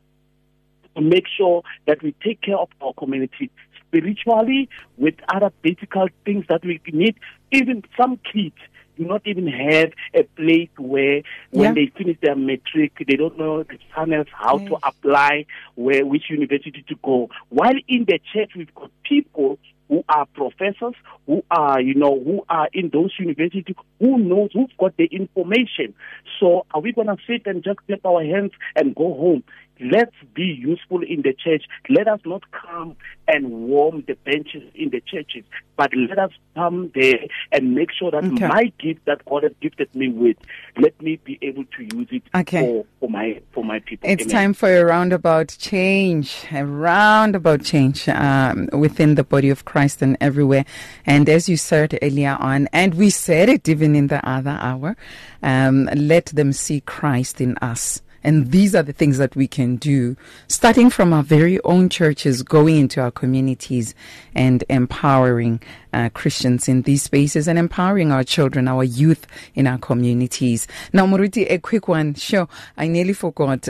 to 0.97 1.03
make 1.03 1.25
sure 1.37 1.63
that 1.87 2.03
we 2.03 2.15
take 2.25 2.41
care 2.41 2.57
of 2.57 2.69
our 2.81 2.93
community 2.95 3.51
spiritually 3.89 4.69
with 4.97 5.15
other 5.33 5.51
basic 5.63 5.93
things 6.25 6.45
that 6.49 6.65
we 6.65 6.81
need. 6.93 7.17
Even 7.53 7.83
some 7.97 8.19
kids 8.33 8.57
do 8.99 9.05
not 9.05 9.23
even 9.27 9.47
have 9.47 9.93
a 10.15 10.25
place 10.25 10.69
where 10.77 11.23
when 11.51 11.69
Yeah. 11.69 11.73
they 11.75 11.87
finish 11.97 12.17
their 12.21 12.35
matric, 12.35 12.93
they 13.07 13.17
don't 13.17 13.39
know 13.39 13.63
the 13.63 13.79
channels, 13.95 14.27
how 14.33 14.59
to 14.59 14.77
apply, 14.83 15.47
where 15.77 16.05
which 16.05 16.29
university 16.31 16.85
to 16.89 16.97
go. 17.03 17.31
While 17.49 17.77
in 17.87 18.05
the 18.07 18.19
church, 18.33 18.53
we've 18.57 18.75
got 18.75 18.91
people 19.05 19.59
who 19.89 20.05
are 20.09 20.27
professors, 20.27 20.95
who 21.27 21.43
are, 21.51 21.81
you 21.81 21.95
know, 21.95 22.21
who 22.23 22.45
are 22.51 22.69
in 22.75 22.91
those 22.93 23.11
universities, 23.19 23.75
who 24.01 24.19
knows, 24.19 24.51
who've 24.53 24.77
got 24.79 24.97
the 24.99 25.05
information. 25.07 25.95
So 26.39 26.67
are 26.73 26.81
we 26.81 26.93
going 26.93 27.07
to 27.07 27.17
sit 27.27 27.47
and 27.47 27.65
just 27.65 27.79
clap 27.87 28.05
our 28.05 28.23
hands 28.23 28.53
and 28.77 28.95
go 28.95 29.15
home? 29.15 29.45
Let's 29.81 30.15
be 30.35 30.45
useful 30.45 31.03
in 31.03 31.23
the 31.23 31.33
church. 31.33 31.65
Let 31.89 32.09
us 32.09 32.21
not 32.25 32.43
come 32.51 32.97
and 33.27 33.51
warm 33.69 34.05
the 34.07 34.15
benches 34.25 34.63
in 34.75 34.91
the 34.91 35.01
churches, 35.01 35.45
but 35.77 35.91
let 35.95 36.19
us 36.19 36.31
come 36.55 36.91
there 36.95 37.19
and 37.53 37.75
make 37.75 37.91
sure 37.93 38.11
that 38.11 38.25
Okay. 38.25 38.47
my 38.47 38.73
gift 38.79 39.05
that 39.07 39.25
God 39.27 39.43
has 39.45 39.53
gifted 39.61 39.95
me 39.95 40.09
with, 40.09 40.37
let 40.81 41.01
me 41.01 41.21
be 41.25 41.39
able 41.43 41.65
to 41.77 41.83
use 41.97 42.09
it 42.11 42.23
Okay. 42.35 42.61
for, 42.61 42.87
for 43.01 43.09
my 43.09 43.41
for 43.53 43.65
my 43.65 43.79
people. 43.81 44.09
It's 44.09 44.25
Amen. 44.25 44.33
time 44.35 44.55
for 44.55 44.75
a 44.75 44.85
roundabout 44.85 45.57
change, 45.59 46.45
a 46.53 46.65
roundabout 46.65 47.63
change 47.65 48.09
um, 48.09 48.69
within 48.73 49.15
the 49.15 49.25
body 49.25 49.51
of 49.51 49.65
Christ 49.65 50.03
and 50.03 50.17
everywhere. 50.21 50.65
And 51.07 51.29
as 51.29 51.49
you 51.49 51.57
said 51.57 51.99
earlier 52.03 52.37
on, 52.41 52.69
and 52.73 52.95
we 52.95 53.11
said 53.11 53.49
it 53.49 53.69
even 53.69 53.95
in 53.95 54.09
the 54.09 54.27
other 54.29 54.59
hour, 54.61 54.97
um, 55.43 55.89
let 55.95 56.27
them 56.27 56.53
see 56.53 56.81
Christ 56.81 57.41
in 57.41 57.57
us. 57.59 58.03
And 58.25 58.51
these 58.51 58.75
are 58.75 58.83
the 58.83 58.93
things 58.93 59.19
that 59.19 59.37
we 59.37 59.47
can 59.47 59.77
do, 59.77 60.17
starting 60.49 60.91
from 60.91 61.13
our 61.13 61.23
very 61.23 61.61
own 61.63 61.89
churches, 61.89 62.43
going 62.43 62.77
into 62.77 63.01
our 63.01 63.11
communities 63.11 63.95
and 64.35 64.65
empowering 64.69 65.61
uh, 65.93 66.09
Christians 66.13 66.69
in 66.69 66.83
these 66.83 67.03
spaces 67.03 67.49
and 67.49 67.59
empowering 67.59 68.13
our 68.13 68.25
children, 68.25 68.69
our 68.69 68.85
youth 68.85 69.27
in 69.55 69.67
our 69.67 69.79
communities. 69.79 70.67
Now, 70.93 71.07
Muruti, 71.07 71.47
a 71.51 71.59
quick 71.59 71.89
one. 71.89 72.15
Sure, 72.15 72.49
I 72.77 72.89
nearly 72.89 73.13
forgot. 73.13 73.69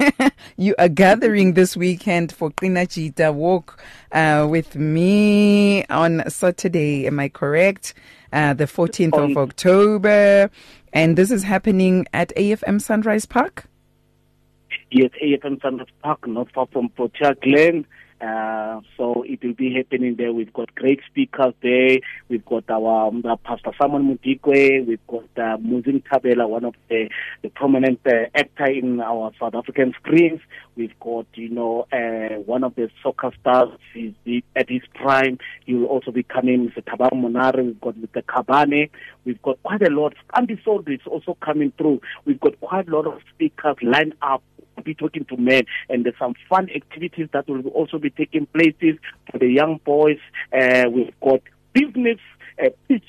you 0.56 0.74
are 0.78 0.88
gathering 0.88 1.54
this 1.54 1.76
weekend 1.76 2.32
for 2.32 2.50
Qina 2.50 2.86
Jita 2.86 3.32
Walk 3.32 3.80
uh, 4.12 4.46
with 4.48 4.76
me 4.76 5.84
on 5.86 6.28
Saturday. 6.28 7.06
Am 7.06 7.20
I 7.20 7.28
correct? 7.28 7.94
Uh, 8.32 8.52
the 8.52 8.64
14th 8.64 9.30
of 9.30 9.36
October. 9.36 10.50
And 10.92 11.16
this 11.16 11.30
is 11.30 11.44
happening 11.44 12.06
at 12.12 12.32
AFM 12.36 12.80
Sunrise 12.80 13.26
Park? 13.26 13.66
Yes, 14.90 15.10
AFM 15.22 15.60
Sanders 15.62 15.88
Park, 16.02 16.26
not 16.26 16.50
far 16.52 16.66
from 16.72 16.88
Protea 16.90 17.34
Glen. 17.42 17.86
Uh, 18.20 18.80
so 18.96 19.22
it 19.26 19.42
will 19.44 19.52
be 19.54 19.74
happening 19.74 20.14
there. 20.16 20.32
We've 20.32 20.52
got 20.52 20.74
great 20.74 21.00
speakers 21.10 21.52
there. 21.62 21.98
We've 22.28 22.44
got 22.44 22.64
our 22.70 23.08
um, 23.08 23.22
uh, 23.28 23.36
Pastor 23.36 23.72
Simon 23.78 24.16
Mudikwe. 24.16 24.86
We've 24.86 25.06
got 25.08 25.24
uh, 25.36 25.58
Muzin 25.58 26.02
Tabela, 26.04 26.48
one 26.48 26.64
of 26.64 26.74
the, 26.88 27.10
the 27.42 27.50
prominent 27.50 28.00
uh, 28.06 28.26
actor 28.34 28.66
in 28.66 29.00
our 29.00 29.32
South 29.38 29.54
African 29.54 29.92
screens. 30.00 30.40
We've 30.76 30.98
got, 31.00 31.26
you 31.34 31.50
know, 31.50 31.86
uh, 31.92 32.40
one 32.46 32.64
of 32.64 32.74
the 32.76 32.88
soccer 33.02 33.30
stars 33.40 33.70
the- 33.94 34.44
at 34.56 34.70
his 34.70 34.82
prime. 34.94 35.38
He 35.66 35.74
will 35.74 35.86
also 35.86 36.10
be 36.10 36.22
coming, 36.22 36.70
Mr. 36.70 36.82
Thabang 36.84 37.20
Monare. 37.20 37.62
We've 37.62 37.80
got 37.80 37.96
Mr. 37.96 38.22
Kabane. 38.22 38.88
We've 39.24 39.42
got 39.42 39.62
quite 39.64 39.82
a 39.82 39.90
lot. 39.90 40.14
Andy 40.34 40.58
Sold 40.64 40.88
is 40.88 41.00
also 41.06 41.36
coming 41.44 41.72
through. 41.76 42.00
We've 42.24 42.40
got 42.40 42.58
quite 42.60 42.88
a 42.88 42.90
lot 42.96 43.06
of 43.06 43.20
speakers 43.34 43.76
lined 43.82 44.14
up 44.22 44.42
be 44.82 44.94
talking 44.94 45.24
to 45.26 45.36
men 45.36 45.64
and 45.88 46.04
there's 46.04 46.18
some 46.18 46.34
fun 46.48 46.68
activities 46.74 47.28
that 47.32 47.48
will 47.48 47.66
also 47.68 47.98
be 47.98 48.10
taking 48.10 48.46
places 48.46 48.98
for 49.30 49.38
the 49.38 49.48
young 49.48 49.80
boys. 49.84 50.18
Uh, 50.52 50.84
we've 50.90 51.14
got 51.20 51.40
business 51.72 52.18
uh, 52.62 52.68
pitch. 52.88 53.04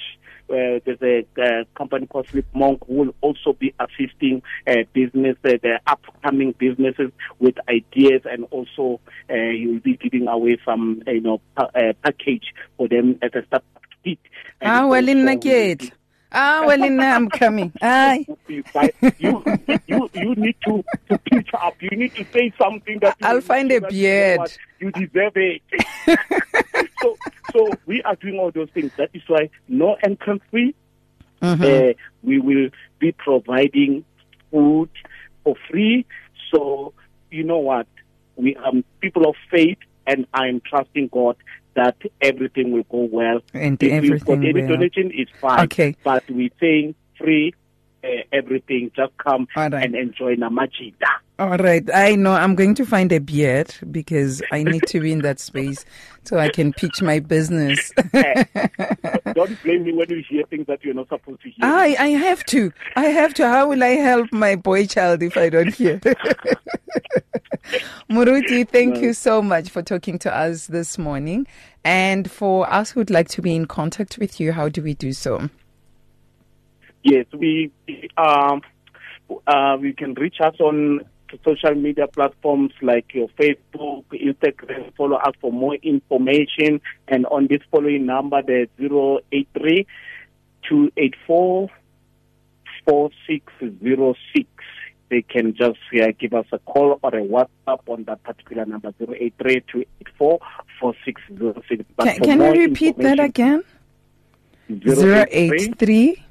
Uh, 0.47 0.77
there's 0.85 1.01
a 1.01 1.25
uh, 1.41 1.63
company 1.75 2.05
called 2.05 2.27
Sleep 2.27 2.45
Monk 2.53 2.83
who 2.85 2.93
will 2.93 3.15
also 3.21 3.53
be 3.53 3.73
assisting 3.79 4.43
uh, 4.67 4.75
business, 4.93 5.35
uh, 5.43 5.53
the 5.63 5.79
upcoming 5.87 6.53
businesses 6.59 7.11
with 7.39 7.55
ideas, 7.67 8.21
and 8.25 8.45
also 8.51 8.99
uh, 9.27 9.33
you 9.33 9.73
will 9.73 9.79
be 9.79 9.97
giving 9.97 10.27
away 10.27 10.59
some, 10.63 11.01
you 11.07 11.21
know, 11.21 11.41
pa- 11.57 11.71
uh, 11.73 11.93
package 12.03 12.53
for 12.77 12.87
them 12.87 13.17
as 13.23 13.31
a 13.33 13.43
start. 13.47 13.63
And 14.05 14.17
Ah, 14.61 14.85
well, 14.85 15.07
in 15.07 15.27
also 15.27 15.39
Ah, 16.37 16.63
well, 16.67 16.83
in 16.83 16.99
I'm 16.99 17.29
coming. 17.29 17.71
Aye. 17.81 18.25
you, 18.49 18.63
you, 19.87 20.09
you, 20.13 20.35
need 20.35 20.57
to, 20.65 20.83
to 21.09 21.17
pitch 21.17 21.49
up. 21.53 21.81
You 21.81 21.91
need 21.91 22.13
to 22.15 22.25
say 22.33 22.53
something 22.59 22.99
that 22.99 23.15
you- 23.21 23.27
I'll 23.27 23.39
find 23.39 23.71
a 23.71 23.79
that 23.79 23.91
you 23.93 24.09
know 24.09 24.45
beard. 24.45 24.57
You 24.79 24.91
deserve 24.91 25.31
it. 25.37 25.61
so, 27.01 27.17
so 27.53 27.69
we 27.85 28.03
are 28.03 28.15
doing 28.17 28.37
all 28.37 28.51
those 28.51 28.69
things. 28.71 28.91
That 28.97 29.11
is 29.13 29.21
why 29.27 29.49
no 29.69 29.95
entrance 30.03 30.43
fee. 30.51 30.75
Mm-hmm. 31.41 31.63
Uh, 31.63 31.93
we 32.21 32.39
will 32.39 32.69
be 32.99 33.13
providing 33.13 34.03
food 34.51 34.89
for 35.45 35.55
free. 35.69 36.05
So 36.53 36.93
you 37.31 37.43
know 37.43 37.59
what? 37.59 37.87
We 38.35 38.57
are 38.57 38.73
people 38.99 39.25
of 39.29 39.35
faith, 39.49 39.77
and 40.05 40.27
I'm 40.33 40.59
trusting 40.61 41.07
God 41.13 41.37
that 41.75 41.97
everything 42.21 42.71
will 42.71 42.83
go 42.83 43.07
well. 43.11 43.41
And 43.53 43.81
if 43.81 43.91
everything 43.91 44.45
any 44.45 44.61
will. 44.61 44.69
donation, 44.69 45.11
it's 45.13 45.31
fine. 45.39 45.65
Okay. 45.65 45.95
But 46.03 46.23
we're 46.29 46.49
saying 46.59 46.95
free. 47.17 47.53
Uh, 48.03 48.21
everything 48.31 48.91
just 48.95 49.17
come 49.17 49.47
right. 49.55 49.73
and 49.73 49.95
enjoy 49.95 50.35
Qina 50.35 50.69
Jita. 50.69 51.09
All 51.39 51.57
right. 51.57 51.83
I 51.91 52.15
know 52.15 52.33
I'm 52.33 52.53
going 52.53 52.75
to 52.75 52.85
find 52.85 53.11
a 53.11 53.17
beard 53.17 53.73
because 53.89 54.43
I 54.51 54.63
need 54.63 54.83
to 54.87 54.99
be 54.99 55.11
in 55.11 55.21
that 55.21 55.39
space 55.39 55.83
so 56.23 56.37
I 56.37 56.49
can 56.49 56.71
pitch 56.71 57.01
my 57.01 57.19
business. 57.19 57.91
Don't 59.33 59.63
blame 59.63 59.83
me 59.83 59.93
when 59.93 60.09
you 60.09 60.23
hear 60.29 60.45
things 60.45 60.67
that 60.67 60.83
you're 60.83 60.93
not 60.93 61.09
supposed 61.09 61.41
to 61.41 61.49
hear. 61.49 61.65
I, 61.65 61.95
I 61.99 62.07
have 62.09 62.45
to. 62.45 62.71
I 62.95 63.05
have 63.05 63.33
to. 63.35 63.47
How 63.47 63.67
will 63.69 63.83
I 63.83 63.95
help 63.95 64.31
my 64.31 64.55
boy 64.55 64.85
child 64.85 65.23
if 65.23 65.35
I 65.35 65.49
don't 65.49 65.73
hear? 65.73 65.99
Muruti, 68.09 68.67
thank 68.67 68.97
you 68.97 69.13
so 69.13 69.41
much 69.41 69.69
for 69.69 69.81
talking 69.81 70.19
to 70.19 70.35
us 70.35 70.67
this 70.67 70.97
morning. 70.97 71.47
And 71.83 72.29
for 72.29 72.71
us 72.71 72.91
who'd 72.91 73.09
like 73.09 73.29
to 73.29 73.41
be 73.41 73.55
in 73.55 73.65
contact 73.65 74.17
with 74.17 74.39
you, 74.39 74.51
how 74.51 74.69
do 74.69 74.81
we 74.81 74.93
do 74.93 75.13
so? 75.13 75.49
Yes, 77.03 77.25
we 77.33 77.71
um, 78.17 78.61
uh, 79.47 79.77
we 79.79 79.93
can 79.93 80.13
reach 80.15 80.37
us 80.41 80.55
on 80.59 81.01
social 81.43 81.75
media 81.75 82.07
platforms 82.07 82.71
like 82.81 83.13
your 83.13 83.27
Facebook, 83.29 84.05
Instagram. 84.11 84.93
Follow 84.95 85.17
us 85.17 85.33
for 85.41 85.51
more 85.51 85.75
information. 85.75 86.81
And 87.07 87.25
on 87.27 87.47
this 87.47 87.61
following 87.71 88.05
number, 88.05 88.41
the 88.41 88.67
083 88.79 89.85
284 90.67 91.69
4606. 92.85 94.49
They 95.09 95.21
can 95.21 95.55
just 95.55 95.77
uh, 96.01 96.07
give 96.19 96.33
us 96.33 96.45
a 96.51 96.57
call 96.59 96.99
or 97.01 97.09
a 97.15 97.21
WhatsApp 97.21 97.81
on 97.87 98.03
that 98.05 98.23
particular 98.23 98.65
number 98.65 98.91
zero 98.97 99.13
eight 99.19 99.33
three 99.39 99.61
two 99.71 99.81
eight 99.81 100.07
four 100.17 100.39
four 100.79 100.93
six 101.05 101.21
zero 101.37 101.61
six. 101.69 101.83
Can, 101.99 102.19
can 102.19 102.41
you 102.55 102.67
repeat 102.67 102.97
that 102.97 103.19
again? 103.19 103.63
Zero 104.87 105.25
eight 105.29 105.77
three. 105.77 106.23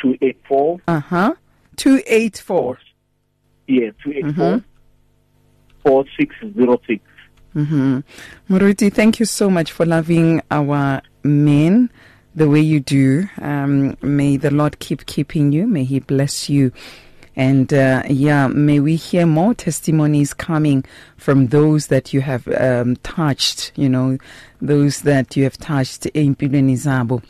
two 0.00 0.16
eight 0.20 0.38
four 0.46 0.78
Uh 0.86 1.00
huh. 1.00 1.34
Two 1.76 2.02
eight 2.06 2.36
four. 2.38 2.78
Yeah, 3.66 3.90
two 4.04 4.12
eight 4.12 4.24
Mm-hmm. 4.24 4.38
four 4.40 4.64
four 5.82 6.04
six 6.18 6.34
zero 6.54 6.78
six. 6.86 7.02
Mm-hmm. 7.56 8.00
Muruti, 8.54 8.92
thank 8.92 9.18
you 9.18 9.26
so 9.26 9.48
much 9.48 9.72
for 9.72 9.86
loving 9.86 10.42
our 10.50 11.00
men 11.24 11.90
the 12.34 12.48
way 12.48 12.60
you 12.60 12.80
do. 12.80 13.26
Um, 13.40 13.96
may 14.02 14.36
the 14.36 14.50
Lord 14.50 14.78
keep 14.78 15.06
keeping 15.06 15.50
you. 15.52 15.66
May 15.66 15.84
He 15.84 15.98
bless 16.00 16.48
you. 16.50 16.72
And 17.40 17.72
uh, 17.72 18.02
yeah, 18.06 18.48
may 18.48 18.80
we 18.80 18.96
hear 18.96 19.24
more 19.24 19.54
testimonies 19.54 20.34
coming 20.34 20.84
from 21.16 21.46
those 21.46 21.86
that 21.86 22.12
you 22.12 22.20
have 22.20 22.46
um, 22.48 22.96
touched, 22.96 23.72
you 23.76 23.88
know, 23.88 24.18
those 24.60 25.00
that 25.02 25.38
you 25.38 25.44
have 25.44 25.56
touched 25.56 26.04
in 26.04 26.36
Zabo. 26.36 27.22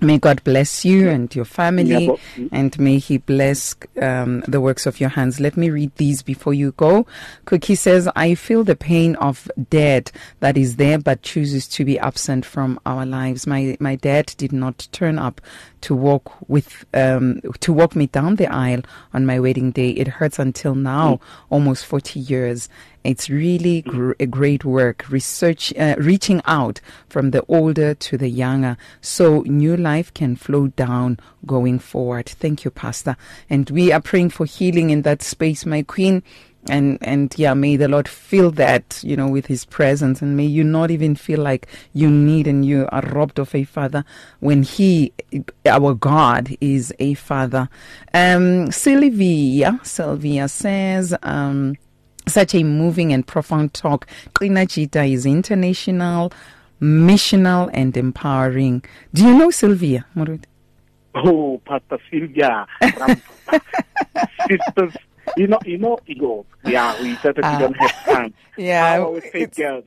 May 0.00 0.18
God 0.18 0.44
bless 0.44 0.84
you 0.84 1.08
and 1.08 1.34
your 1.34 1.44
family, 1.44 2.08
and 2.52 2.78
may 2.78 2.98
He 2.98 3.18
bless 3.18 3.74
um, 4.00 4.44
the 4.46 4.60
works 4.60 4.86
of 4.86 5.00
your 5.00 5.08
hands. 5.08 5.40
Let 5.40 5.56
me 5.56 5.70
read 5.70 5.90
these 5.96 6.22
before 6.22 6.54
you 6.54 6.70
go. 6.76 7.04
Cookie 7.44 7.74
says, 7.74 8.08
I 8.14 8.36
feel 8.36 8.62
the 8.62 8.76
pain 8.76 9.16
of 9.16 9.50
dead 9.70 10.12
that 10.38 10.56
is 10.56 10.76
there 10.76 11.00
but 11.00 11.22
chooses 11.22 11.66
to 11.70 11.84
be 11.84 11.98
absent 11.98 12.46
from 12.46 12.78
our 12.86 13.04
lives. 13.04 13.44
My, 13.44 13.76
my 13.80 13.96
dad 13.96 14.34
did 14.36 14.52
not 14.52 14.86
turn 14.92 15.18
up 15.18 15.40
to 15.82 15.94
walk 15.94 16.32
with, 16.48 16.84
um, 16.94 17.40
to 17.60 17.72
walk 17.72 17.96
me 17.96 18.06
down 18.06 18.36
the 18.36 18.52
aisle 18.52 18.82
on 19.12 19.26
my 19.26 19.38
wedding 19.38 19.70
day. 19.70 19.90
It 19.90 20.08
hurts 20.08 20.38
until 20.38 20.74
now, 20.74 21.20
almost 21.50 21.86
40 21.86 22.20
years. 22.20 22.68
It's 23.04 23.30
really 23.30 23.82
gr- 23.82 24.12
a 24.20 24.26
great 24.26 24.64
work, 24.64 25.08
research, 25.08 25.72
uh, 25.78 25.94
reaching 25.98 26.42
out 26.44 26.80
from 27.08 27.30
the 27.30 27.44
older 27.48 27.94
to 27.94 28.18
the 28.18 28.28
younger, 28.28 28.76
so 29.00 29.42
new 29.42 29.76
life 29.76 30.12
can 30.12 30.36
flow 30.36 30.68
down 30.68 31.18
going 31.46 31.78
forward. 31.78 32.28
Thank 32.28 32.64
you, 32.64 32.70
Pastor. 32.70 33.16
And 33.48 33.70
we 33.70 33.92
are 33.92 34.00
praying 34.00 34.30
for 34.30 34.44
healing 34.44 34.90
in 34.90 35.02
that 35.02 35.22
space, 35.22 35.64
my 35.64 35.82
queen. 35.82 36.22
And 36.68 36.98
and 37.02 37.34
yeah 37.36 37.54
may 37.54 37.76
the 37.76 37.88
lord 37.88 38.08
fill 38.08 38.50
that 38.50 39.00
you 39.02 39.16
know 39.16 39.28
with 39.28 39.46
his 39.46 39.64
presence. 39.64 40.22
And 40.22 40.36
may 40.36 40.46
you 40.46 40.64
not 40.64 40.90
even 40.90 41.14
feel 41.14 41.40
like 41.40 41.66
you 41.92 42.10
need 42.10 42.46
and 42.46 42.64
you 42.64 42.88
are 42.90 43.02
robbed 43.02 43.38
of 43.38 43.54
a 43.54 43.64
father 43.64 44.04
when 44.40 44.62
he 44.62 45.12
our 45.66 45.94
god 45.94 46.56
is 46.60 46.94
a 46.98 47.14
father. 47.14 47.68
Um 48.14 48.70
sylvia 48.70 49.80
sylvia 49.82 50.48
says 50.48 51.14
um 51.22 51.76
such 52.26 52.54
a 52.54 52.62
moving 52.62 53.12
and 53.12 53.26
profound 53.26 53.72
talk. 53.72 54.06
Qina 54.34 54.66
Jita 54.66 55.10
is 55.10 55.24
international 55.24 56.32
missional 56.80 57.70
and 57.72 57.96
empowering. 57.96 58.84
Do 59.12 59.24
you 59.24 59.38
know 59.38 59.50
sylvia 59.50 60.06
Moruti? 60.14 60.44
Oh, 61.14 61.60
Pastor 61.64 61.98
Sylvia, 62.10 62.66
sisters 64.46 64.94
you 65.36 65.46
know, 65.46 65.58
you 65.64 65.78
know, 65.78 65.98
Igor. 66.06 66.44
Yeah, 66.64 67.00
we 67.00 67.16
said 67.16 67.36
that 67.36 67.44
uh, 67.44 67.50
we 67.52 67.58
don't 67.58 67.76
have 67.76 68.04
time. 68.04 68.34
Yeah, 68.58 68.96
Power 68.96 69.12
with 69.12 69.24
faith 69.26 69.54
girls. 69.54 69.84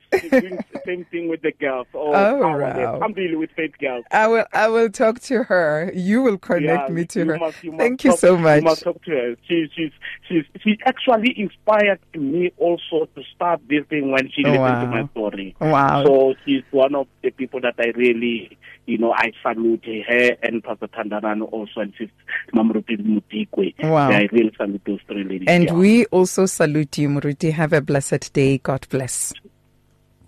same 0.86 1.04
thing 1.10 1.28
with 1.28 1.42
the 1.42 1.52
girls. 1.52 1.86
Oh, 1.92 2.14
oh 2.14 2.56
wow. 2.56 3.00
I'm 3.02 3.12
dealing 3.12 3.38
with 3.38 3.50
faith 3.50 3.74
girls. 3.78 4.02
I 4.10 4.26
will. 4.26 4.46
I 4.54 4.68
will 4.68 4.88
talk 4.88 5.20
to 5.20 5.42
her. 5.42 5.92
You 5.94 6.22
will 6.22 6.38
connect 6.38 6.88
yeah, 6.88 6.94
me 6.94 7.04
to 7.04 7.26
her. 7.26 7.38
Must, 7.38 7.62
you 7.62 7.76
Thank 7.76 8.02
you 8.04 8.12
talk, 8.12 8.20
so 8.20 8.38
much. 8.38 8.56
You 8.56 8.62
must 8.62 8.82
talk 8.82 9.02
to 9.04 9.10
her. 9.10 9.36
She, 9.46 9.68
she's, 9.76 9.92
she's, 10.26 10.44
she 10.62 10.78
actually 10.86 11.38
inspired 11.38 12.00
me 12.14 12.50
also 12.56 13.10
to 13.14 13.22
start 13.34 13.60
this 13.68 13.84
thing 13.90 14.10
when 14.10 14.30
she 14.30 14.42
Oh, 14.46 14.52
listened 14.52 14.80
to 14.80 14.86
my 14.86 15.08
story. 15.08 15.54
Wow. 15.60 16.04
So 16.06 16.34
she's 16.46 16.62
one 16.70 16.94
of 16.94 17.08
the 17.22 17.30
people 17.30 17.60
that 17.60 17.74
I 17.78 17.92
really, 17.94 18.56
you 18.86 18.98
know, 18.98 19.12
I 19.12 19.32
salute 19.42 19.84
her 19.84 20.36
and 20.42 20.62
Pastor 20.62 20.88
Tandarano 20.88 21.50
also 21.52 21.80
and 21.80 21.92
Sister 21.92 22.12
Mamruti 22.54 22.98
Mutikwe. 22.98 23.74
Wow. 23.82 24.10
I 24.10 24.28
really 24.32 24.52
salute 24.56 24.82
those 24.84 25.00
three 25.06 25.24
ladies. 25.24 25.48
and 25.48 25.64
yeah. 25.64 25.72
we 25.72 26.06
also 26.06 26.46
salute 26.46 26.98
you, 26.98 27.08
Muruti. 27.08 27.52
Have 27.52 27.72
a 27.72 27.80
blessed 27.80 28.32
day. 28.32 28.58
God 28.58 28.86
bless. 28.88 29.32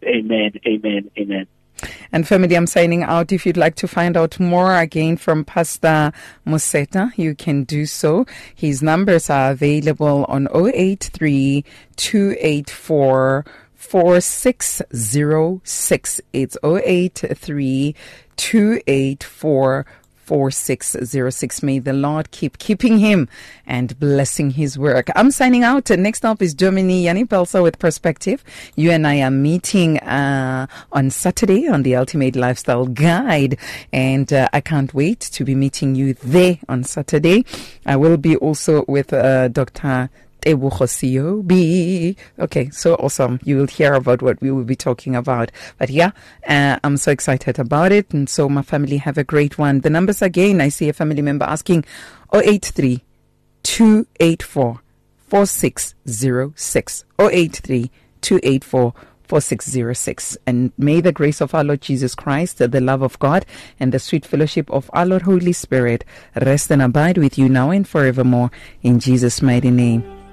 Amen, 0.05 0.52
amen, 0.66 1.11
amen. 1.18 1.46
And 2.12 2.26
family, 2.26 2.57
I'm 2.57 2.68
signing 2.68 3.02
out. 3.02 3.32
If 3.32 3.44
you'd 3.44 3.57
like 3.57 3.74
to 3.76 3.88
find 3.88 4.16
out 4.16 4.38
more 4.38 4.76
again 4.76 5.16
from 5.16 5.44
Pastor 5.44 6.12
Moseta, 6.46 7.11
you 7.16 7.34
can 7.34 7.64
do 7.64 7.86
so. 7.86 8.26
His 8.55 8.82
numbers 8.82 9.28
are 9.28 9.50
available 9.50 10.24
on 10.28 10.46
083 10.55 11.64
284 11.96 13.44
4606. 13.74 16.20
It's 16.32 16.57
083 16.64 17.94
284 18.37 19.87
4606. 20.24 21.62
May 21.62 21.78
the 21.78 21.93
Lord 21.93 22.30
keep 22.30 22.59
keeping 22.59 22.99
him 22.99 23.28
and 23.66 23.99
blessing 23.99 24.51
his 24.51 24.78
work. 24.78 25.09
I'm 25.14 25.30
signing 25.30 25.64
out. 25.64 25.91
Next 25.91 26.24
up 26.24 26.41
is 26.41 26.55
Germany, 26.55 27.05
Yanni 27.05 27.24
Pelsa 27.24 27.62
with 27.62 27.78
Perspective. 27.78 28.43
You 28.74 28.91
and 28.91 29.07
I 29.07 29.20
are 29.20 29.30
meeting 29.30 29.99
uh, 29.99 30.66
on 30.93 31.11
Saturday 31.11 31.68
on 31.68 31.82
the 31.82 31.97
Ultimate 31.97 32.37
Lifestyle 32.37 32.87
Guide, 32.87 33.59
and 33.93 34.32
uh, 34.32 34.49
I 34.53 34.61
can't 34.61 34.93
wait 34.95 35.20
to 35.20 35.45
be 35.45 35.55
meeting 35.55 35.95
you 35.95 36.14
there 36.14 36.59
on 36.68 36.85
Saturday. 36.85 37.45
I 37.85 37.97
will 37.97 38.16
be 38.16 38.37
also 38.37 38.85
with 38.89 39.12
uh, 39.12 39.49
Dr. 39.49 40.09
Okay, 42.38 42.70
so 42.70 42.95
awesome. 42.97 43.40
You 43.45 43.57
will 43.57 43.66
hear 43.66 43.95
about 43.95 44.22
what 44.22 44.40
we 44.40 44.51
will 44.51 44.64
be 44.64 44.76
talking 44.76 45.16
about. 45.16 45.51
But 45.78 45.90
yeah, 45.90 46.11
uh, 46.47 46.78
I'm 46.84 46.97
so 46.97 47.11
excited 47.11 47.59
about 47.59 47.92
it. 47.92 48.12
And 48.12 48.28
so 48.28 48.49
my 48.49 48.62
family 48.62 48.99
have 48.99 49.18
a 49.18 49.24
great 49.24 49.59
one. 49.59 49.80
The 49.80 49.90
numbers 49.90 50.22
again, 50.22 50.61
I 50.61 50.68
see 50.68 50.88
a 50.88 50.92
family 50.92 51.22
member 51.22 51.45
asking 51.45 51.84
083 52.32 53.03
284 53.62 54.80
4606. 55.28 57.05
083 57.18 57.90
284 58.20 58.95
4606. 59.26 60.36
And 60.47 60.72
may 60.76 61.01
the 61.01 61.12
grace 61.12 61.40
of 61.40 61.55
our 61.55 61.64
Lord 61.64 61.80
Jesus 61.80 62.14
Christ, 62.14 62.59
the 62.59 62.80
love 62.80 63.03
of 63.03 63.18
God, 63.18 63.47
and 63.80 63.92
the 63.92 63.99
sweet 63.99 64.26
fellowship 64.26 64.70
of 64.70 64.90
our 64.92 65.07
Lord 65.07 65.22
Holy 65.22 65.53
Spirit 65.53 66.05
rest 66.40 66.70
and 66.70 66.82
abide 66.82 67.18
with 67.18 67.38
you 67.38 67.49
now 67.49 67.70
and 67.70 67.88
forevermore. 67.88 68.51
In 68.82 69.01
Jesus' 69.01 69.42
mighty 69.42 69.70
name. 69.70 70.24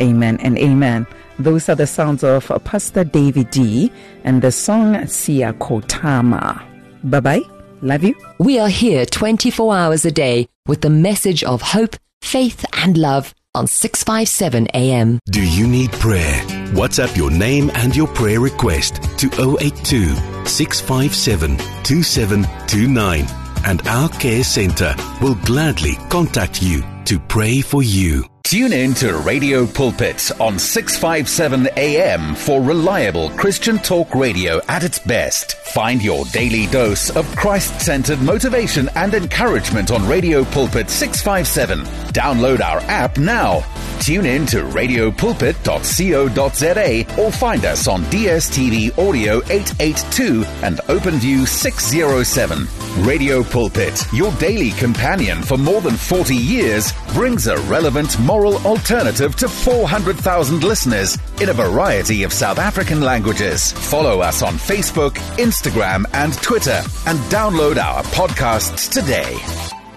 Amen 0.00 0.38
and 0.40 0.58
amen. 0.58 1.06
Those 1.38 1.68
are 1.68 1.74
the 1.74 1.86
sounds 1.86 2.22
of 2.22 2.50
Pastor 2.64 3.04
David 3.04 3.50
D 3.50 3.90
and 4.24 4.42
the 4.42 4.52
song 4.52 5.06
Sia 5.06 5.52
Kotama. 5.54 6.62
Bye 7.04 7.20
bye. 7.20 7.40
Love 7.80 8.04
you. 8.04 8.14
We 8.38 8.58
are 8.60 8.68
here 8.68 9.04
24 9.04 9.74
hours 9.74 10.04
a 10.04 10.12
day 10.12 10.48
with 10.66 10.82
the 10.82 10.90
message 10.90 11.42
of 11.42 11.60
hope, 11.60 11.96
faith, 12.20 12.64
and 12.74 12.96
love 12.96 13.34
on 13.54 13.66
657 13.66 14.68
AM. 14.68 15.18
Do 15.26 15.42
you 15.42 15.66
need 15.66 15.90
prayer? 15.92 16.40
WhatsApp 16.72 17.16
your 17.16 17.30
name 17.30 17.70
and 17.74 17.94
your 17.94 18.06
prayer 18.08 18.40
request 18.40 19.02
to 19.18 19.26
082 19.60 20.14
657 20.46 21.56
2729 21.82 23.26
and 23.64 23.86
our 23.88 24.08
care 24.08 24.44
center 24.44 24.94
will 25.20 25.34
gladly 25.36 25.96
contact 26.08 26.62
you 26.62 26.82
to 27.06 27.18
pray 27.18 27.60
for 27.60 27.82
you. 27.82 28.24
Tune 28.44 28.72
in 28.72 28.92
to 28.94 29.16
Radio 29.18 29.66
Pulpit 29.66 30.30
on 30.38 30.58
657 30.58 31.68
AM 31.76 32.34
for 32.34 32.60
reliable 32.60 33.30
Christian 33.30 33.78
talk 33.78 34.14
radio 34.14 34.60
at 34.68 34.84
its 34.84 34.98
best. 34.98 35.54
Find 35.72 36.02
your 36.02 36.26
daily 36.26 36.66
dose 36.66 37.08
of 37.16 37.24
Christ 37.34 37.80
centered 37.80 38.20
motivation 38.20 38.90
and 38.94 39.14
encouragement 39.14 39.90
on 39.90 40.06
Radio 40.06 40.44
Pulpit 40.44 40.90
657. 40.90 41.80
Download 42.12 42.60
our 42.60 42.80
app 42.80 43.16
now. 43.16 43.64
Tune 44.00 44.26
in 44.26 44.44
to 44.46 44.64
radiopulpit.co.za 44.64 47.22
or 47.22 47.32
find 47.32 47.64
us 47.64 47.88
on 47.88 48.02
DSTV 48.04 48.98
Audio 48.98 49.36
882 49.48 50.44
and 50.62 50.76
OpenView 50.88 51.46
607. 51.46 52.66
Radio 53.06 53.42
Pulpit, 53.42 54.04
your 54.12 54.30
daily 54.32 54.72
companion 54.72 55.42
for 55.42 55.56
more 55.56 55.80
than 55.80 55.96
40 55.96 56.36
years, 56.36 56.91
brings 57.14 57.46
a 57.46 57.56
relevant 57.62 58.18
moral 58.20 58.58
alternative 58.66 59.36
to 59.36 59.48
400,000 59.48 60.62
listeners 60.64 61.18
in 61.40 61.48
a 61.48 61.52
variety 61.52 62.22
of 62.22 62.32
South 62.32 62.58
African 62.58 63.00
languages. 63.00 63.72
Follow 63.72 64.20
us 64.20 64.42
on 64.42 64.54
Facebook, 64.54 65.12
Instagram, 65.36 66.04
and 66.12 66.34
Twitter, 66.42 66.82
and 67.06 67.18
download 67.30 67.76
our 67.76 68.02
podcasts 68.04 68.90
today. 68.90 69.36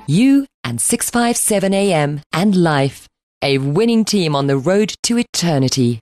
You 0.08 0.46
and 0.64 0.82
657 0.82 1.74
AM 1.74 2.22
and 2.34 2.56
life, 2.56 3.08
a 3.42 3.58
winning 3.58 4.06
team 4.06 4.36
on 4.36 4.48
the 4.48 4.58
road 4.58 4.94
to 5.04 5.18
eternity. 5.18 6.02